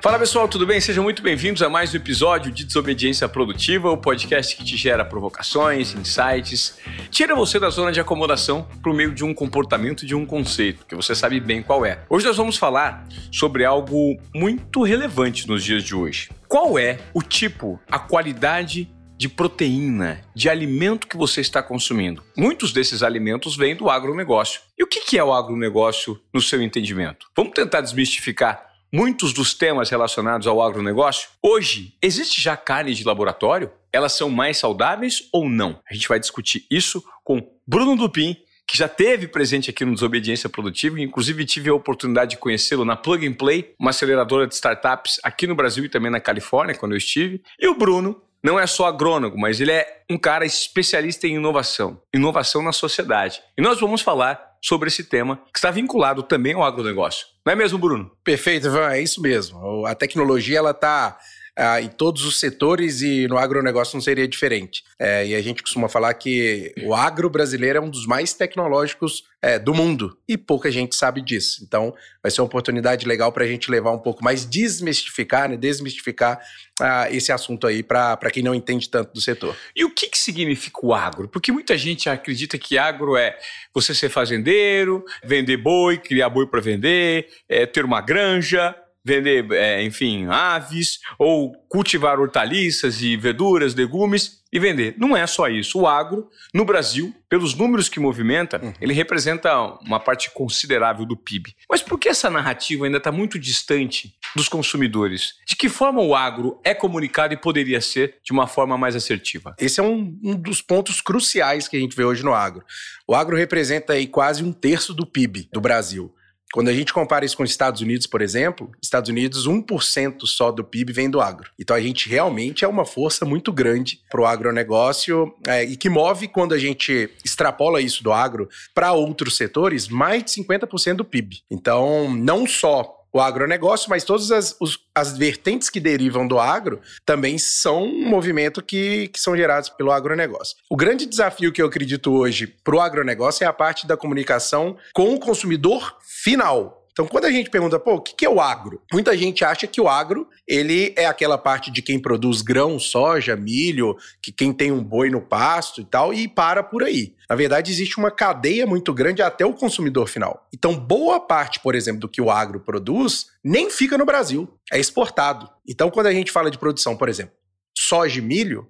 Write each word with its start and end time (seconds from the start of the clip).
Fala 0.00 0.16
pessoal, 0.16 0.46
tudo 0.46 0.64
bem? 0.64 0.80
Sejam 0.80 1.02
muito 1.02 1.20
bem-vindos 1.24 1.60
a 1.60 1.68
mais 1.68 1.92
um 1.92 1.96
episódio 1.96 2.52
de 2.52 2.64
Desobediência 2.64 3.28
Produtiva, 3.28 3.90
o 3.90 3.96
podcast 3.96 4.54
que 4.54 4.64
te 4.64 4.76
gera 4.76 5.04
provocações, 5.04 5.92
insights, 5.92 6.78
tira 7.10 7.34
você 7.34 7.58
da 7.58 7.68
zona 7.68 7.90
de 7.90 7.98
acomodação 7.98 8.62
por 8.80 8.94
meio 8.94 9.12
de 9.12 9.24
um 9.24 9.34
comportamento, 9.34 10.06
de 10.06 10.14
um 10.14 10.24
conceito, 10.24 10.86
que 10.86 10.94
você 10.94 11.16
sabe 11.16 11.40
bem 11.40 11.64
qual 11.64 11.84
é. 11.84 11.98
Hoje 12.08 12.24
nós 12.26 12.36
vamos 12.36 12.56
falar 12.56 13.08
sobre 13.32 13.64
algo 13.64 14.16
muito 14.32 14.84
relevante 14.84 15.48
nos 15.48 15.64
dias 15.64 15.82
de 15.82 15.96
hoje. 15.96 16.30
Qual 16.46 16.78
é 16.78 16.98
o 17.12 17.20
tipo, 17.20 17.80
a 17.90 17.98
qualidade 17.98 18.88
de 19.18 19.28
proteína, 19.28 20.20
de 20.32 20.48
alimento 20.48 21.08
que 21.08 21.16
você 21.16 21.40
está 21.40 21.60
consumindo. 21.60 22.22
Muitos 22.36 22.72
desses 22.72 23.02
alimentos 23.02 23.56
vêm 23.56 23.74
do 23.74 23.90
agronegócio. 23.90 24.60
E 24.78 24.84
o 24.84 24.86
que 24.86 25.18
é 25.18 25.24
o 25.24 25.32
agronegócio 25.32 26.20
no 26.32 26.40
seu 26.40 26.62
entendimento? 26.62 27.26
Vamos 27.36 27.52
tentar 27.52 27.80
desmistificar 27.80 28.67
muitos 28.92 29.32
dos 29.32 29.54
temas 29.54 29.90
relacionados 29.90 30.46
ao 30.46 30.62
agronegócio. 30.62 31.28
Hoje, 31.42 31.94
existe 32.00 32.40
já 32.40 32.56
carne 32.56 32.94
de 32.94 33.04
laboratório? 33.04 33.70
Elas 33.92 34.12
são 34.12 34.30
mais 34.30 34.58
saudáveis 34.58 35.28
ou 35.32 35.48
não? 35.48 35.80
A 35.88 35.94
gente 35.94 36.08
vai 36.08 36.18
discutir 36.18 36.66
isso 36.70 37.02
com 37.24 37.40
Bruno 37.66 37.96
Dupin, 37.96 38.36
que 38.66 38.76
já 38.76 38.88
teve 38.88 39.26
presente 39.26 39.70
aqui 39.70 39.84
no 39.84 39.94
Desobediência 39.94 40.48
Produtiva, 40.48 41.00
inclusive 41.00 41.44
tive 41.46 41.70
a 41.70 41.74
oportunidade 41.74 42.32
de 42.32 42.36
conhecê-lo 42.36 42.84
na 42.84 42.96
Plug 42.96 43.26
and 43.26 43.32
Play, 43.32 43.74
uma 43.78 43.90
aceleradora 43.90 44.46
de 44.46 44.54
startups 44.54 45.18
aqui 45.22 45.46
no 45.46 45.54
Brasil 45.54 45.84
e 45.84 45.88
também 45.88 46.10
na 46.10 46.20
Califórnia, 46.20 46.74
quando 46.74 46.92
eu 46.92 46.98
estive. 46.98 47.42
E 47.58 47.66
o 47.66 47.74
Bruno 47.74 48.20
não 48.42 48.58
é 48.58 48.66
só 48.66 48.86
agrônomo, 48.86 49.36
mas 49.36 49.60
ele 49.60 49.72
é 49.72 50.02
um 50.10 50.18
cara 50.18 50.44
especialista 50.44 51.26
em 51.26 51.36
inovação, 51.36 52.00
inovação 52.14 52.62
na 52.62 52.72
sociedade. 52.72 53.42
E 53.56 53.62
nós 53.62 53.80
vamos 53.80 54.02
falar 54.02 54.47
sobre 54.62 54.88
esse 54.88 55.04
tema 55.04 55.36
que 55.52 55.58
está 55.58 55.70
vinculado 55.70 56.22
também 56.22 56.54
ao 56.54 56.62
agronegócio. 56.62 57.26
Não 57.44 57.52
é 57.52 57.56
mesmo, 57.56 57.78
Bruno? 57.78 58.10
Perfeito, 58.22 58.66
Ivan, 58.66 58.90
é 58.90 59.00
isso 59.00 59.20
mesmo. 59.20 59.86
A 59.86 59.94
tecnologia 59.94 60.58
ela 60.58 60.72
está 60.72 61.18
ah, 61.58 61.82
em 61.82 61.88
todos 61.88 62.24
os 62.24 62.38
setores 62.38 63.02
e 63.02 63.26
no 63.26 63.36
agronegócio 63.36 63.96
não 63.96 64.00
seria 64.00 64.28
diferente. 64.28 64.84
É, 64.96 65.26
e 65.26 65.34
a 65.34 65.42
gente 65.42 65.60
costuma 65.60 65.88
falar 65.88 66.14
que 66.14 66.72
o 66.84 66.94
agro 66.94 67.28
brasileiro 67.28 67.78
é 67.78 67.80
um 67.80 67.90
dos 67.90 68.06
mais 68.06 68.32
tecnológicos 68.32 69.24
é, 69.42 69.58
do 69.58 69.74
mundo 69.74 70.16
e 70.28 70.38
pouca 70.38 70.70
gente 70.70 70.94
sabe 70.94 71.20
disso. 71.20 71.64
Então, 71.66 71.92
vai 72.22 72.30
ser 72.30 72.40
uma 72.40 72.46
oportunidade 72.46 73.04
legal 73.08 73.32
para 73.32 73.42
a 73.42 73.46
gente 73.48 73.68
levar 73.72 73.90
um 73.90 73.98
pouco 73.98 74.22
mais, 74.22 74.44
desmistificar, 74.44 75.48
né, 75.48 75.56
desmistificar 75.56 76.40
ah, 76.80 77.10
esse 77.10 77.32
assunto 77.32 77.66
aí 77.66 77.82
para 77.82 78.30
quem 78.32 78.42
não 78.44 78.54
entende 78.54 78.88
tanto 78.88 79.12
do 79.12 79.20
setor. 79.20 79.56
E 79.74 79.84
o 79.84 79.90
que, 79.90 80.08
que 80.08 80.18
significa 80.18 80.78
o 80.80 80.94
agro? 80.94 81.28
Porque 81.28 81.50
muita 81.50 81.76
gente 81.76 82.08
acredita 82.08 82.56
que 82.56 82.78
agro 82.78 83.16
é 83.16 83.36
você 83.74 83.92
ser 83.92 84.10
fazendeiro, 84.10 85.04
vender 85.24 85.56
boi, 85.56 85.98
criar 85.98 86.28
boi 86.28 86.46
para 86.46 86.60
vender, 86.60 87.26
é, 87.48 87.66
ter 87.66 87.84
uma 87.84 88.00
granja 88.00 88.76
vender, 89.08 89.50
é, 89.52 89.82
enfim, 89.82 90.26
aves, 90.26 91.00
ou 91.18 91.52
cultivar 91.68 92.20
hortaliças 92.20 93.00
e 93.00 93.16
verduras, 93.16 93.74
legumes 93.74 94.42
e 94.52 94.58
vender. 94.58 94.94
Não 94.98 95.16
é 95.16 95.26
só 95.26 95.48
isso. 95.48 95.80
O 95.80 95.86
agro, 95.86 96.28
no 96.54 96.64
Brasil, 96.64 97.14
pelos 97.28 97.54
números 97.54 97.88
que 97.88 98.00
movimenta, 98.00 98.60
uhum. 98.62 98.72
ele 98.80 98.92
representa 98.92 99.54
uma 99.82 100.00
parte 100.00 100.30
considerável 100.30 101.04
do 101.04 101.16
PIB. 101.16 101.54
Mas 101.70 101.82
por 101.82 101.98
que 101.98 102.08
essa 102.08 102.30
narrativa 102.30 102.84
ainda 102.84 102.98
está 102.98 103.12
muito 103.12 103.38
distante 103.38 104.14
dos 104.34 104.48
consumidores? 104.48 105.34
De 105.46 105.56
que 105.56 105.68
forma 105.68 106.02
o 106.02 106.14
agro 106.14 106.60
é 106.64 106.74
comunicado 106.74 107.34
e 107.34 107.36
poderia 107.36 107.80
ser 107.80 108.16
de 108.22 108.32
uma 108.32 108.46
forma 108.46 108.76
mais 108.76 108.96
assertiva? 108.96 109.54
Esse 109.58 109.80
é 109.80 109.82
um, 109.82 110.18
um 110.22 110.34
dos 110.34 110.62
pontos 110.62 111.00
cruciais 111.00 111.68
que 111.68 111.76
a 111.76 111.80
gente 111.80 111.96
vê 111.96 112.04
hoje 112.04 112.22
no 112.22 112.34
agro. 112.34 112.64
O 113.06 113.14
agro 113.14 113.36
representa 113.36 113.94
aí 113.94 114.06
quase 114.06 114.42
um 114.42 114.52
terço 114.52 114.92
do 114.94 115.06
PIB 115.06 115.48
do 115.52 115.60
Brasil. 115.60 116.14
Quando 116.52 116.68
a 116.68 116.72
gente 116.72 116.92
compara 116.92 117.24
isso 117.24 117.36
com 117.36 117.42
os 117.42 117.50
Estados 117.50 117.80
Unidos, 117.80 118.06
por 118.06 118.22
exemplo, 118.22 118.70
Estados 118.82 119.10
Unidos, 119.10 119.46
1% 119.46 120.26
só 120.26 120.50
do 120.50 120.64
PIB 120.64 120.92
vem 120.92 121.10
do 121.10 121.20
agro. 121.20 121.50
Então 121.58 121.76
a 121.76 121.80
gente 121.80 122.08
realmente 122.08 122.64
é 122.64 122.68
uma 122.68 122.86
força 122.86 123.24
muito 123.24 123.52
grande 123.52 124.00
para 124.10 124.20
o 124.20 124.26
agronegócio 124.26 125.34
é, 125.46 125.64
e 125.64 125.76
que 125.76 125.90
move, 125.90 126.28
quando 126.28 126.54
a 126.54 126.58
gente 126.58 127.10
extrapola 127.24 127.80
isso 127.80 128.02
do 128.02 128.12
agro 128.12 128.48
para 128.74 128.92
outros 128.92 129.36
setores, 129.36 129.88
mais 129.88 130.24
de 130.24 130.30
50% 130.30 130.96
do 130.96 131.04
PIB. 131.04 131.42
Então, 131.50 132.14
não 132.14 132.46
só 132.46 132.98
o 133.12 133.20
agronegócio, 133.20 133.88
mas 133.88 134.04
todas 134.04 134.30
as, 134.30 134.56
os, 134.60 134.78
as 134.94 135.16
vertentes 135.16 135.70
que 135.70 135.80
derivam 135.80 136.26
do 136.26 136.38
agro 136.38 136.80
também 137.04 137.38
são 137.38 137.84
um 137.84 138.08
movimento 138.08 138.62
que, 138.62 139.08
que 139.08 139.20
são 139.20 139.36
gerados 139.36 139.68
pelo 139.70 139.90
agronegócio. 139.90 140.56
O 140.68 140.76
grande 140.76 141.06
desafio 141.06 141.52
que 141.52 141.62
eu 141.62 141.66
acredito 141.66 142.12
hoje 142.12 142.46
para 142.46 142.76
o 142.76 142.80
agronegócio 142.80 143.44
é 143.44 143.46
a 143.46 143.52
parte 143.52 143.86
da 143.86 143.96
comunicação 143.96 144.76
com 144.92 145.14
o 145.14 145.18
consumidor 145.18 145.96
final. 146.28 146.84
Então, 146.92 147.06
quando 147.06 147.24
a 147.26 147.30
gente 147.30 147.48
pergunta, 147.48 147.78
pô, 147.78 147.94
o 147.94 148.00
que 148.02 148.26
é 148.26 148.28
o 148.28 148.40
agro? 148.40 148.82
Muita 148.92 149.16
gente 149.16 149.44
acha 149.44 149.66
que 149.66 149.80
o 149.80 149.88
agro, 149.88 150.28
ele 150.46 150.92
é 150.96 151.06
aquela 151.06 151.38
parte 151.38 151.70
de 151.70 151.80
quem 151.80 151.98
produz 151.98 152.42
grão, 152.42 152.78
soja, 152.78 153.36
milho, 153.36 153.96
que 154.20 154.32
quem 154.32 154.52
tem 154.52 154.72
um 154.72 154.82
boi 154.82 155.08
no 155.08 155.22
pasto 155.22 155.80
e 155.80 155.84
tal, 155.84 156.12
e 156.12 156.26
para 156.28 156.62
por 156.62 156.82
aí. 156.82 157.14
Na 157.30 157.36
verdade, 157.36 157.70
existe 157.70 157.96
uma 157.98 158.10
cadeia 158.10 158.66
muito 158.66 158.92
grande 158.92 159.22
até 159.22 159.46
o 159.46 159.54
consumidor 159.54 160.08
final. 160.08 160.46
Então, 160.52 160.74
boa 160.74 161.20
parte, 161.20 161.60
por 161.60 161.74
exemplo, 161.74 162.00
do 162.00 162.08
que 162.08 162.20
o 162.20 162.30
agro 162.30 162.60
produz, 162.60 163.28
nem 163.42 163.70
fica 163.70 163.96
no 163.96 164.04
Brasil, 164.04 164.52
é 164.70 164.78
exportado. 164.78 165.48
Então, 165.66 165.90
quando 165.90 166.08
a 166.08 166.12
gente 166.12 166.32
fala 166.32 166.50
de 166.50 166.58
produção, 166.58 166.96
por 166.96 167.08
exemplo, 167.08 167.32
soja 167.74 168.18
e 168.18 168.22
milho, 168.22 168.68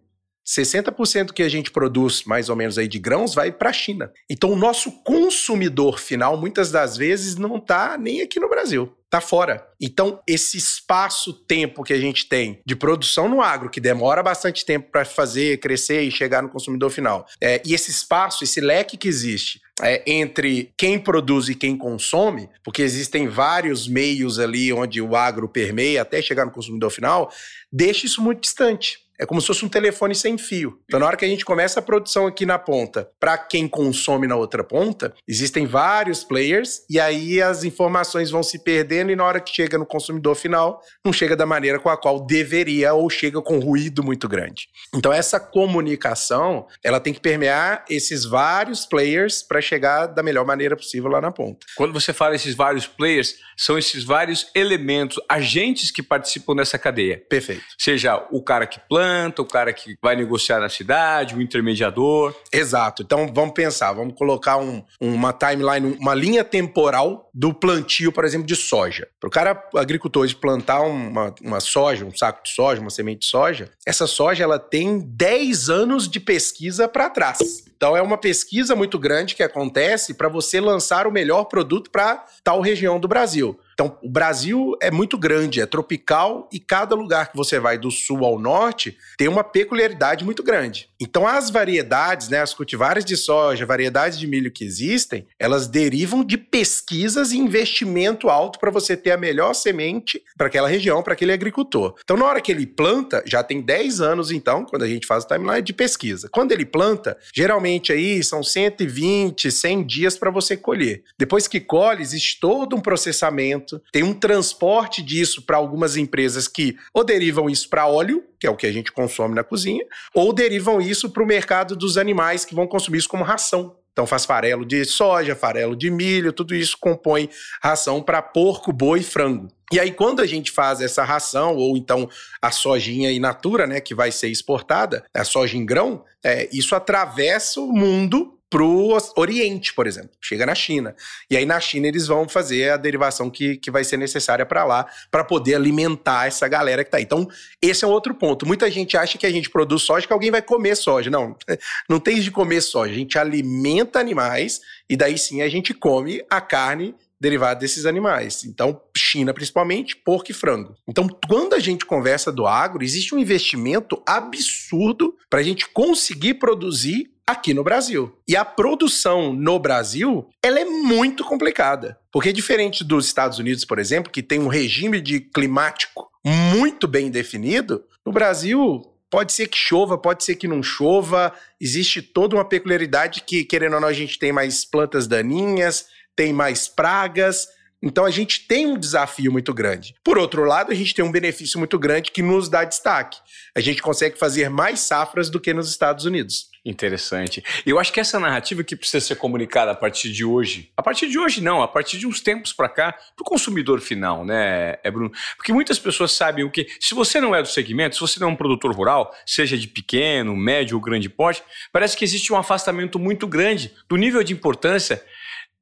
60% 0.48 1.32
que 1.32 1.42
a 1.42 1.48
gente 1.48 1.70
produz, 1.70 2.24
mais 2.24 2.48
ou 2.48 2.56
menos 2.56 2.78
aí 2.78 2.88
de 2.88 2.98
grãos, 2.98 3.34
vai 3.34 3.52
para 3.52 3.68
a 3.68 3.72
China. 3.72 4.10
Então 4.30 4.50
o 4.50 4.56
nosso 4.56 4.90
consumidor 5.02 5.98
final, 5.98 6.38
muitas 6.38 6.70
das 6.70 6.96
vezes, 6.96 7.36
não 7.36 7.56
está 7.56 7.98
nem 7.98 8.22
aqui 8.22 8.40
no 8.40 8.48
Brasil 8.48 8.90
está 9.08 9.22
fora. 9.22 9.66
Então, 9.80 10.20
esse 10.26 10.58
espaço-tempo 10.58 11.82
que 11.82 11.94
a 11.94 11.98
gente 11.98 12.28
tem 12.28 12.60
de 12.64 12.76
produção 12.76 13.26
no 13.26 13.40
agro, 13.40 13.70
que 13.70 13.80
demora 13.80 14.22
bastante 14.22 14.66
tempo 14.66 14.90
para 14.92 15.02
fazer, 15.04 15.58
crescer 15.60 16.02
e 16.02 16.10
chegar 16.10 16.42
no 16.42 16.50
consumidor 16.50 16.90
final, 16.90 17.26
é, 17.40 17.60
e 17.64 17.72
esse 17.72 17.90
espaço, 17.90 18.44
esse 18.44 18.60
leque 18.60 18.98
que 18.98 19.08
existe 19.08 19.62
é, 19.82 20.02
entre 20.06 20.72
quem 20.76 20.98
produz 20.98 21.48
e 21.48 21.54
quem 21.54 21.76
consome, 21.76 22.50
porque 22.62 22.82
existem 22.82 23.28
vários 23.28 23.88
meios 23.88 24.38
ali 24.38 24.72
onde 24.72 25.00
o 25.00 25.16
agro 25.16 25.48
permeia 25.48 26.02
até 26.02 26.20
chegar 26.20 26.44
no 26.44 26.52
consumidor 26.52 26.90
final, 26.90 27.32
deixa 27.72 28.04
isso 28.04 28.20
muito 28.20 28.42
distante. 28.42 29.07
É 29.20 29.26
como 29.26 29.40
se 29.40 29.48
fosse 29.48 29.64
um 29.64 29.68
telefone 29.68 30.14
sem 30.14 30.38
fio. 30.38 30.78
Então, 30.84 31.00
na 31.00 31.06
hora 31.06 31.16
que 31.16 31.24
a 31.24 31.28
gente 31.28 31.44
começa 31.44 31.80
a 31.80 31.82
produção 31.82 32.26
aqui 32.26 32.46
na 32.46 32.56
ponta, 32.56 33.10
para 33.18 33.36
quem 33.36 33.66
consome 33.66 34.28
na 34.28 34.36
outra 34.36 34.62
ponta, 34.62 35.12
existem 35.26 35.66
vários 35.66 36.22
players 36.22 36.82
e 36.88 37.00
aí 37.00 37.42
as 37.42 37.64
informações 37.64 38.30
vão 38.30 38.44
se 38.44 38.62
perdendo 38.62 39.10
e 39.10 39.16
na 39.16 39.24
hora 39.24 39.40
que 39.40 39.54
chega 39.54 39.76
no 39.76 39.84
consumidor 39.84 40.36
final, 40.36 40.80
não 41.04 41.12
chega 41.12 41.34
da 41.34 41.44
maneira 41.44 41.80
com 41.80 41.88
a 41.88 41.96
qual 41.96 42.24
deveria 42.24 42.94
ou 42.94 43.10
chega 43.10 43.42
com 43.42 43.58
ruído 43.58 44.04
muito 44.04 44.28
grande. 44.28 44.68
Então, 44.94 45.12
essa 45.12 45.40
comunicação, 45.40 46.66
ela 46.84 47.00
tem 47.00 47.12
que 47.12 47.20
permear 47.20 47.84
esses 47.90 48.24
vários 48.24 48.86
players 48.86 49.42
para 49.42 49.60
chegar 49.60 50.06
da 50.06 50.22
melhor 50.22 50.46
maneira 50.46 50.76
possível 50.76 51.10
lá 51.10 51.20
na 51.20 51.32
ponta. 51.32 51.66
Quando 51.76 51.92
você 51.92 52.12
fala 52.12 52.36
esses 52.36 52.54
vários 52.54 52.86
players, 52.86 53.34
são 53.56 53.76
esses 53.76 54.04
vários 54.04 54.48
elementos, 54.54 55.20
agentes 55.28 55.90
que 55.90 56.02
participam 56.04 56.54
dessa 56.54 56.78
cadeia. 56.78 57.20
Perfeito. 57.28 57.64
Seja 57.76 58.24
o 58.30 58.40
cara 58.40 58.64
que 58.64 58.78
planta 58.88 59.07
planta, 59.08 59.42
o 59.42 59.46
cara 59.46 59.72
que 59.72 59.96
vai 60.02 60.14
negociar 60.14 60.60
na 60.60 60.68
cidade, 60.68 61.34
o 61.34 61.40
intermediador. 61.40 62.34
Exato. 62.52 63.02
Então 63.02 63.32
vamos 63.32 63.54
pensar, 63.54 63.92
vamos 63.92 64.14
colocar 64.14 64.58
um, 64.58 64.82
uma 65.00 65.32
timeline, 65.32 65.96
uma 65.98 66.14
linha 66.14 66.44
temporal 66.44 67.30
do 67.32 67.54
plantio, 67.54 68.12
por 68.12 68.24
exemplo, 68.24 68.46
de 68.46 68.54
soja. 68.54 69.08
Para 69.18 69.28
o 69.28 69.30
cara 69.30 69.68
agricultor 69.76 70.26
de 70.26 70.36
plantar 70.36 70.82
uma, 70.82 71.34
uma 71.42 71.60
soja, 71.60 72.04
um 72.04 72.14
saco 72.14 72.42
de 72.44 72.50
soja, 72.50 72.80
uma 72.80 72.90
semente 72.90 73.20
de 73.20 73.26
soja, 73.26 73.70
essa 73.86 74.06
soja 74.06 74.44
ela 74.44 74.58
tem 74.58 74.98
10 74.98 75.70
anos 75.70 76.08
de 76.08 76.20
pesquisa 76.20 76.86
para 76.86 77.08
trás. 77.08 77.64
Então 77.76 77.96
é 77.96 78.02
uma 78.02 78.18
pesquisa 78.18 78.74
muito 78.74 78.98
grande 78.98 79.34
que 79.34 79.42
acontece 79.42 80.14
para 80.14 80.28
você 80.28 80.60
lançar 80.60 81.06
o 81.06 81.12
melhor 81.12 81.44
produto 81.44 81.90
para 81.90 82.24
tal 82.42 82.60
região 82.60 82.98
do 82.98 83.08
Brasil. 83.08 83.58
Então, 83.80 83.96
o 84.02 84.10
Brasil 84.10 84.76
é 84.82 84.90
muito 84.90 85.16
grande, 85.16 85.60
é 85.60 85.66
tropical 85.66 86.48
e 86.52 86.58
cada 86.58 86.96
lugar 86.96 87.30
que 87.30 87.36
você 87.36 87.60
vai 87.60 87.78
do 87.78 87.92
sul 87.92 88.24
ao 88.24 88.36
norte 88.36 88.98
tem 89.16 89.28
uma 89.28 89.44
peculiaridade 89.44 90.24
muito 90.24 90.42
grande. 90.42 90.88
Então, 91.00 91.28
as 91.28 91.48
variedades, 91.48 92.28
né, 92.28 92.40
as 92.40 92.52
cultivares 92.52 93.04
de 93.04 93.16
soja, 93.16 93.64
variedades 93.64 94.18
de 94.18 94.26
milho 94.26 94.50
que 94.50 94.64
existem, 94.64 95.28
elas 95.38 95.68
derivam 95.68 96.24
de 96.24 96.36
pesquisas 96.36 97.30
e 97.30 97.38
investimento 97.38 98.28
alto 98.28 98.58
para 98.58 98.72
você 98.72 98.96
ter 98.96 99.12
a 99.12 99.16
melhor 99.16 99.54
semente 99.54 100.20
para 100.36 100.48
aquela 100.48 100.66
região, 100.66 101.00
para 101.00 101.12
aquele 101.12 101.32
agricultor. 101.32 101.94
Então, 102.02 102.16
na 102.16 102.26
hora 102.26 102.40
que 102.40 102.50
ele 102.50 102.66
planta, 102.66 103.22
já 103.24 103.44
tem 103.44 103.60
10 103.60 104.00
anos 104.00 104.32
então, 104.32 104.64
quando 104.64 104.82
a 104.82 104.88
gente 104.88 105.06
faz 105.06 105.22
o 105.22 105.28
timeline 105.28 105.62
de 105.62 105.72
pesquisa. 105.72 106.28
Quando 106.32 106.50
ele 106.50 106.66
planta, 106.66 107.16
geralmente 107.32 107.92
aí 107.92 108.24
são 108.24 108.42
120, 108.42 109.52
100 109.52 109.86
dias 109.86 110.18
para 110.18 110.32
você 110.32 110.56
colher. 110.56 111.04
Depois 111.16 111.46
que 111.46 111.60
colhe, 111.60 112.02
existe 112.02 112.40
todo 112.40 112.74
um 112.74 112.80
processamento 112.80 113.67
tem 113.92 114.02
um 114.02 114.14
transporte 114.14 115.02
disso 115.02 115.42
para 115.42 115.56
algumas 115.56 115.96
empresas 115.96 116.48
que 116.48 116.76
ou 116.94 117.04
derivam 117.04 117.48
isso 117.50 117.68
para 117.68 117.86
óleo, 117.86 118.24
que 118.38 118.46
é 118.46 118.50
o 118.50 118.56
que 118.56 118.66
a 118.66 118.72
gente 118.72 118.92
consome 118.92 119.34
na 119.34 119.44
cozinha, 119.44 119.84
ou 120.14 120.32
derivam 120.32 120.80
isso 120.80 121.10
para 121.10 121.22
o 121.22 121.26
mercado 121.26 121.76
dos 121.76 121.98
animais 121.98 122.44
que 122.44 122.54
vão 122.54 122.66
consumir 122.66 122.98
isso 122.98 123.08
como 123.08 123.24
ração. 123.24 123.76
Então 123.92 124.06
faz 124.06 124.24
farelo 124.24 124.64
de 124.64 124.84
soja, 124.84 125.34
farelo 125.34 125.74
de 125.74 125.90
milho, 125.90 126.32
tudo 126.32 126.54
isso 126.54 126.76
compõe 126.80 127.28
ração 127.60 128.00
para 128.00 128.22
porco, 128.22 128.72
boi 128.72 129.00
e 129.00 129.02
frango. 129.02 129.48
E 129.72 129.78
aí, 129.78 129.92
quando 129.92 130.20
a 130.20 130.26
gente 130.26 130.52
faz 130.52 130.80
essa 130.80 131.02
ração, 131.02 131.56
ou 131.56 131.76
então 131.76 132.08
a 132.40 132.50
sojinha 132.52 133.10
in 133.10 133.18
natura, 133.18 133.66
né, 133.66 133.80
que 133.80 133.94
vai 133.94 134.12
ser 134.12 134.28
exportada, 134.28 135.04
a 135.12 135.24
soja 135.24 135.58
em 135.58 135.66
grão, 135.66 136.04
é, 136.24 136.48
isso 136.52 136.74
atravessa 136.76 137.60
o 137.60 137.72
mundo 137.72 138.37
para 138.50 138.62
o 138.62 138.96
Oriente, 139.16 139.74
por 139.74 139.86
exemplo. 139.86 140.10
Chega 140.20 140.46
na 140.46 140.54
China. 140.54 140.94
E 141.30 141.36
aí, 141.36 141.44
na 141.44 141.60
China, 141.60 141.86
eles 141.86 142.06
vão 142.06 142.28
fazer 142.28 142.70
a 142.70 142.76
derivação 142.76 143.28
que, 143.28 143.56
que 143.56 143.70
vai 143.70 143.84
ser 143.84 143.96
necessária 143.96 144.46
para 144.46 144.64
lá, 144.64 144.86
para 145.10 145.22
poder 145.22 145.54
alimentar 145.54 146.26
essa 146.26 146.48
galera 146.48 146.82
que 146.82 146.88
está 146.88 146.98
aí. 146.98 147.04
Então, 147.04 147.28
esse 147.60 147.84
é 147.84 147.88
outro 147.88 148.14
ponto. 148.14 148.46
Muita 148.46 148.70
gente 148.70 148.96
acha 148.96 149.18
que 149.18 149.26
a 149.26 149.30
gente 149.30 149.50
produz 149.50 149.82
soja 149.82 150.06
que 150.06 150.12
alguém 150.12 150.30
vai 150.30 150.40
comer 150.40 150.76
soja. 150.76 151.10
Não, 151.10 151.36
não 151.88 152.00
tem 152.00 152.20
de 152.20 152.30
comer 152.30 152.62
soja. 152.62 152.92
A 152.92 152.96
gente 152.96 153.18
alimenta 153.18 153.98
animais 153.98 154.60
e 154.88 154.96
daí 154.96 155.18
sim 155.18 155.42
a 155.42 155.48
gente 155.48 155.74
come 155.74 156.24
a 156.30 156.40
carne 156.40 156.94
derivada 157.20 157.60
desses 157.60 157.84
animais. 157.84 158.44
Então, 158.44 158.80
China 158.96 159.34
principalmente, 159.34 159.96
porco 159.96 160.30
e 160.30 160.34
frango. 160.34 160.74
Então, 160.86 161.08
quando 161.28 161.54
a 161.54 161.58
gente 161.58 161.84
conversa 161.84 162.30
do 162.30 162.46
agro, 162.46 162.84
existe 162.84 163.14
um 163.14 163.18
investimento 163.18 164.00
absurdo 164.06 165.16
para 165.28 165.40
a 165.40 165.42
gente 165.42 165.68
conseguir 165.68 166.34
produzir 166.34 167.10
aqui 167.28 167.52
no 167.52 167.62
Brasil. 167.62 168.16
E 168.26 168.34
a 168.34 168.44
produção 168.44 169.34
no 169.34 169.58
Brasil, 169.58 170.26
ela 170.42 170.58
é 170.58 170.64
muito 170.64 171.22
complicada. 171.22 171.98
Porque 172.10 172.32
diferente 172.32 172.82
dos 172.82 173.04
Estados 173.04 173.38
Unidos, 173.38 173.66
por 173.66 173.78
exemplo, 173.78 174.10
que 174.10 174.22
tem 174.22 174.38
um 174.38 174.48
regime 174.48 174.98
de 174.98 175.20
climático 175.20 176.10
muito 176.24 176.88
bem 176.88 177.10
definido, 177.10 177.84
no 178.04 178.10
Brasil 178.10 178.82
Pode 179.10 179.32
ser 179.32 179.48
que 179.48 179.56
chova, 179.56 179.96
pode 179.96 180.22
ser 180.22 180.36
que 180.36 180.46
não 180.46 180.62
chova. 180.62 181.32
Existe 181.58 182.02
toda 182.02 182.36
uma 182.36 182.44
peculiaridade 182.44 183.22
que, 183.22 183.42
querendo 183.42 183.72
ou 183.72 183.80
não, 183.80 183.88
a 183.88 183.92
gente 183.94 184.18
tem 184.18 184.32
mais 184.32 184.66
plantas 184.66 185.06
daninhas, 185.06 185.86
tem 186.14 186.30
mais 186.30 186.68
pragas. 186.68 187.48
Então 187.80 188.04
a 188.04 188.10
gente 188.10 188.46
tem 188.46 188.66
um 188.66 188.76
desafio 188.76 189.32
muito 189.32 189.54
grande. 189.54 189.94
Por 190.04 190.18
outro 190.18 190.44
lado, 190.44 190.72
a 190.72 190.74
gente 190.74 190.94
tem 190.94 191.04
um 191.04 191.12
benefício 191.12 191.58
muito 191.58 191.78
grande 191.78 192.10
que 192.10 192.22
nos 192.22 192.48
dá 192.48 192.64
destaque. 192.64 193.18
A 193.56 193.60
gente 193.60 193.80
consegue 193.80 194.18
fazer 194.18 194.50
mais 194.50 194.80
safras 194.80 195.30
do 195.30 195.40
que 195.40 195.54
nos 195.54 195.70
Estados 195.70 196.04
Unidos. 196.04 196.48
Interessante. 196.68 197.42
Eu 197.64 197.78
acho 197.78 197.90
que 197.90 197.98
essa 197.98 198.20
narrativa 198.20 198.62
que 198.62 198.76
precisa 198.76 199.00
ser 199.00 199.16
comunicada 199.16 199.70
a 199.70 199.74
partir 199.74 200.12
de 200.12 200.22
hoje, 200.22 200.70
a 200.76 200.82
partir 200.82 201.08
de 201.08 201.18
hoje 201.18 201.40
não, 201.40 201.62
a 201.62 201.66
partir 201.66 201.96
de 201.96 202.06
uns 202.06 202.20
tempos 202.20 202.52
para 202.52 202.68
cá, 202.68 202.92
para 202.92 203.22
o 203.22 203.24
consumidor 203.24 203.80
final, 203.80 204.22
né, 204.22 204.76
é 204.84 204.90
Bruno? 204.90 205.10
Porque 205.34 205.50
muitas 205.50 205.78
pessoas 205.78 206.12
sabem 206.12 206.44
o 206.44 206.50
que. 206.50 206.66
Se 206.78 206.94
você 206.94 207.22
não 207.22 207.34
é 207.34 207.40
do 207.40 207.48
segmento, 207.48 207.94
se 207.94 208.02
você 208.02 208.20
não 208.20 208.28
é 208.28 208.30
um 208.32 208.36
produtor 208.36 208.70
rural, 208.74 209.14
seja 209.24 209.56
de 209.56 209.66
pequeno, 209.66 210.36
médio 210.36 210.76
ou 210.76 210.82
grande 210.82 211.08
porte, 211.08 211.42
parece 211.72 211.96
que 211.96 212.04
existe 212.04 212.30
um 212.34 212.36
afastamento 212.36 212.98
muito 212.98 213.26
grande 213.26 213.72
do 213.88 213.96
nível 213.96 214.22
de 214.22 214.34
importância 214.34 215.02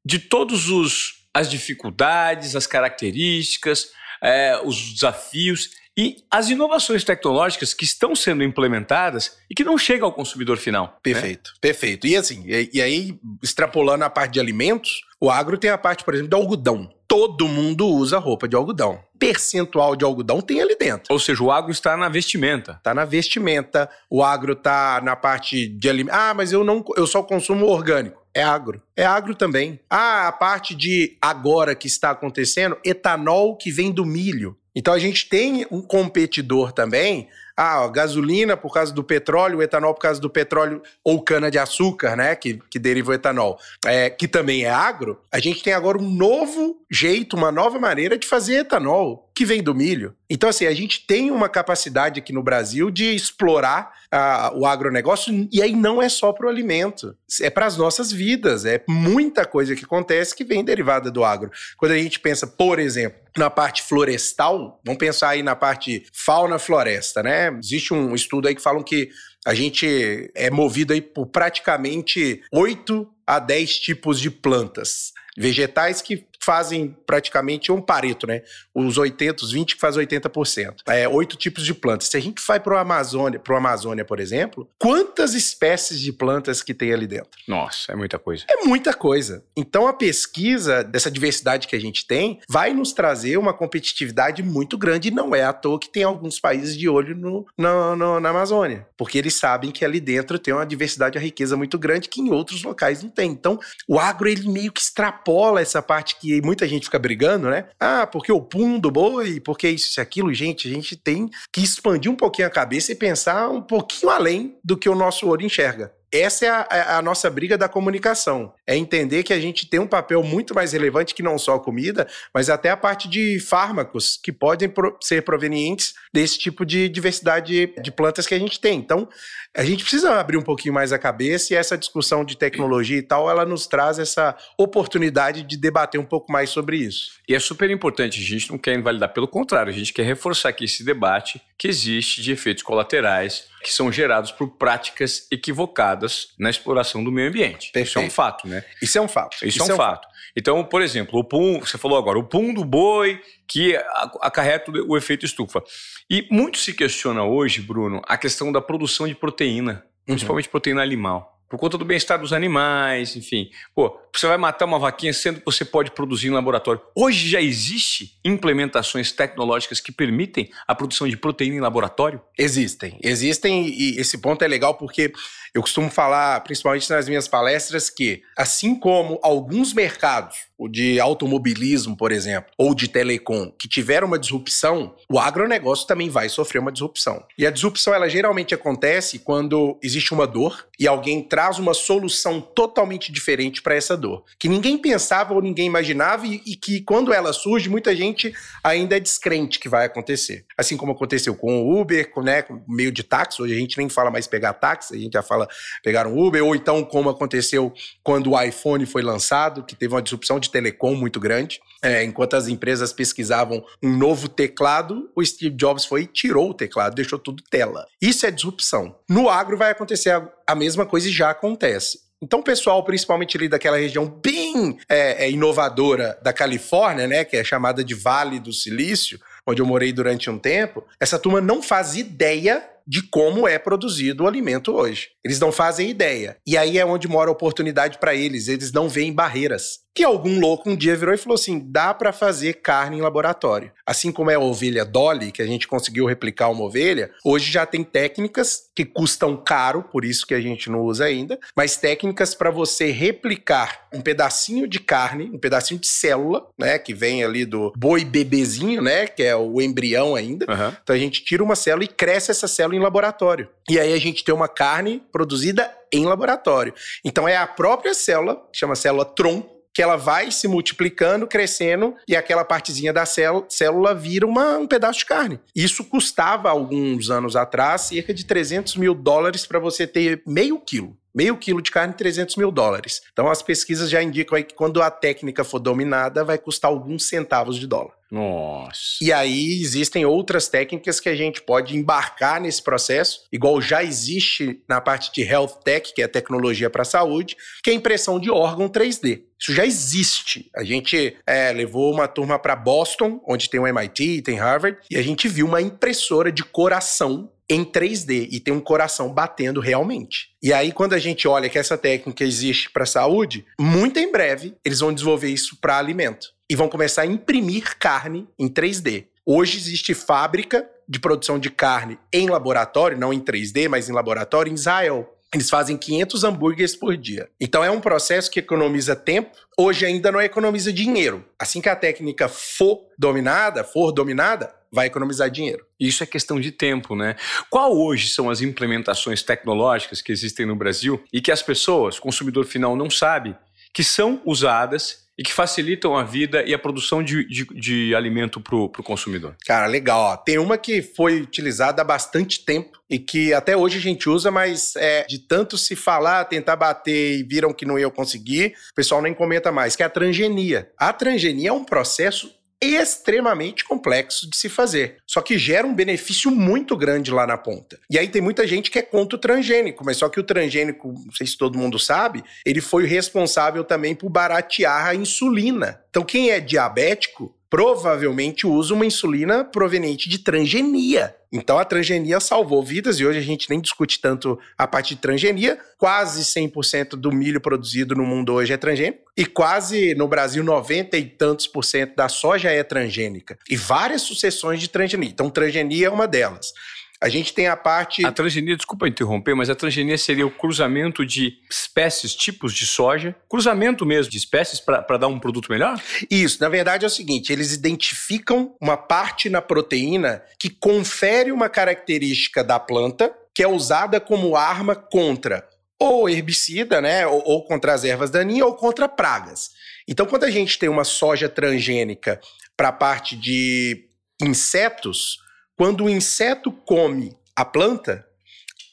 de 0.05 0.19
todos 0.19 0.69
os 0.69 1.25
as 1.33 1.49
dificuldades, 1.49 2.57
as 2.57 2.67
características, 2.67 3.91
é, 4.21 4.59
os 4.65 4.95
desafios 4.95 5.71
e 5.97 6.25
as 6.31 6.51
inovações 6.51 7.05
tecnológicas 7.05 7.73
que 7.73 7.85
estão 7.85 8.15
sendo 8.15 8.45
implementadas 8.45 9.39
e 9.51 9.55
que 9.55 9.65
não 9.65 9.79
chegam 9.79 10.07
ao 10.07 10.13
consumidor 10.13 10.59
final. 10.59 10.85
Né? 10.85 10.93
Perfeito, 11.03 11.51
né? 11.53 11.59
perfeito. 11.61 12.07
E 12.07 12.17
assim, 12.17 12.45
e, 12.47 12.71
e, 12.75 12.83
aí, 12.83 13.19
extrapolando 13.43 14.05
a 14.05 14.11
parte 14.11 14.35
de 14.35 14.41
alimentos, 14.41 15.01
o 15.19 15.31
agro 15.31 15.57
tem 15.57 15.71
a 15.71 15.79
parte, 15.79 16.05
por 16.05 16.13
exemplo, 16.13 16.31
do 16.31 16.37
algodão. 16.37 16.93
Todo 17.09 17.49
mundo 17.49 17.87
usa 17.87 18.19
roupa 18.19 18.47
de 18.47 18.57
algodão. 18.57 19.01
Percentual 19.19 19.97
de 19.97 20.05
algodão 20.05 20.43
tem 20.43 20.61
ali 20.61 20.77
dentro. 20.77 21.07
Ou 21.09 21.19
seja, 21.19 21.43
o 21.43 21.51
agro 21.51 21.71
está 21.71 21.97
na 21.97 22.09
vestimenta. 22.09 22.73
Está 22.73 22.93
na 22.93 23.05
vestimenta, 23.05 23.89
o 24.11 24.23
agro 24.23 24.53
está 24.53 25.01
na 25.03 25.17
parte 25.17 25.69
de 25.69 25.89
alimentos. 25.89 26.19
Ah, 26.19 26.35
mas 26.35 26.53
eu 26.53 26.63
não 26.63 26.85
eu 26.97 27.07
só 27.07 27.23
consumo 27.23 27.67
orgânico. 27.67 28.21
É 28.35 28.43
agro. 28.43 28.83
É 28.95 29.07
agro 29.07 29.35
também. 29.35 29.81
Ah, 29.89 30.29
a 30.29 30.33
parte 30.33 30.75
de 30.75 31.17
agora 31.23 31.75
que 31.75 31.87
está 31.87 32.11
acontecendo, 32.11 32.77
etanol 32.85 33.57
que 33.57 33.71
vem 33.71 33.91
do 33.91 34.05
milho. 34.05 34.59
Então 34.77 34.93
a 34.93 34.99
gente 34.99 35.27
tem 35.27 35.67
um 35.71 35.81
competidor 35.81 36.71
também. 36.71 37.29
Ah, 37.57 37.83
ó, 37.83 37.89
gasolina 37.89 38.55
por 38.55 38.71
causa 38.71 38.93
do 38.93 39.03
petróleo, 39.03 39.63
etanol 39.63 39.95
por 39.95 40.03
causa 40.03 40.21
do 40.21 40.29
petróleo 40.29 40.83
ou 41.03 41.23
cana-de-açúcar, 41.23 42.15
né, 42.15 42.37
que, 42.37 42.61
que 42.69 42.79
deriva 42.79 43.13
o 43.13 43.15
etanol, 43.15 43.59
é, 43.87 44.11
que 44.11 44.29
também 44.29 44.65
é 44.65 44.71
agro, 44.71 45.19
a 45.33 45.39
gente 45.39 45.63
tem 45.63 45.73
agora 45.73 45.97
um 45.97 46.11
novo 46.11 46.77
jeito, 46.91 47.37
uma 47.37 47.51
nova 47.51 47.79
maneira 47.79 48.17
de 48.17 48.27
fazer 48.27 48.61
etanol, 48.61 49.31
que 49.35 49.45
vem 49.45 49.63
do 49.63 49.75
milho. 49.75 50.15
Então, 50.31 50.49
assim, 50.49 50.67
a 50.67 50.75
gente 50.75 51.07
tem 51.07 51.31
uma 51.31 51.49
capacidade 51.49 52.21
aqui 52.21 52.33
no 52.33 52.43
Brasil 52.43 52.91
de 52.91 53.15
explorar 53.15 53.93
uh, 54.13 54.59
o 54.59 54.67
agronegócio, 54.67 55.49
e 55.53 55.61
aí 55.61 55.75
não 55.75 56.01
é 56.01 56.09
só 56.09 56.33
para 56.33 56.47
o 56.47 56.49
alimento, 56.49 57.17
é 57.41 57.51
para 57.51 57.67
as 57.67 57.77
nossas 57.77 58.13
vidas, 58.13 58.65
é 58.65 58.83
muita 58.89 59.45
coisa 59.45 59.75
que 59.75 59.85
acontece 59.85 60.35
que 60.35 60.45
vem 60.45 60.65
derivada 60.65 61.11
do 61.11 61.25
agro. 61.25 61.51
Quando 61.77 61.93
a 61.93 61.99
gente 61.99 62.21
pensa, 62.21 62.47
por 62.47 62.79
exemplo, 62.79 63.19
na 63.37 63.51
parte 63.51 63.83
florestal, 63.83 64.81
vamos 64.85 64.99
pensar 64.99 65.31
aí 65.31 65.43
na 65.43 65.57
parte 65.57 66.07
fauna-floresta, 66.13 67.23
né? 67.23 67.51
Existe 67.59 67.93
um 67.93 68.15
estudo 68.15 68.49
aí 68.49 68.55
que 68.55 68.63
falam 68.63 68.83
que 68.83 69.11
a 69.45 69.55
gente 69.55 70.31
é 70.35 70.51
movido 70.51 70.93
aí 70.93 71.01
por 71.01 71.27
praticamente 71.27 72.43
8 72.53 73.09
a 73.27 73.39
10 73.39 73.79
tipos 73.79 74.21
de 74.21 74.31
plantas 74.31 75.13
vegetais 75.37 76.01
que 76.01 76.27
fazem 76.47 76.97
praticamente 77.05 77.73
um 77.73 77.81
pareto, 77.81 78.25
né? 78.25 78.43
Os 78.73 78.97
80, 78.97 79.45
os 79.45 79.51
20 79.51 79.75
que 79.75 79.81
faz 79.81 79.97
80%. 79.97 80.77
É, 80.87 81.09
oito 81.09 81.37
tipos 81.37 81.65
de 81.65 81.75
plantas. 81.75 82.07
Se 82.07 82.17
a 82.17 82.21
gente 82.21 82.41
vai 82.47 82.61
para 82.61 82.77
o 82.77 82.79
Amazônia, 82.79 83.41
para 83.41 83.57
Amazônia, 83.57 84.05
por 84.05 84.21
exemplo, 84.21 84.71
quantas 84.79 85.35
espécies 85.35 86.01
de 86.01 86.13
plantas 86.13 86.63
que 86.63 86.73
tem 86.73 86.93
ali 86.93 87.09
dentro? 87.09 87.31
Nossa, 87.49 87.91
é 87.91 87.97
muita 87.97 88.17
coisa. 88.17 88.45
É 88.49 88.65
muita 88.65 88.95
coisa. 88.95 89.45
Então 89.57 89.89
a 89.89 89.93
pesquisa 89.93 90.85
dessa 90.85 91.11
diversidade 91.11 91.67
que 91.67 91.75
a 91.75 91.81
gente 91.81 92.07
tem 92.07 92.41
vai 92.49 92.73
nos 92.73 92.93
trazer 92.93 93.37
uma 93.39 93.53
competitividade 93.53 94.41
muito 94.43 94.79
grande 94.79 95.09
e 95.09 95.11
não 95.11 95.35
é 95.35 95.43
à 95.43 95.53
toa 95.53 95.81
que 95.81 95.89
tem 95.89 96.05
alguns 96.05 96.39
países 96.39 96.77
de 96.77 96.89
olho 96.89 97.17
no, 97.17 97.45
no, 97.59 97.97
no, 97.97 98.21
na 98.21 98.29
Amazônia, 98.29 98.87
porque 98.97 99.19
eles 99.19 99.35
sabem 99.35 99.73
que 99.73 99.85
ali 99.85 99.99
dentro 99.99 100.39
tem 100.39 100.55
uma 100.55 100.65
diversidade, 100.65 101.19
uma 101.19 101.25
riqueza 101.25 101.57
muito 101.57 101.77
grande 101.77 102.09
que 102.09 102.21
em 102.21 102.31
outros 102.31 102.63
locais 102.63 103.03
não 103.03 103.11
tem. 103.11 103.33
Então 103.33 103.59
o 103.89 103.99
agro 103.99 104.29
ele 104.29 104.49
meio 104.49 104.71
que 104.71 104.81
extrapola 104.81 105.61
essa 105.61 105.83
parte 105.83 106.17
que 106.21 106.36
muita 106.43 106.67
gente 106.67 106.85
fica 106.85 106.99
brigando, 106.99 107.49
né? 107.49 107.67
Ah, 107.79 108.07
porque 108.07 108.33
o 108.33 108.41
pum 108.41 108.79
do 108.79 108.91
boi, 108.91 109.41
porque 109.41 109.69
isso 109.69 109.99
e 109.99 110.01
aquilo. 110.01 110.33
Gente, 110.33 110.69
a 110.69 110.71
gente 110.71 110.97
tem 110.97 111.29
que 111.53 111.63
expandir 111.63 112.11
um 112.11 112.17
pouquinho 112.17 112.49
a 112.49 112.51
cabeça 112.51 112.93
e 112.93 112.95
pensar 112.95 113.49
um 113.49 113.63
pouquinho 113.63 114.11
além 114.11 114.57
do 114.65 114.77
que 114.77 114.89
o 114.89 114.95
nosso 114.95 115.29
olho 115.29 115.45
enxerga. 115.45 115.93
Essa 116.21 116.47
é 116.47 116.49
a, 116.49 116.69
é 116.71 116.81
a, 116.95 117.03
nossa 117.03 117.29
briga 117.29 117.59
da 117.59 117.69
comunicação. 117.69 118.53
É 118.67 118.77
entender 118.77 119.23
que 119.23 119.33
a 119.33 119.41
gente 119.41 119.67
tem 119.67 119.81
um 119.81 119.87
papel 119.87 120.23
muito 120.23 120.55
mais 120.55 120.73
relevante 120.73 121.15
que 121.15 121.23
não 121.23 121.39
só 121.39 121.57
a 121.57 121.61
comida, 121.61 122.07
mas 122.33 122.49
até 122.49 122.71
a 122.71 122.77
parte 122.77 123.09
de 123.09 123.39
fármacos 123.39 124.19
que 124.23 124.33
podem 124.33 124.69
pro, 124.69 124.97
ser 125.01 125.23
provenientes 125.23 125.95
desse 126.13 126.39
tipo 126.39 126.65
de 126.65 126.89
diversidade 126.89 127.73
de 127.81 127.91
plantas 127.91 128.27
que 128.27 128.35
a 128.35 128.39
gente 128.39 128.59
tem. 128.59 128.79
Então, 128.79 129.09
a 129.57 129.65
gente 129.65 129.83
precisa 129.83 130.19
abrir 130.21 130.37
um 130.37 130.43
pouquinho 130.43 130.75
mais 130.75 130.93
a 130.93 130.99
cabeça 130.99 131.53
e 131.53 131.57
essa 131.57 131.77
discussão 131.77 132.25
de 132.25 132.37
tecnologia 132.37 132.99
e 132.99 133.03
tal, 133.03 133.31
ela 133.31 133.45
nos 133.45 133.67
traz 133.67 133.99
essa 133.99 134.37
oportunidade 134.59 135.43
de 135.43 135.57
debater 135.57 136.01
um 136.01 136.05
pouco 136.05 136.31
mais 136.33 136.51
sobre 136.51 136.77
isso. 136.77 137.13
E 137.29 137.35
é 137.35 137.39
super 137.39 137.71
importante, 137.71 138.21
a 138.21 138.25
gente 138.25 138.51
não 138.51 138.59
quer 138.59 138.75
invalidar, 138.75 139.13
pelo 139.13 139.29
contrário, 139.29 139.73
a 139.73 139.77
gente 139.77 139.93
quer 139.93 140.05
reforçar 140.05 140.51
aqui 140.51 140.65
esse 140.65 140.85
debate 140.85 141.41
que 141.59 141.69
existe 141.69 142.23
de 142.23 142.33
efeitos 142.33 142.63
colaterais 142.63 143.45
que 143.63 143.73
são 143.73 143.91
gerados 143.91 144.31
por 144.31 144.49
práticas 144.51 145.27
equivocadas 145.31 146.06
na 146.39 146.51
exploração 146.51 147.03
do 147.03 147.13
meio 147.13 147.29
ambiente. 147.29 147.73
Perfeito. 147.73 147.89
Isso 147.89 147.99
é 147.99 148.03
um 148.03 148.11
fato, 148.11 148.49
né? 148.49 148.65
Isso 148.83 148.99
é 148.99 149.01
um 149.01 149.09
fato. 149.09 149.37
Isso, 149.37 149.47
Isso 149.47 149.63
é, 149.63 149.65
um, 149.65 149.71
é 149.71 149.75
um 149.75 149.77
fato. 149.77 150.03
fato. 150.03 150.17
Então, 150.37 150.65
por 150.65 150.83
exemplo, 150.83 151.19
o 151.19 151.25
pum, 151.25 151.61
você 151.61 151.79
falou 151.79 151.97
agora, 151.97 152.19
o 152.19 152.25
pum 152.25 152.53
do 152.53 152.65
boi 152.65 153.21
que 153.47 153.77
acarreta 154.21 154.71
o 154.71 154.97
efeito 154.97 155.25
estufa. 155.25 155.63
E 156.11 156.27
muito 156.31 156.59
se 156.59 156.75
questiona 156.75 157.25
hoje, 157.25 157.61
Bruno, 157.63 158.03
a 158.07 158.17
questão 158.19 158.53
da 158.53 158.61
produção 158.61 159.09
de 159.09 159.15
proteína, 159.15 159.73
uhum. 159.73 160.15
principalmente 160.15 160.49
proteína 160.49 160.83
animal 160.83 161.36
por 161.49 161.59
conta 161.59 161.79
do 161.79 161.85
bem-estar 161.85 162.19
dos 162.19 162.33
animais, 162.33 163.17
enfim. 163.17 163.51
Pô, 163.75 163.99
você 164.13 164.27
vai 164.27 164.37
matar 164.37 164.65
uma 164.65 164.79
vaquinha 164.79 165.13
sendo 165.13 165.41
que 165.41 165.45
você 165.45 165.65
pode 165.65 165.91
produzir 165.91 166.29
em 166.29 166.33
laboratório. 166.33 166.81
Hoje 166.95 167.29
já 167.29 167.41
existe 167.41 168.19
implementações 168.25 169.13
tecnológicas 169.13 169.81
que 169.81 169.93
permitem 169.93 170.51
a 170.67 170.75
produção 170.75 171.09
de 171.09 171.17
proteína 171.17 171.57
em 171.57 171.61
laboratório? 171.61 172.21
Existem, 172.37 172.99
existem 173.03 173.69
e 173.69 173.99
esse 173.99 174.19
ponto 174.19 174.43
é 174.43 174.49
legal 174.49 174.75
porque 174.75 175.13
eu 175.57 175.63
costumo 175.63 175.89
falar, 175.89 176.41
principalmente 176.41 176.91
nas 176.91 177.09
minhas 177.09 177.27
palestras, 177.27 177.89
que 177.89 178.23
assim 178.37 178.75
como 178.79 179.19
alguns 179.23 179.73
mercados, 179.73 180.37
o 180.59 180.69
de 180.69 181.01
automobilismo, 181.01 181.97
por 181.97 182.13
exemplo, 182.13 182.53
ou 182.59 182.75
de 182.75 182.89
telecom, 182.89 183.51
que 183.59 183.67
tiveram 183.67 184.07
uma 184.07 184.19
disrupção, 184.19 184.95
o 185.11 185.19
agronegócio 185.19 185.87
também 185.87 186.11
vai 186.11 186.29
sofrer 186.29 186.59
uma 186.59 186.71
disrupção. 186.71 187.25
E 187.39 187.47
a 187.47 187.51
disrupção, 187.51 187.95
ela 187.95 188.07
geralmente 188.07 188.55
acontece 188.55 189.19
quando 189.19 189.79
existe 189.83 190.13
uma 190.13 190.27
dor 190.27 190.67
e 190.79 190.87
alguém 190.87 191.23
traz 191.37 191.59
uma 191.59 191.75
solução 191.75 192.41
totalmente 192.41 193.13
diferente 193.13 193.61
para 193.61 193.75
essa 193.75 193.95
dor, 193.95 194.25
que 194.39 194.49
ninguém 194.49 194.79
pensava 194.79 195.35
ou 195.35 195.43
ninguém 195.43 195.67
imaginava 195.67 196.27
e, 196.27 196.41
e, 196.47 196.57
que 196.57 196.81
quando 196.81 197.13
ela 197.13 197.31
surge, 197.31 197.69
muita 197.69 197.95
gente 197.95 198.33
ainda 198.65 198.97
é 198.97 199.01
descrente 199.01 199.59
que 199.59 199.69
vai 199.69 199.85
acontecer. 199.85 200.47
Assim 200.57 200.79
como 200.79 200.93
aconteceu 200.93 201.35
com 201.35 201.61
o 201.61 201.79
Uber, 201.79 202.11
com, 202.11 202.23
né, 202.23 202.43
meio 202.67 202.91
de 202.91 203.03
táxi, 203.03 203.43
hoje 203.43 203.53
a 203.53 203.59
gente 203.59 203.77
nem 203.77 203.87
fala 203.87 204.11
mais 204.11 204.27
pegar 204.27 204.55
táxi, 204.55 204.97
a 204.97 204.99
gente 204.99 205.13
já 205.13 205.23
fala 205.23 205.47
pegar 205.85 206.07
um 206.07 206.19
Uber, 206.19 206.43
ou 206.43 206.57
então 206.57 206.83
como 206.83 207.11
aconteceu 207.11 207.71
quando 208.03 208.33
o 208.33 208.43
iPhone 208.43 208.87
foi 208.87 209.03
lançado, 209.03 209.63
que 209.63 209.77
teve 209.77 209.93
uma 209.93 210.01
disrupção 210.01 210.41
de 210.41 210.49
telecom 210.49 210.95
muito 210.95 211.21
grande. 211.21 211.61
É, 211.83 212.03
enquanto 212.03 212.33
as 212.33 212.49
empresas 212.49 212.95
pesquisavam 212.95 213.63
um 213.83 213.95
novo 213.95 214.27
teclado, 214.27 215.11
o 215.15 215.23
Steve 215.23 215.55
Jobs 215.55 215.85
foi 215.85 216.05
e 216.05 216.07
tirou 216.07 216.49
o 216.49 216.55
teclado, 216.55 216.95
deixou 216.95 217.19
tudo 217.19 217.43
tela. 217.51 217.87
Isso 218.01 218.25
é 218.25 218.31
disrupção. 218.31 218.97
No 219.07 219.29
agro 219.29 219.59
vai 219.59 219.71
acontecer 219.71 220.11
a, 220.47 220.55
mesma 220.55 220.87
coisa 220.87 221.11
já 221.11 221.31
acontece. 221.31 222.01
Então, 222.23 222.41
o 222.41 222.45
pessoal, 222.45 222.83
principalmente 222.83 223.37
ali 223.37 223.49
daquela 223.49 223.77
região 223.77 224.07
bem 224.07 224.79
é, 224.89 225.27
é, 225.27 225.31
inovadora 225.31 226.19
da 226.23 226.33
Califórnia, 226.33 227.07
né, 227.07 227.25
que 227.25 227.37
é 227.37 227.45
chamada 227.45 227.85
de 227.85 227.95
Vale 227.95 228.41
do 228.41 228.53
Silício, 228.53 229.21
onde 229.47 229.61
eu 229.61 229.67
morei 229.67 229.93
durante 229.93 230.31
um 230.31 230.39
tempo, 230.39 230.85
essa 230.99 231.19
turma 231.19 231.41
não 231.41 231.63
faz 231.63 231.95
ideia 231.95 232.65
de 232.87 233.03
como 233.03 233.49
é 233.49 233.59
produzido 233.59 234.25
o 234.25 234.27
alimento 234.27 234.75
hoje. 234.75 235.09
Eles 235.25 235.41
não 235.41 235.51
fazem 235.51 235.91
ideia. 235.91 236.37
E 236.47 236.57
aí 236.57 236.79
é 236.79 236.87
onde 236.87 237.09
mora 237.09 237.29
a 237.29 237.33
oportunidade 237.33 237.99
para 237.99 238.15
eles. 238.15 238.49
Eles 238.49 238.73
não 238.73 238.89
veem 238.89 239.13
barreiras. 239.13 239.85
Que 239.95 240.05
algum 240.05 240.39
louco 240.39 240.69
um 240.69 240.77
dia 240.77 240.95
virou 240.95 241.15
e 241.15 241.19
falou 241.19 241.37
assim: 241.37 241.59
dá 241.59 241.95
para 241.95 242.13
fazer 242.13 242.61
carne 242.61 242.99
em 242.99 243.01
laboratório. 243.01 243.73
Assim 243.87 244.13
como 244.13 244.31
é 244.31 244.35
a 244.35 244.41
ovelha 244.41 244.85
Dolly, 244.85 245.33
que 245.33 245.41
a 245.41 245.47
gente 245.47 245.67
conseguiu 245.67 246.05
replicar 246.05 246.51
uma 246.51 246.65
ovelha, 246.65 247.11
hoje 247.25 247.51
já 247.51 247.65
tem 247.65 247.83
técnicas 247.83 248.65
que 248.75 248.85
custam 248.85 249.35
caro, 249.37 249.83
por 249.83 250.05
isso 250.05 250.27
que 250.27 250.35
a 250.35 250.41
gente 250.41 250.69
não 250.69 250.81
usa 250.81 251.07
ainda, 251.07 251.39
mas 251.57 251.79
técnicas 251.79 252.35
para 252.35 252.51
você 252.51 252.91
replicar 252.91 253.87
um 253.95 254.03
pedacinho 254.03 254.69
de 254.69 254.79
carne, 254.79 255.31
um 255.33 255.39
pedacinho 255.39 255.81
de 255.81 255.87
célula, 255.87 256.47
né, 256.59 256.79
que 256.79 256.93
vem 256.93 257.25
ali 257.25 257.47
do 257.47 257.73
boi 257.75 258.05
bebezinho, 258.05 258.83
né, 258.83 259.07
que 259.07 259.23
é 259.23 259.35
o 259.35 259.63
embrião 259.63 260.15
ainda. 260.15 260.45
Uhum. 260.47 260.73
Então 260.83 260.95
a 260.95 260.99
gente 260.99 261.25
tira 261.25 261.43
uma 261.43 261.57
célula 261.57 261.85
e 261.85 261.89
cresce 261.89 262.31
essa 262.31 262.47
célula 262.47 262.76
em 262.77 262.81
laboratório. 262.81 263.49
E 263.69 263.79
aí 263.79 263.93
a 263.93 263.99
gente 263.99 264.23
tem 264.25 264.35
uma 264.35 264.49
carne 264.49 265.03
produzida 265.11 265.71
em 265.93 266.05
laboratório. 266.05 266.75
Então 267.05 267.27
é 267.27 267.37
a 267.37 267.47
própria 267.47 267.95
célula, 267.95 268.41
chama 268.53 268.77
célula 268.77 269.05
tronco, 269.05 269.57
que 269.77 269.83
ela 269.83 269.97
vai 269.97 270.31
se 270.31 270.49
multiplicando, 270.49 271.27
crescendo, 271.27 271.95
e 272.09 272.17
aquela 272.17 272.47
partezinha 272.47 272.95
da 272.95 273.05
célula 273.05 273.95
vira 273.95 274.27
uma, 274.27 274.57
um 274.57 274.67
pedaço 274.67 275.01
de 275.01 275.05
carne. 275.05 275.39
Isso 275.55 275.85
custava, 275.85 276.49
alguns 276.49 277.11
anos 277.11 277.37
atrás, 277.37 277.83
cerca 277.83 278.15
de 278.15 278.25
300 278.25 278.77
mil 278.77 278.95
dólares 278.95 279.47
para 279.47 279.59
você 279.59 279.87
ter 279.87 280.23
meio 280.27 280.59
quilo. 280.59 280.97
Meio 281.17 281.35
quilo 281.39 281.63
de 281.63 281.71
carne, 281.71 281.95
300 281.95 282.37
mil 282.37 282.51
dólares. 282.51 283.01
Então, 283.11 283.31
as 283.31 283.41
pesquisas 283.41 283.89
já 283.89 284.03
indicam 284.03 284.43
que 284.43 284.55
quando 284.55 284.83
a 284.83 284.91
técnica 284.91 285.43
for 285.43 285.59
dominada, 285.59 286.23
vai 286.23 286.37
custar 286.37 286.71
alguns 286.71 287.09
centavos 287.09 287.57
de 287.59 287.67
dólar. 287.67 287.95
Nossa. 288.11 288.99
E 289.01 289.13
aí 289.13 289.61
existem 289.61 290.05
outras 290.05 290.47
técnicas 290.47 291.01
que 291.01 291.09
a 291.09 291.17
gente 291.17 291.43
pode 291.43 291.77
embarcar 291.77 292.41
nesse 292.41 292.63
processo, 292.63 293.23
igual 293.33 293.61
já 293.61 293.83
existe 293.83 294.61
na 294.69 294.81
parte 294.81 295.11
de 295.13 295.23
health 295.23 295.59
tech, 295.65 295.93
que 295.93 296.03
é 296.03 296.07
tecnologia 296.07 296.71
para 296.71 296.83
a 296.83 296.85
saúde, 296.85 297.37
que 297.65 297.71
é 297.71 297.73
impressão 297.73 298.21
de 298.21 298.31
órgão 298.31 298.69
3D. 298.69 299.23
Isso 299.39 299.53
já 299.53 299.67
existe. 299.67 300.51
A 300.55 300.63
gente 300.63 301.17
é, 301.27 301.53
levou 301.53 301.93
uma 301.93 302.07
turma 302.07 302.39
para 302.39 302.55
Boston, 302.55 303.21
onde 303.27 303.51
tem 303.51 303.59
o 303.59 303.67
MIT, 303.67 304.23
tem 304.23 304.37
Harvard, 304.37 304.79
e 304.91 304.97
a 304.97 305.03
gente 305.03 305.29
viu 305.29 305.47
uma 305.47 305.61
impressora 305.61 306.31
de 306.31 306.45
coração 306.45 307.31
em 307.49 307.65
3D 307.65 308.29
e 308.31 308.41
tem 308.41 308.53
um 308.53 308.61
coração 308.61 309.13
batendo 309.13 309.61
realmente. 309.61 310.31
E 310.43 310.53
aí, 310.53 310.73
quando 310.73 310.95
a 310.95 310.99
gente 310.99 311.27
olha 311.29 311.49
que 311.49 311.59
essa 311.59 311.79
técnica 311.79 312.25
existe 312.25 312.71
para 312.71 312.87
saúde, 312.87 313.47
muito 313.59 313.99
em 313.99 314.11
breve 314.11 314.55
eles 314.65 314.81
vão 314.81 314.93
desenvolver 314.93 315.29
isso 315.29 315.57
para 315.61 315.79
alimento 315.79 316.29
e 316.51 316.57
vão 316.57 316.69
começar 316.69 317.03
a 317.03 317.07
imprimir 317.07 317.77
carne 317.79 318.27
em 318.39 318.49
3D. 318.49 319.07
Hoje 319.25 319.59
existe 319.59 319.95
fábrica 319.95 320.69
de 320.89 321.01
produção 321.01 321.39
de 321.39 321.51
carne 321.51 321.99
em 322.13 322.29
laboratório, 322.29 322.99
não 322.99 323.13
em 323.13 323.21
3D, 323.21 323.69
mas 323.69 323.89
em 323.89 323.93
laboratório 323.93 324.51
em 324.51 324.55
Israel. 324.55 325.13
Eles 325.35 325.51
fazem 325.51 325.77
500 325.77 326.23
hambúrgueres 326.23 326.77
por 326.77 326.97
dia. 326.97 327.29
Então 327.41 327.63
é 327.65 327.71
um 327.71 327.81
processo 327.81 328.31
que 328.31 328.39
economiza 328.39 328.95
tempo. 328.95 329.37
Hoje 329.59 329.85
ainda 329.85 330.13
não 330.13 330.21
economiza 330.21 330.73
dinheiro. 330.73 331.25
Assim 331.39 331.61
que 331.61 331.69
a 331.69 331.75
técnica 331.75 332.29
for 332.29 332.87
dominada, 332.97 333.65
for 333.65 333.91
dominada, 333.91 334.55
vai 334.77 334.89
economizar 334.89 335.31
dinheiro. 335.31 335.65
Isso 335.81 336.03
é 336.03 336.07
questão 336.07 336.39
de 336.39 336.53
tempo, 336.53 336.95
né? 336.95 337.17
Qual 337.49 337.75
hoje 337.75 338.11
são 338.11 338.29
as 338.29 338.43
implementações 338.43 339.23
tecnológicas 339.23 340.03
que 340.03 340.13
existem 340.13 340.45
no 340.45 340.55
Brasil 340.55 341.03
e 341.11 341.23
que 341.23 341.33
as 341.33 341.43
pessoas, 341.43 341.99
consumidor 341.99 342.45
final, 342.45 342.77
não 342.77 342.91
sabe 342.91 343.35
que 343.73 343.83
são 343.83 344.21
usadas 344.23 345.07
e 345.19 345.23
que 345.23 345.33
facilitam 345.33 345.97
a 345.97 346.03
vida 346.03 346.43
e 346.43 346.53
a 346.53 346.59
produção 346.59 347.03
de, 347.03 347.27
de, 347.27 347.45
de 347.59 347.95
alimento 347.95 348.39
para 348.39 348.55
o 348.55 348.69
consumidor? 348.69 349.35
Cara, 349.47 349.67
legal. 349.67 350.13
Ó. 350.13 350.17
Tem 350.17 350.39
uma 350.39 350.59
que 350.59 350.83
foi 350.83 351.23
utilizada 351.23 351.81
há 351.81 351.85
bastante 351.85 352.45
tempo 352.45 352.79
e 352.89 352.99
que 352.99 353.33
até 353.33 353.57
hoje 353.57 353.79
a 353.79 353.81
gente 353.81 354.09
usa, 354.09 354.31
mas 354.31 354.77
é, 354.77 355.05
de 355.05 355.19
tanto 355.19 355.57
se 355.57 355.75
falar, 355.75 356.27
tentar 356.27 356.57
bater 356.57 357.19
e 357.19 357.23
viram 357.23 357.53
que 357.53 357.65
não 357.65 357.79
ia 357.79 357.89
conseguir, 357.89 358.55
o 358.71 358.75
pessoal 358.75 359.01
nem 359.01 359.15
comenta 359.15 359.51
mais, 359.51 359.75
que 359.75 359.83
é 359.83 359.87
a 359.87 359.91
transgenia. 359.91 360.71
A 360.77 360.93
transgenia 360.93 361.49
é 361.49 361.53
um 361.53 361.65
processo 361.65 362.31
extremamente 362.75 363.65
complexo 363.65 364.29
de 364.29 364.37
se 364.37 364.49
fazer. 364.49 364.97
Só 365.07 365.21
que 365.21 365.39
gera 365.39 365.67
um 365.67 365.75
benefício 365.75 366.31
muito 366.31 366.77
grande 366.77 367.11
lá 367.11 367.27
na 367.27 367.37
ponta. 367.37 367.79
E 367.91 367.99
aí 367.99 368.09
tem 368.09 368.23
muita 368.23 368.47
gente 368.47 368.71
que 368.71 368.79
é 368.79 368.83
contra 368.83 369.17
o 369.17 369.21
transgênico, 369.21 369.85
mas 369.85 369.99
só 369.99 370.09
que 370.09 370.19
o 370.19 370.25
transgênico, 370.25 370.89
não 370.89 371.13
sei 371.13 371.27
se 371.27 371.37
todo 371.37 371.59
mundo 371.59 371.79
sabe, 371.79 372.25
ele 372.45 372.61
foi 372.61 372.87
responsável 372.87 373.63
também 373.63 373.95
por 373.95 374.09
baratear 374.09 374.87
a 374.87 374.95
insulina. 374.95 375.81
Então 375.91 376.05
quem 376.05 376.31
é 376.31 376.41
diabético 376.41 377.36
provavelmente 377.49 378.47
usa 378.47 378.75
uma 378.75 378.87
insulina 378.87 379.45
proveniente 379.45 380.09
de 380.09 380.19
transgenia. 380.19 381.15
Então 381.33 381.59
a 381.59 381.65
transgenia 381.65 382.19
salvou 382.21 382.63
vidas 382.63 382.99
e 382.99 383.07
hoje 383.07 383.19
a 383.19 383.23
gente 383.23 383.51
nem 383.51 383.61
discute 383.61 384.01
tanto 384.01 384.39
a 384.57 384.67
parte 384.67 384.95
de 384.95 385.01
transgenia. 385.01 385.59
Quase 385.77 386.23
100% 386.23 386.91
do 386.91 387.13
milho 387.13 387.41
produzido 387.41 387.95
no 387.95 388.05
mundo 388.05 388.33
hoje 388.33 388.53
é 388.53 388.57
transgênico 388.57 389.03
e 389.17 389.27
quase 389.27 389.95
no 389.95 390.09
Brasil 390.09 390.43
90 390.43 390.97
e 390.97 391.05
tantos 391.05 391.47
por 391.47 391.65
cento 391.65 391.95
da 391.97 392.09
soja 392.09 392.51
é 392.51 392.63
transgênica 392.63 393.39
e 393.49 393.57
várias 393.57 394.03
sucessões 394.03 394.61
de 394.61 394.69
transgenia. 394.69 395.09
Então 395.09 395.31
transgenia 395.31 395.89
é 395.89 395.91
uma 395.91 396.07
delas. 396.07 396.53
A 397.01 397.09
gente 397.09 397.33
tem 397.35 397.47
a 397.47 397.57
parte. 397.57 398.05
A 398.07 398.13
transgenia, 398.13 398.57
desculpa 398.57 398.89
interromper, 398.89 399.35
mas 399.35 399.51
a 399.51 399.55
transgenia 399.55 399.99
seria 399.99 400.27
o 400.27 400.31
cruzamento 400.31 401.05
de 401.05 401.35
espécies, 401.51 402.15
tipos 402.15 402.55
de 402.55 402.67
soja, 402.67 403.15
cruzamento 403.29 403.85
mesmo 403.85 404.11
de 404.11 404.17
espécies 404.17 404.61
para 404.61 404.97
dar 404.97 405.09
um 405.09 405.19
produto 405.19 405.51
melhor? 405.51 405.81
Isso, 406.11 406.41
na 406.41 406.49
verdade 406.49 406.85
é 406.85 406.89
o 406.89 406.91
seguinte: 406.91 407.33
eles 407.33 407.53
identificam 407.53 408.55
uma 408.61 408.77
parte 408.77 409.29
na 409.29 409.43
proteína 409.43 410.23
que 410.39 410.49
confere 410.49 411.31
uma 411.33 411.49
característica 411.49 412.43
da 412.43 412.59
planta 412.59 413.13
que 413.35 413.43
é 413.43 413.49
usada 413.49 414.01
como 414.01 414.35
arma 414.35 414.75
contra 414.75 415.47
ou 415.79 416.09
herbicida, 416.09 416.81
né, 416.81 417.07
ou, 417.07 417.23
ou 417.23 417.45
contra 417.45 417.75
as 417.75 417.85
ervas 417.85 418.09
daninhas 418.09 418.47
ou 418.47 418.55
contra 418.55 418.89
pragas. 418.89 419.51
Então, 419.87 420.07
quando 420.07 420.25
a 420.25 420.31
gente 420.31 420.59
tem 420.59 420.71
uma 420.71 420.85
soja 420.85 421.29
transgênica 421.29 422.19
para 422.57 422.69
a 422.69 422.73
parte 422.73 423.15
de 423.15 423.85
insetos, 424.23 425.19
quando 425.57 425.85
o 425.85 425.91
inseto 425.91 426.53
come 426.53 427.17
a 427.35 427.45
planta, 427.45 428.07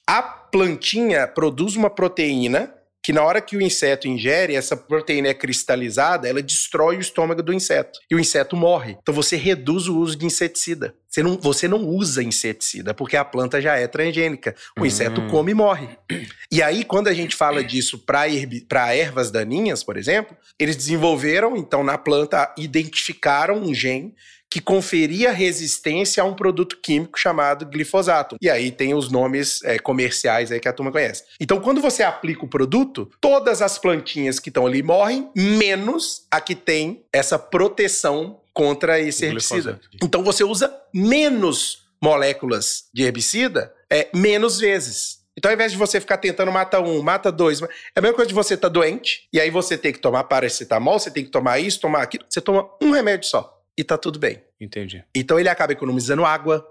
a 0.06 0.22
plantinha 0.22 1.28
produz 1.28 1.76
uma 1.76 1.90
proteína 1.90 2.74
que 3.04 3.12
na 3.12 3.22
hora 3.22 3.42
que 3.42 3.58
o 3.58 3.62
inseto 3.62 4.08
ingere, 4.08 4.56
essa 4.56 4.78
proteína 4.78 5.28
é 5.28 5.34
cristalizada, 5.34 6.28
ela 6.28 6.42
destrói 6.42 6.96
o 6.96 7.02
estômago 7.02 7.44
do 7.44 7.52
inseto. 7.52 8.00
E 8.10 8.16
o 8.16 8.20
inseto 8.20 8.56
morre. 8.56 8.98
Então 9.02 9.14
você 9.14 9.36
reduz 9.36 9.90
o 9.90 9.98
uso 9.98 10.16
de 10.16 10.26
inseticida. 10.26 10.96
Você 11.10 11.22
não, 11.22 11.38
você 11.38 11.68
não 11.68 11.86
usa 11.86 12.24
inseticida, 12.24 12.94
porque 12.94 13.18
a 13.18 13.26
planta 13.26 13.62
já 13.62 13.76
é 13.76 13.88
transgênica. 13.88 14.56
O 14.80 14.86
inseto 14.86 15.20
hum. 15.20 15.28
come 15.28 15.52
e 15.52 15.54
morre. 15.54 15.90
E 16.50 16.64
aí, 16.64 16.86
quando 16.86 17.10
a 17.10 17.14
gente 17.14 17.36
fala 17.36 17.62
disso 17.62 18.00
para 18.00 18.96
ervas 18.96 19.30
daninhas, 19.30 19.84
por 19.84 19.98
exemplo, 19.98 20.36
eles 20.58 20.78
desenvolveram, 20.78 21.58
então, 21.58 21.84
na 21.84 21.98
planta, 21.98 22.54
identificaram 22.58 23.58
um 23.58 23.74
gene 23.74 24.16
que 24.54 24.62
conferia 24.62 25.32
resistência 25.32 26.22
a 26.22 26.26
um 26.28 26.36
produto 26.36 26.78
químico 26.80 27.18
chamado 27.18 27.66
glifosato. 27.66 28.38
E 28.40 28.52
aí 28.52 28.70
tem 28.70 28.94
os 28.94 29.10
nomes 29.10 29.64
é, 29.64 29.80
comerciais 29.80 30.52
aí 30.52 30.60
que 30.60 30.68
a 30.68 30.74
turma 30.74 30.92
conhece. 30.92 31.24
Então, 31.42 31.60
quando 31.60 31.82
você 31.82 32.04
aplica 32.04 32.46
o 32.46 32.48
produto, 32.48 33.10
todas 33.20 33.64
as 33.64 33.80
plantinhas 33.80 34.38
que 34.38 34.52
estão 34.52 34.68
ali 34.68 34.84
morrem, 34.84 35.28
menos 35.36 36.28
a 36.30 36.40
que 36.40 36.54
tem 36.54 37.04
essa 37.12 37.40
proteção 37.40 38.42
contra 38.54 39.00
esse 39.00 39.26
herbicida. 39.26 39.82
Então, 40.04 40.24
você 40.24 40.44
usa 40.44 40.72
menos 40.94 41.88
moléculas 42.00 42.84
de 42.94 43.02
herbicida 43.02 43.74
é, 43.92 44.08
menos 44.14 44.60
vezes. 44.60 45.24
Então, 45.36 45.50
ao 45.50 45.56
invés 45.56 45.72
de 45.72 45.80
você 45.80 46.00
ficar 46.00 46.18
tentando 46.18 46.52
matar 46.52 46.80
um, 46.80 47.02
mata 47.02 47.32
dois, 47.32 47.60
é 47.60 47.68
a 47.96 48.02
mesma 48.02 48.16
coisa 48.16 48.30
de 48.30 48.36
você 48.36 48.54
estar 48.54 48.70
tá 48.70 48.72
doente, 48.72 49.28
e 49.34 49.42
aí 49.42 49.50
você 49.50 49.76
tem 49.76 49.92
que 49.92 49.98
tomar 49.98 50.26
paracetamol, 50.26 51.00
você 51.00 51.10
tem 51.10 51.26
que 51.26 51.32
tomar 51.32 51.58
isso, 51.58 51.82
tomar 51.82 52.04
aquilo. 52.04 52.24
Você 52.30 52.40
toma 52.40 52.70
um 52.80 52.92
remédio 52.92 53.28
só 53.28 53.63
e 53.78 53.84
tá 53.84 53.98
tudo 53.98 54.20
bem. 54.20 54.42
Entendi. 54.60 55.04
Então 55.16 55.40
ele 55.40 55.50
acaba 55.50 55.74
economizando 55.74 56.26
água, 56.26 56.66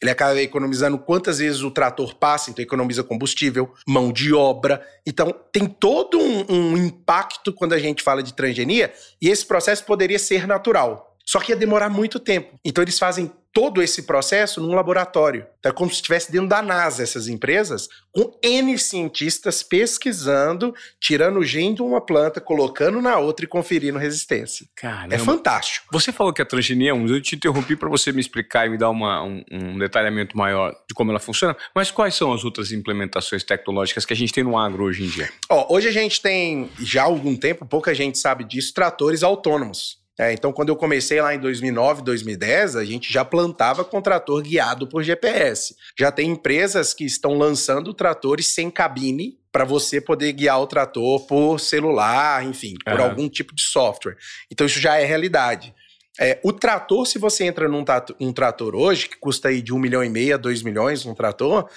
Ele 0.00 0.10
acaba 0.10 0.40
economizando 0.40 0.98
quantas 0.98 1.38
vezes 1.38 1.62
o 1.62 1.70
trator 1.70 2.14
passa, 2.14 2.50
então 2.50 2.62
economiza 2.62 3.02
combustível, 3.02 3.74
mão 3.86 4.12
de 4.12 4.32
obra. 4.32 4.86
Então 5.04 5.34
tem 5.52 5.66
todo 5.66 6.18
um, 6.18 6.44
um 6.48 6.76
impacto 6.76 7.52
quando 7.52 7.72
a 7.72 7.78
gente 7.78 8.02
fala 8.02 8.22
de 8.22 8.32
transgenia, 8.32 8.92
e 9.20 9.28
esse 9.28 9.44
processo 9.44 9.84
poderia 9.84 10.18
ser 10.18 10.46
natural. 10.46 11.16
Só 11.26 11.40
que 11.40 11.52
ia 11.52 11.56
demorar 11.56 11.90
muito 11.90 12.18
tempo. 12.20 12.58
Então 12.64 12.82
eles 12.82 12.98
fazem 12.98 13.30
todo 13.58 13.82
esse 13.82 14.04
processo 14.04 14.60
num 14.60 14.72
laboratório. 14.72 15.44
Então, 15.58 15.72
é 15.72 15.74
como 15.74 15.90
se 15.90 15.96
estivesse 15.96 16.30
dentro 16.30 16.46
da 16.46 16.62
NASA, 16.62 17.02
essas 17.02 17.26
empresas, 17.26 17.88
com 18.12 18.38
N 18.40 18.78
cientistas 18.78 19.64
pesquisando, 19.64 20.72
tirando 21.00 21.40
o 21.40 21.44
gene 21.44 21.74
de 21.74 21.82
uma 21.82 22.00
planta, 22.00 22.40
colocando 22.40 23.02
na 23.02 23.18
outra 23.18 23.44
e 23.44 23.48
conferindo 23.48 23.98
resistência. 23.98 24.64
Caramba. 24.76 25.12
É 25.12 25.18
fantástico. 25.18 25.88
Você 25.90 26.12
falou 26.12 26.32
que 26.32 26.40
a 26.40 26.44
transgenia 26.44 26.92
é 26.92 26.94
um, 26.94 27.08
eu 27.08 27.20
te 27.20 27.34
interrompi 27.34 27.74
para 27.74 27.88
você 27.88 28.12
me 28.12 28.20
explicar 28.20 28.68
e 28.68 28.70
me 28.70 28.78
dar 28.78 28.90
uma, 28.90 29.24
um, 29.24 29.42
um, 29.50 29.76
detalhamento 29.76 30.38
maior 30.38 30.72
de 30.88 30.94
como 30.94 31.10
ela 31.10 31.18
funciona, 31.18 31.56
mas 31.74 31.90
quais 31.90 32.14
são 32.14 32.32
as 32.32 32.44
outras 32.44 32.70
implementações 32.70 33.42
tecnológicas 33.42 34.06
que 34.06 34.12
a 34.12 34.16
gente 34.16 34.32
tem 34.32 34.44
no 34.44 34.56
agro 34.56 34.84
hoje 34.84 35.02
em 35.02 35.08
dia? 35.08 35.28
Ó, 35.50 35.74
hoje 35.74 35.88
a 35.88 35.92
gente 35.92 36.22
tem, 36.22 36.70
já 36.78 37.02
há 37.02 37.06
algum 37.06 37.34
tempo, 37.34 37.66
pouca 37.66 37.92
gente 37.92 38.18
sabe 38.18 38.44
disso, 38.44 38.72
tratores 38.72 39.24
autônomos. 39.24 39.98
É, 40.18 40.32
então, 40.32 40.52
quando 40.52 40.70
eu 40.70 40.76
comecei 40.76 41.22
lá 41.22 41.32
em 41.32 41.38
2009, 41.38 42.02
2010, 42.02 42.74
a 42.74 42.84
gente 42.84 43.12
já 43.12 43.24
plantava 43.24 43.84
com 43.84 44.02
trator 44.02 44.42
guiado 44.42 44.86
por 44.86 45.02
GPS. 45.04 45.76
Já 45.96 46.10
tem 46.10 46.30
empresas 46.30 46.92
que 46.92 47.04
estão 47.04 47.38
lançando 47.38 47.94
tratores 47.94 48.48
sem 48.48 48.68
cabine 48.68 49.38
para 49.52 49.64
você 49.64 50.00
poder 50.00 50.32
guiar 50.32 50.60
o 50.60 50.66
trator 50.66 51.24
por 51.26 51.60
celular, 51.60 52.44
enfim, 52.44 52.74
por 52.84 52.98
uhum. 52.98 53.04
algum 53.06 53.28
tipo 53.28 53.54
de 53.54 53.62
software. 53.62 54.16
Então, 54.50 54.66
isso 54.66 54.80
já 54.80 54.96
é 54.96 55.04
realidade. 55.04 55.72
É, 56.20 56.40
o 56.42 56.52
trator, 56.52 57.06
se 57.06 57.16
você 57.16 57.44
entra 57.44 57.68
num 57.68 57.84
trator, 57.84 58.16
um 58.18 58.32
trator 58.32 58.74
hoje, 58.74 59.08
que 59.08 59.16
custa 59.16 59.48
aí 59.48 59.62
de 59.62 59.72
um 59.72 59.78
milhão 59.78 60.02
e 60.02 60.08
meio 60.08 60.34
a 60.34 60.38
dois 60.38 60.64
milhões 60.64 61.06
um 61.06 61.14
trator, 61.14 61.70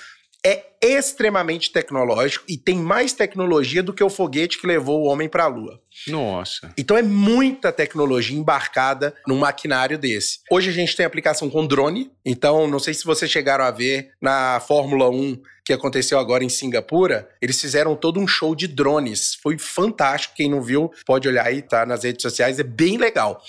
é 0.44 0.71
extremamente 0.82 1.72
tecnológico 1.72 2.46
e 2.48 2.58
tem 2.58 2.76
mais 2.76 3.14
tecnologia 3.14 3.84
do 3.84 3.94
que 3.94 4.04
o 4.04 4.10
foguete 4.10 4.60
que 4.60 4.66
levou 4.66 5.02
o 5.02 5.08
homem 5.08 5.30
para 5.30 5.44
a 5.44 5.48
Lua. 5.48 5.80
Nossa. 6.08 6.74
Então 6.78 6.98
é 6.98 7.02
muita 7.04 7.72
tecnologia 7.72 8.38
embarcada 8.38 9.14
num 9.28 9.38
maquinário 9.38 9.98
desse. 9.98 10.40
Hoje 10.50 10.70
a 10.70 10.74
gente 10.74 10.96
tem 10.96 11.06
aplicação 11.06 11.50
com 11.50 11.68
drone, 11.68 12.12
então 12.26 12.68
não 12.68 12.80
sei 12.80 12.94
se 12.94 13.06
vocês 13.06 13.30
chegaram 13.30 13.64
a 13.64 13.72
ver 13.72 14.12
na 14.22 14.60
Fórmula 14.60 15.10
1 15.10 15.42
que 15.64 15.74
aconteceu 15.74 16.18
agora 16.20 16.44
em 16.44 16.50
Singapura, 16.50 17.30
eles 17.42 17.60
fizeram 17.62 17.96
todo 17.96 18.20
um 18.20 18.28
show 18.28 18.56
de 18.56 18.68
drones. 18.68 19.36
Foi 19.36 19.58
fantástico. 19.58 20.34
Quem 20.36 20.50
não 20.50 20.62
viu, 20.62 20.92
pode 21.06 21.28
olhar 21.28 21.46
aí, 21.46 21.62
tá 21.62 21.86
nas 21.86 22.04
redes 22.04 22.22
sociais, 22.22 22.60
é 22.60 22.64
bem 22.64 22.98
legal. 22.98 23.42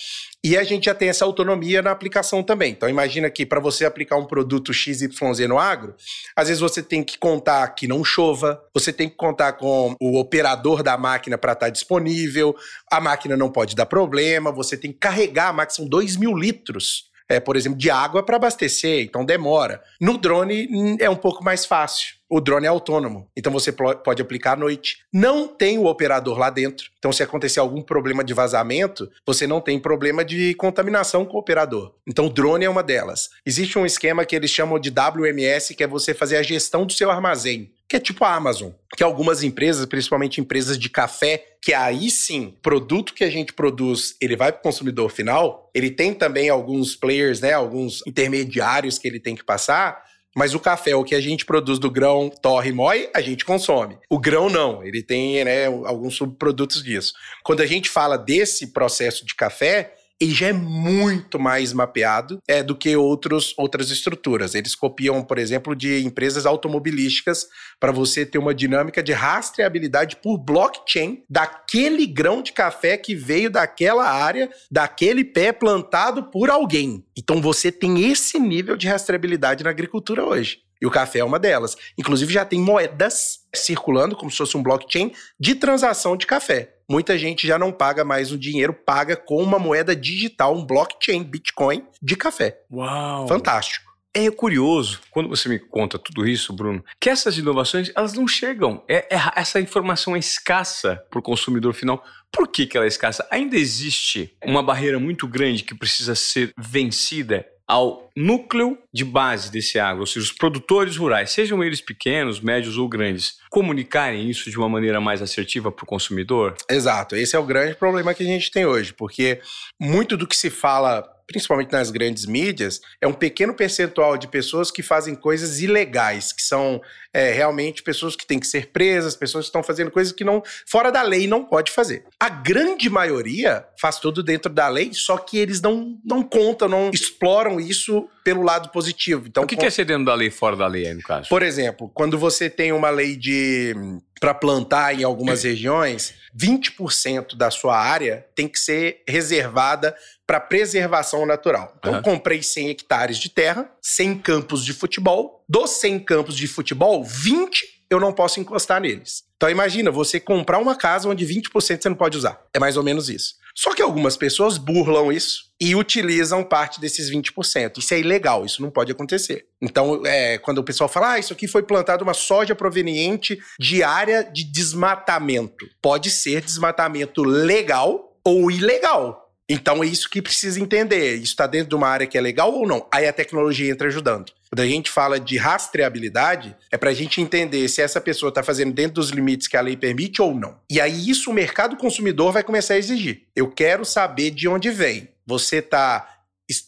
E 0.44 0.56
a 0.56 0.64
gente 0.64 0.86
já 0.86 0.94
tem 0.94 1.08
essa 1.08 1.24
autonomia 1.24 1.80
na 1.80 1.90
aplicação 1.90 2.42
também. 2.42 2.72
Então 2.72 2.88
imagina 2.88 3.30
que 3.30 3.46
para 3.46 3.60
você 3.60 3.84
aplicar 3.84 4.16
um 4.16 4.26
produto 4.26 4.72
XYZ 4.72 5.08
no 5.48 5.58
agro, 5.58 5.94
às 6.36 6.48
vezes 6.48 6.60
você 6.60 6.82
tem 6.82 7.02
que 7.02 7.16
contar 7.22 7.68
que 7.68 7.86
não 7.86 8.04
chova, 8.04 8.60
você 8.74 8.92
tem 8.92 9.08
que 9.08 9.14
contar 9.14 9.52
com 9.52 9.94
o 10.00 10.18
operador 10.18 10.82
da 10.82 10.98
máquina 10.98 11.38
para 11.38 11.52
estar 11.52 11.66
tá 11.66 11.70
disponível, 11.70 12.52
a 12.90 13.00
máquina 13.00 13.36
não 13.36 13.48
pode 13.48 13.76
dar 13.76 13.86
problema, 13.86 14.50
você 14.50 14.76
tem 14.76 14.90
que 14.90 14.98
carregar 14.98 15.50
a 15.50 15.52
máquina, 15.52 15.76
são 15.76 15.88
2 15.88 16.16
mil 16.16 16.36
litros 16.36 17.12
é, 17.28 17.40
por 17.40 17.56
exemplo, 17.56 17.78
de 17.78 17.90
água 17.90 18.22
para 18.22 18.36
abastecer, 18.36 19.04
então 19.04 19.24
demora. 19.24 19.80
No 20.00 20.18
drone 20.18 20.68
hum, 20.70 20.96
é 21.00 21.08
um 21.08 21.16
pouco 21.16 21.42
mais 21.42 21.64
fácil. 21.64 22.16
O 22.34 22.40
drone 22.40 22.64
é 22.64 22.68
autônomo, 22.70 23.28
então 23.36 23.52
você 23.52 23.70
pode 23.70 24.22
aplicar 24.22 24.52
à 24.54 24.56
noite. 24.56 25.04
Não 25.12 25.46
tem 25.46 25.76
o 25.76 25.84
operador 25.84 26.38
lá 26.38 26.48
dentro. 26.48 26.90
Então, 26.98 27.12
se 27.12 27.22
acontecer 27.22 27.60
algum 27.60 27.82
problema 27.82 28.24
de 28.24 28.32
vazamento, 28.32 29.06
você 29.26 29.46
não 29.46 29.60
tem 29.60 29.78
problema 29.78 30.24
de 30.24 30.54
contaminação 30.54 31.26
com 31.26 31.36
o 31.36 31.40
operador. 31.40 31.92
Então, 32.08 32.24
o 32.24 32.30
drone 32.30 32.64
é 32.64 32.70
uma 32.70 32.82
delas. 32.82 33.28
Existe 33.44 33.78
um 33.78 33.84
esquema 33.84 34.24
que 34.24 34.34
eles 34.34 34.50
chamam 34.50 34.78
de 34.78 34.88
WMS, 34.88 35.74
que 35.74 35.84
é 35.84 35.86
você 35.86 36.14
fazer 36.14 36.38
a 36.38 36.42
gestão 36.42 36.86
do 36.86 36.94
seu 36.94 37.10
armazém 37.10 37.70
que 37.92 37.96
é 37.96 38.00
tipo 38.00 38.24
a 38.24 38.34
Amazon, 38.34 38.70
que 38.96 39.04
algumas 39.04 39.42
empresas, 39.42 39.84
principalmente 39.84 40.40
empresas 40.40 40.78
de 40.78 40.88
café, 40.88 41.44
que 41.60 41.74
aí 41.74 42.10
sim, 42.10 42.56
produto 42.62 43.12
que 43.12 43.22
a 43.22 43.28
gente 43.28 43.52
produz, 43.52 44.16
ele 44.18 44.34
vai 44.34 44.50
para 44.50 44.60
o 44.60 44.62
consumidor 44.62 45.10
final, 45.10 45.70
ele 45.74 45.90
tem 45.90 46.14
também 46.14 46.48
alguns 46.48 46.96
players, 46.96 47.42
né, 47.42 47.52
alguns 47.52 48.02
intermediários 48.06 48.98
que 48.98 49.06
ele 49.06 49.20
tem 49.20 49.36
que 49.36 49.44
passar, 49.44 50.02
mas 50.34 50.54
o 50.54 50.60
café, 50.60 50.94
o 50.94 51.04
que 51.04 51.14
a 51.14 51.20
gente 51.20 51.44
produz 51.44 51.78
do 51.78 51.90
grão, 51.90 52.30
torre 52.30 52.72
moe, 52.72 53.08
a 53.14 53.20
gente 53.20 53.44
consome. 53.44 53.98
O 54.08 54.18
grão 54.18 54.48
não, 54.48 54.82
ele 54.84 55.02
tem 55.02 55.44
né, 55.44 55.66
alguns 55.66 56.14
subprodutos 56.14 56.82
disso. 56.82 57.12
Quando 57.42 57.60
a 57.60 57.66
gente 57.66 57.90
fala 57.90 58.16
desse 58.16 58.68
processo 58.68 59.26
de 59.26 59.34
café, 59.34 59.94
ele 60.22 60.32
já 60.32 60.46
é 60.46 60.52
muito 60.52 61.36
mais 61.36 61.72
mapeado 61.72 62.38
é, 62.46 62.62
do 62.62 62.76
que 62.76 62.96
outros, 62.96 63.52
outras 63.58 63.90
estruturas. 63.90 64.54
Eles 64.54 64.74
copiam, 64.74 65.24
por 65.24 65.37
exemplo, 65.37 65.74
de 65.74 66.04
empresas 66.04 66.46
automobilísticas 66.46 67.48
para 67.80 67.90
você 67.90 68.24
ter 68.24 68.38
uma 68.38 68.54
dinâmica 68.54 69.02
de 69.02 69.12
rastreabilidade 69.12 70.16
por 70.16 70.38
blockchain 70.38 71.24
daquele 71.28 72.06
grão 72.06 72.40
de 72.40 72.52
café 72.52 72.96
que 72.96 73.16
veio 73.16 73.50
daquela 73.50 74.08
área, 74.08 74.48
daquele 74.70 75.24
pé 75.24 75.50
plantado 75.50 76.30
por 76.30 76.50
alguém. 76.50 77.04
Então 77.18 77.42
você 77.42 77.72
tem 77.72 78.08
esse 78.08 78.38
nível 78.38 78.76
de 78.76 78.87
rastreabilidade 78.87 79.64
na 79.64 79.70
agricultura 79.70 80.24
hoje. 80.24 80.61
E 80.80 80.87
o 80.87 80.90
café 80.90 81.20
é 81.20 81.24
uma 81.24 81.38
delas. 81.38 81.76
Inclusive, 81.96 82.32
já 82.32 82.44
tem 82.44 82.61
moedas 82.61 83.40
circulando, 83.54 84.16
como 84.16 84.30
se 84.30 84.37
fosse 84.37 84.56
um 84.56 84.62
blockchain, 84.62 85.12
de 85.38 85.54
transação 85.54 86.16
de 86.16 86.26
café. 86.26 86.71
Muita 86.92 87.16
gente 87.16 87.46
já 87.46 87.59
não 87.59 87.72
paga 87.72 88.05
mais 88.05 88.33
o 88.33 88.38
dinheiro, 88.38 88.74
paga 88.74 89.16
com 89.16 89.42
uma 89.42 89.59
moeda 89.59 89.96
digital, 89.96 90.55
um 90.55 90.62
blockchain, 90.62 91.22
Bitcoin, 91.22 91.87
de 92.02 92.14
café. 92.14 92.61
Uau! 92.70 93.26
Fantástico. 93.26 93.90
É 94.12 94.31
curioso, 94.31 95.00
quando 95.11 95.26
você 95.26 95.48
me 95.48 95.59
conta 95.59 95.98
tudo 95.98 96.28
isso, 96.28 96.52
Bruno, 96.52 96.85
que 97.00 97.09
essas 97.09 97.38
inovações, 97.38 97.90
elas 97.96 98.12
não 98.12 98.28
chegam. 98.28 98.85
É, 98.87 99.07
é 99.11 99.18
essa 99.37 99.59
informação 99.59 100.14
é 100.14 100.18
escassa 100.18 101.02
para 101.09 101.18
o 101.18 101.22
consumidor 101.22 101.72
final. 101.72 102.05
Por 102.31 102.46
que, 102.46 102.66
que 102.66 102.76
ela 102.76 102.85
é 102.85 102.88
escassa? 102.88 103.26
Ainda 103.31 103.57
existe 103.57 104.37
uma 104.44 104.62
barreira 104.62 104.98
muito 104.98 105.26
grande 105.26 105.64
que 105.64 105.74
precisa 105.74 106.14
ser 106.14 106.52
vencida 106.59 107.46
ao 107.66 108.11
núcleo 108.16 108.79
de 108.92 109.05
base 109.05 109.51
desse 109.51 109.79
agro, 109.79 110.01
ou 110.01 110.07
seja, 110.07 110.27
os 110.27 110.33
produtores 110.33 110.96
rurais, 110.96 111.31
sejam 111.31 111.62
eles 111.62 111.81
pequenos, 111.81 112.40
médios 112.40 112.77
ou 112.77 112.88
grandes, 112.88 113.38
comunicarem 113.51 114.29
isso 114.29 114.51
de 114.51 114.59
uma 114.59 114.68
maneira 114.68 115.01
mais 115.01 115.22
assertiva 115.22 115.72
para 115.72 115.85
o 115.85 115.87
consumidor? 115.87 116.55
Exato, 116.68 117.16
esse 117.16 117.35
é 117.35 117.38
o 117.38 117.44
grande 117.44 117.75
problema 117.75 118.14
que 118.14 118.22
a 118.22 118.27
gente 118.27 118.51
tem 118.51 118.66
hoje, 118.66 118.92
porque 118.92 119.40
muito 119.81 120.16
do 120.16 120.27
que 120.27 120.37
se 120.37 120.51
fala 120.51 121.09
principalmente 121.33 121.72
nas 121.72 121.90
grandes 121.90 122.27
mídias, 122.27 122.81
é 123.01 123.07
um 123.07 123.12
pequeno 123.12 123.55
percentual 123.55 124.18
de 124.18 124.29
pessoas 124.29 124.70
que 124.70 124.83
fazem 124.83 125.14
coisas 125.14 125.61
ilegais, 125.61 126.33
que 126.33 126.42
são 126.42 126.81
é, 127.12 127.31
realmente 127.33 127.83
pessoas 127.83 128.16
que 128.16 128.27
têm 128.27 128.40
que 128.40 128.46
ser 128.46 128.68
presas, 128.68 129.14
pessoas 129.14 129.44
que 129.44 129.48
estão 129.48 129.62
fazendo 129.62 129.90
coisas 129.90 130.12
que 130.12 130.25
não 130.25 130.42
fora 130.66 130.90
da 130.90 131.03
lei 131.03 131.27
não 131.27 131.44
pode 131.44 131.70
fazer. 131.70 132.05
A 132.18 132.29
grande 132.29 132.88
maioria 132.88 133.66
faz 133.79 133.98
tudo 133.98 134.22
dentro 134.22 134.53
da 134.53 134.68
lei, 134.68 134.90
só 134.94 135.18
que 135.18 135.38
eles 135.38 135.61
não, 135.61 135.98
não 136.05 136.22
contam, 136.22 136.68
não 136.68 136.90
exploram 136.90 137.61
isso 137.61 138.09
pelo 138.25 138.42
lado 138.42 138.70
positivo. 138.70 139.27
Então, 139.27 139.44
o 139.44 139.46
que, 139.46 139.57
com... 139.57 139.61
que 139.61 139.66
é 139.66 139.70
ser 139.70 139.85
dentro 139.85 140.07
da 140.07 140.14
lei 140.14 140.29
e 140.29 140.31
fora 140.31 140.57
da 140.57 140.66
lei, 140.66 140.87
aí, 140.87 140.94
no 140.94 141.03
caso? 141.03 141.29
Por 141.29 141.42
exemplo, 141.42 141.90
quando 141.92 142.18
você 142.18 142.48
tem 142.48 142.72
uma 142.72 142.90
lei 142.90 143.16
de 143.16 143.75
para 144.20 144.33
plantar 144.33 144.94
em 144.94 145.03
algumas 145.03 145.42
regiões, 145.44 146.14
20% 146.38 147.35
da 147.35 147.51
sua 147.51 147.77
área 147.77 148.25
tem 148.37 148.46
que 148.46 148.59
ser 148.59 149.03
reservada 149.07 149.96
para 150.25 150.38
preservação 150.38 151.27
natural. 151.27 151.75
Então, 151.79 151.94
uhum. 151.94 152.03
comprei 152.03 152.42
100 152.42 152.70
hectares 152.70 153.18
de 153.18 153.29
terra, 153.29 153.68
100 153.83 154.18
campos 154.18 154.64
de 154.64 154.72
futebol. 154.72 155.41
Dos 155.52 155.72
100 155.72 155.98
campos 155.98 156.34
de 156.34 156.48
futebol, 156.48 157.04
20 157.04 157.82
eu 157.90 158.00
não 158.00 158.10
posso 158.10 158.40
encostar 158.40 158.80
neles. 158.80 159.22
Então, 159.36 159.50
imagina 159.50 159.90
você 159.90 160.18
comprar 160.18 160.58
uma 160.58 160.74
casa 160.74 161.06
onde 161.06 161.26
20% 161.26 161.52
você 161.52 161.88
não 161.90 161.94
pode 161.94 162.16
usar. 162.16 162.40
É 162.54 162.58
mais 162.58 162.78
ou 162.78 162.82
menos 162.82 163.10
isso. 163.10 163.34
Só 163.54 163.74
que 163.74 163.82
algumas 163.82 164.16
pessoas 164.16 164.56
burlam 164.56 165.12
isso 165.12 165.50
e 165.60 165.76
utilizam 165.76 166.42
parte 166.42 166.80
desses 166.80 167.10
20%. 167.10 167.80
Isso 167.80 167.92
é 167.92 168.00
ilegal, 168.00 168.46
isso 168.46 168.62
não 168.62 168.70
pode 168.70 168.90
acontecer. 168.92 169.44
Então, 169.60 170.00
é, 170.06 170.38
quando 170.38 170.56
o 170.56 170.64
pessoal 170.64 170.88
fala, 170.88 171.12
ah, 171.12 171.18
isso 171.18 171.34
aqui 171.34 171.46
foi 171.46 171.62
plantado 171.62 172.02
uma 172.02 172.14
soja 172.14 172.54
proveniente 172.54 173.38
de 173.60 173.82
área 173.82 174.24
de 174.24 174.44
desmatamento. 174.44 175.68
Pode 175.82 176.10
ser 176.10 176.40
desmatamento 176.40 177.22
legal 177.22 178.16
ou 178.24 178.50
ilegal. 178.50 179.30
Então 179.46 179.84
é 179.84 179.86
isso 179.86 180.08
que 180.08 180.22
precisa 180.22 180.58
entender. 180.58 181.16
Isso 181.16 181.32
está 181.32 181.46
dentro 181.46 181.68
de 181.68 181.74
uma 181.74 181.88
área 181.88 182.06
que 182.06 182.16
é 182.16 182.22
legal 182.22 182.54
ou 182.54 182.66
não? 182.66 182.86
Aí 182.90 183.06
a 183.06 183.12
tecnologia 183.12 183.70
entra 183.70 183.88
ajudando. 183.88 184.32
Quando 184.52 184.60
a 184.60 184.66
gente 184.66 184.90
fala 184.90 185.18
de 185.18 185.38
rastreabilidade, 185.38 186.54
é 186.70 186.76
para 186.76 186.90
a 186.90 186.92
gente 186.92 187.22
entender 187.22 187.66
se 187.70 187.80
essa 187.80 187.98
pessoa 188.02 188.28
está 188.28 188.42
fazendo 188.42 188.70
dentro 188.70 188.96
dos 188.96 189.08
limites 189.08 189.48
que 189.48 189.56
a 189.56 189.62
lei 189.62 189.78
permite 189.78 190.20
ou 190.20 190.34
não. 190.34 190.60
E 190.68 190.78
aí 190.78 191.08
isso 191.08 191.30
o 191.30 191.32
mercado 191.32 191.74
consumidor 191.74 192.34
vai 192.34 192.42
começar 192.42 192.74
a 192.74 192.76
exigir. 192.76 193.22
Eu 193.34 193.50
quero 193.50 193.82
saber 193.82 194.30
de 194.30 194.46
onde 194.46 194.70
vem. 194.70 195.08
Você 195.26 195.56
está 195.56 196.06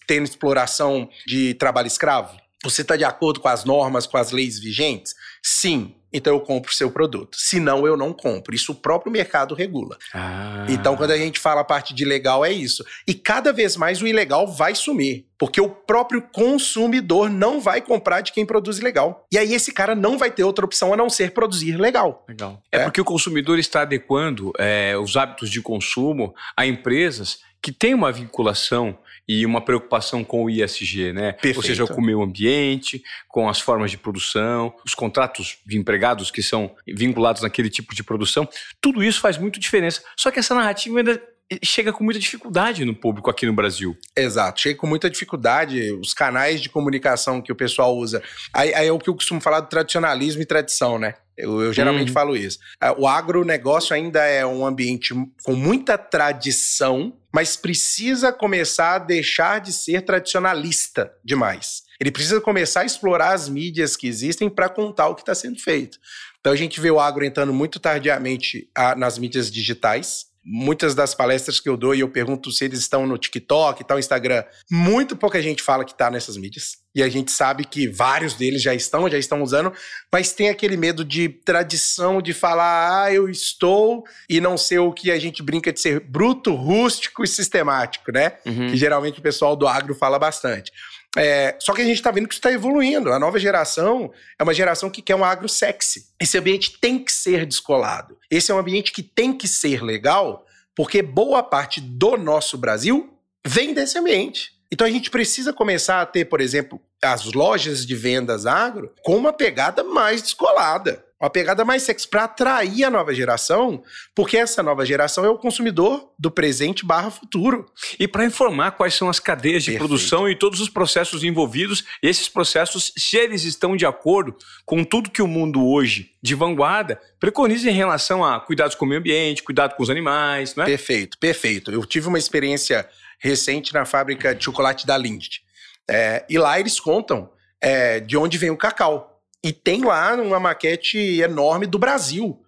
tendo 0.07 0.25
exploração 0.25 1.11
de 1.27 1.53
trabalho 1.53 1.87
escravo? 1.87 2.35
Você 2.63 2.81
está 2.81 2.97
de 2.97 3.05
acordo 3.05 3.39
com 3.39 3.49
as 3.49 3.67
normas, 3.67 4.07
com 4.07 4.17
as 4.17 4.31
leis 4.31 4.59
vigentes? 4.59 5.15
Sim, 5.43 5.95
então 6.15 6.33
eu 6.33 6.41
compro 6.41 6.71
o 6.71 6.75
seu 6.75 6.91
produto. 6.91 7.37
Se 7.37 7.59
não, 7.59 7.85
eu 7.87 7.97
não 7.97 8.13
compro. 8.13 8.55
Isso 8.55 8.71
o 8.71 8.75
próprio 8.75 9.11
mercado 9.11 9.55
regula. 9.55 9.99
Ah. 10.15 10.65
Então, 10.69 10.97
quando 10.97 11.11
a 11.11 11.19
gente 11.19 11.41
fala 11.41 11.63
a 11.63 11.65
parte 11.65 11.93
de 11.93 12.05
legal, 12.05 12.45
é 12.45 12.53
isso. 12.53 12.85
E 13.07 13.13
cada 13.13 13.53
vez 13.53 13.77
mais 13.77 14.01
o 14.01 14.07
ilegal 14.07 14.47
vai 14.47 14.77
sumir. 14.77 15.27
Porque 15.37 15.61
o 15.61 15.69
próprio 15.69 16.23
consumidor 16.23 17.29
não 17.29 17.61
vai 17.61 17.81
comprar 17.81 18.21
de 18.21 18.33
quem 18.33 18.47
produz 18.47 18.79
legal. 18.79 19.27
E 19.33 19.37
aí 19.37 19.53
esse 19.53 19.73
cara 19.73 19.95
não 19.97 20.17
vai 20.17 20.31
ter 20.31 20.45
outra 20.45 20.65
opção 20.65 20.93
a 20.93 20.97
não 20.97 21.11
ser 21.11 21.33
produzir 21.33 21.77
legal. 21.77 22.25
Legal. 22.29 22.63
É, 22.71 22.79
é 22.79 22.85
porque 22.85 23.01
o 23.01 23.05
consumidor 23.05 23.59
está 23.59 23.83
adequando 23.83 24.53
é, 24.57 24.97
os 24.97 25.17
hábitos 25.17 25.51
de 25.51 25.61
consumo 25.61 26.33
a 26.57 26.65
empresas 26.65 27.41
que 27.61 27.73
têm 27.73 27.95
uma 27.95 28.13
vinculação 28.13 28.97
e 29.27 29.45
uma 29.47 29.61
preocupação 29.61 30.23
com 30.23 30.45
o 30.45 30.51
ISG, 30.51 31.13
né? 31.13 31.33
Perfeito. 31.33 31.57
Ou 31.57 31.63
seja, 31.63 31.87
com 31.87 32.01
o 32.01 32.05
meio 32.05 32.23
ambiente, 32.23 33.03
com 33.29 33.49
as 33.49 33.61
formas 33.61 33.91
de 33.91 33.99
produção, 33.99 34.75
os 34.85 34.95
contratos 34.95 35.59
de 35.65 35.79
empregados 35.79 36.31
que 36.31 36.43
são 36.43 36.75
vinculados 36.87 37.43
naquele 37.43 37.71
tipo 37.71 37.95
de 37.95 38.03
produção. 38.03 38.49
Tudo 38.81 39.03
isso 39.03 39.21
faz 39.21 39.39
muito 39.39 39.59
diferença. 39.59 40.03
Só 40.17 40.31
que 40.31 40.39
essa 40.39 40.55
narrativa 40.55 40.99
ainda 40.99 41.23
chega 41.63 41.93
com 41.93 42.03
muita 42.03 42.19
dificuldade 42.19 42.85
no 42.85 42.95
público 42.95 43.31
aqui 43.31 43.47
no 43.47 43.53
Brasil. 43.53 43.97
Exato, 44.17 44.61
chega 44.61 44.79
com 44.79 44.87
muita 44.87 45.11
dificuldade. 45.11 45.93
Os 45.93 46.15
canais 46.15 46.61
de 46.61 46.69
comunicação 46.69 47.41
que 47.41 47.53
o 47.53 47.57
pessoal 47.57 47.97
usa. 47.97 48.23
Aí, 48.53 48.75
aí 48.75 48.89
é 48.89 48.93
o 48.93 48.99
que 48.99 49.09
eu 49.09 49.15
costumo 49.15 49.41
falar 49.41 49.61
do 49.61 49.69
tradicionalismo 49.69 50.43
e 50.43 50.47
tradição, 50.47 50.99
né? 50.99 51.15
Eu, 51.37 51.61
eu 51.61 51.73
geralmente 51.73 52.11
hum. 52.11 52.15
falo 52.15 52.37
isso. 52.37 52.59
É, 52.81 52.91
o 52.93 53.07
agronegócio 53.07 53.95
ainda 53.95 54.25
é 54.25 54.47
um 54.47 54.65
ambiente 54.65 55.15
com 55.43 55.55
muita 55.55 55.99
tradição, 55.99 57.13
mas 57.35 57.57
precisa 57.57 58.33
começar 58.33 58.95
a 58.95 58.99
deixar 59.01 59.61
de 59.61 59.73
ser 59.73 60.03
tradicionalista 60.03 61.13
demais. 61.25 61.83
Ele 61.99 62.13
precisa 62.13 62.41
começar 62.41 62.83
a 62.83 62.85
explorar 62.85 63.33
as 63.33 63.49
mídias 63.49 63.97
que 63.97 64.07
existem 64.07 64.49
para 64.49 64.69
contar 64.69 65.09
o 65.09 65.17
que 65.17 65.23
está 65.23 65.35
sendo 65.35 65.59
feito. 65.59 65.99
Então 66.39 66.53
a 66.53 66.57
gente 66.57 66.81
vê 66.81 66.93
o 66.93 67.01
agro 67.01 67.25
entrando 67.25 67.53
muito 67.53 67.81
tardiamente 67.81 68.71
a, 68.73 68.95
nas 68.95 69.19
mídias 69.19 69.51
digitais, 69.51 70.27
muitas 70.45 70.95
das 70.95 71.13
palestras 71.13 71.59
que 71.59 71.69
eu 71.69 71.77
dou 71.77 71.93
e 71.93 72.01
eu 72.01 72.09
pergunto 72.09 72.53
se 72.53 72.67
eles 72.67 72.79
estão 72.79 73.05
no 73.05 73.19
TikTok 73.19 73.83
e 73.83 73.85
tal, 73.85 73.99
Instagram, 73.99 74.45
muito 74.71 75.17
pouca 75.17 75.43
gente 75.43 75.61
fala 75.61 75.85
que 75.85 75.91
está 75.91 76.13
nessas 76.13 76.37
mídias. 76.37 76.84
E 76.95 77.03
a 77.03 77.09
gente 77.09 77.33
sabe 77.33 77.65
que 77.65 77.89
vários 77.89 78.35
deles 78.35 78.63
já 78.63 78.75
estão, 78.75 79.09
já 79.11 79.19
estão 79.19 79.43
usando, 79.43 79.73
mas 80.13 80.33
tem 80.33 80.49
aquele 80.49 80.77
medo 80.77 81.05
de 81.05 81.29
tradição 81.29 82.23
de 82.23 82.33
falar, 82.33 83.05
ah, 83.05 83.13
eu 83.13 83.29
estou, 83.29 84.05
e 84.29 84.41
não 84.41 84.57
ser 84.57 84.79
o 84.79 84.93
que 84.93 85.11
a 85.11 85.19
gente 85.19 85.43
brinca 85.43 85.73
de 85.73 85.81
ser 85.81 85.99
bruto, 85.99 86.55
rústico 86.55 87.25
e 87.25 87.29
sistemático, 87.29 88.13
né? 88.13 88.35
Uhum. 88.47 88.69
Que 88.69 88.77
geralmente 88.77 89.19
o 89.19 89.23
pessoal 89.23 89.57
do 89.57 89.67
agro 89.67 89.95
fala 89.95 90.19
bastante. 90.19 90.71
É, 91.17 91.57
só 91.61 91.73
que 91.73 91.81
a 91.81 91.85
gente 91.85 91.97
está 91.97 92.11
vendo 92.11 92.27
que 92.27 92.35
isso 92.35 92.41
está 92.41 92.53
evoluindo. 92.53 93.13
A 93.13 93.19
nova 93.19 93.39
geração 93.39 94.13
é 94.39 94.43
uma 94.43 94.55
geração 94.55 94.91
que 94.91 95.03
quer 95.03 95.15
um 95.15 95.25
agro 95.25 95.49
sexy. 95.49 96.07
Esse 96.21 96.39
ambiente 96.39 96.79
tem 96.81 96.99
que 96.99 97.13
ser 97.13 97.47
descolado. 97.47 98.19
Esse 98.31 98.51
é 98.51 98.55
um 98.55 98.59
ambiente 98.59 98.93
que 98.93 99.03
tem 99.03 99.33
que 99.33 99.47
ser 99.47 99.83
legal, 99.83 100.45
porque 100.75 101.03
boa 101.03 101.43
parte 101.43 101.81
do 101.81 102.17
nosso 102.17 102.59
Brasil 102.59 103.13
vem 103.47 103.73
desse 103.75 103.99
ambiente. 103.99 104.54
Então 104.71 104.87
a 104.87 104.91
gente 104.91 105.11
precisa 105.11 105.53
começar 105.53 106.01
a 106.01 106.07
ter, 106.07 106.25
por 106.25 106.41
exemplo, 106.41 106.81
as 107.03 107.33
lojas 107.33 107.87
de 107.87 107.95
vendas 107.95 108.47
agro 108.47 108.93
com 109.03 109.17
uma 109.17 109.33
pegada 109.33 109.85
mais 109.85 110.23
descolada 110.23 111.05
uma 111.25 111.31
pegada 111.31 111.65
mais 111.65 111.83
sexy 111.83 112.07
para 112.07 112.25
atrair 112.25 112.85
a 112.85 112.91
nova 112.91 113.15
geração, 113.15 113.83
porque 114.15 114.37
essa 114.37 114.63
nova 114.63 114.85
geração 114.85 115.25
é 115.25 115.29
o 115.29 115.39
consumidor 115.39 116.13
do 116.19 116.31
presente 116.31 116.85
barra 116.85 117.11
futuro. 117.11 117.65
E 117.99 118.07
para 118.07 118.27
informar 118.27 118.73
quais 118.73 118.95
são 118.95 119.09
as 119.09 119.19
cadeias 119.19 119.63
de 119.63 119.71
Perfeito. 119.71 119.89
produção 119.89 120.29
e 120.29 120.37
todos 120.37 120.61
os 120.61 120.69
processos 120.69 121.25
envolvidos, 121.25 121.85
esses 122.03 122.29
processos, 122.29 122.93
se 122.97 123.17
eles 123.17 123.45
estão 123.45 123.75
de 123.75 123.87
acordo 123.87 124.37
com 124.67 124.85
tudo 124.85 125.11
que 125.11 125.23
o 125.23 125.27
mundo 125.27 125.67
hoje 125.67 126.11
de 126.23 126.35
vanguarda 126.35 127.01
preconiza 127.19 127.71
em 127.71 127.75
relação 127.75 128.23
a 128.23 128.39
cuidados 128.41 128.75
com 128.75 128.85
o 128.85 128.89
meio 128.89 129.01
ambiente, 129.01 129.43
cuidado 129.43 129.77
com 129.77 129.83
os 129.83 129.91
animais, 129.91 130.55
não 130.55 130.65
é? 130.65 130.67
Perfeito, 130.67 131.19
perfeito. 131.19 131.71
Eu 131.71 131.85
tive 131.87 132.09
uma 132.09 132.19
experiência 132.19 132.87
recente 133.25 133.73
na 133.73 133.87
fábrica 133.87 134.35
de 134.35 134.45
chocolate 134.45 134.87
da 134.87 134.99
Lindt. 134.99 135.43
É, 135.89 136.27
e 136.29 136.37
lá 136.37 136.61
eles 136.61 136.79
contam 136.79 137.31
é, 137.59 137.99
de 137.99 138.19
onde 138.19 138.37
vem 138.37 138.51
o 138.51 138.57
cacau. 138.57 139.23
E 139.43 139.51
tem 139.51 139.83
lá 139.83 140.15
uma 140.15 140.39
maquete 140.39 140.99
enorme 141.23 141.67
do 141.67 141.79
Brasil. 141.79 142.39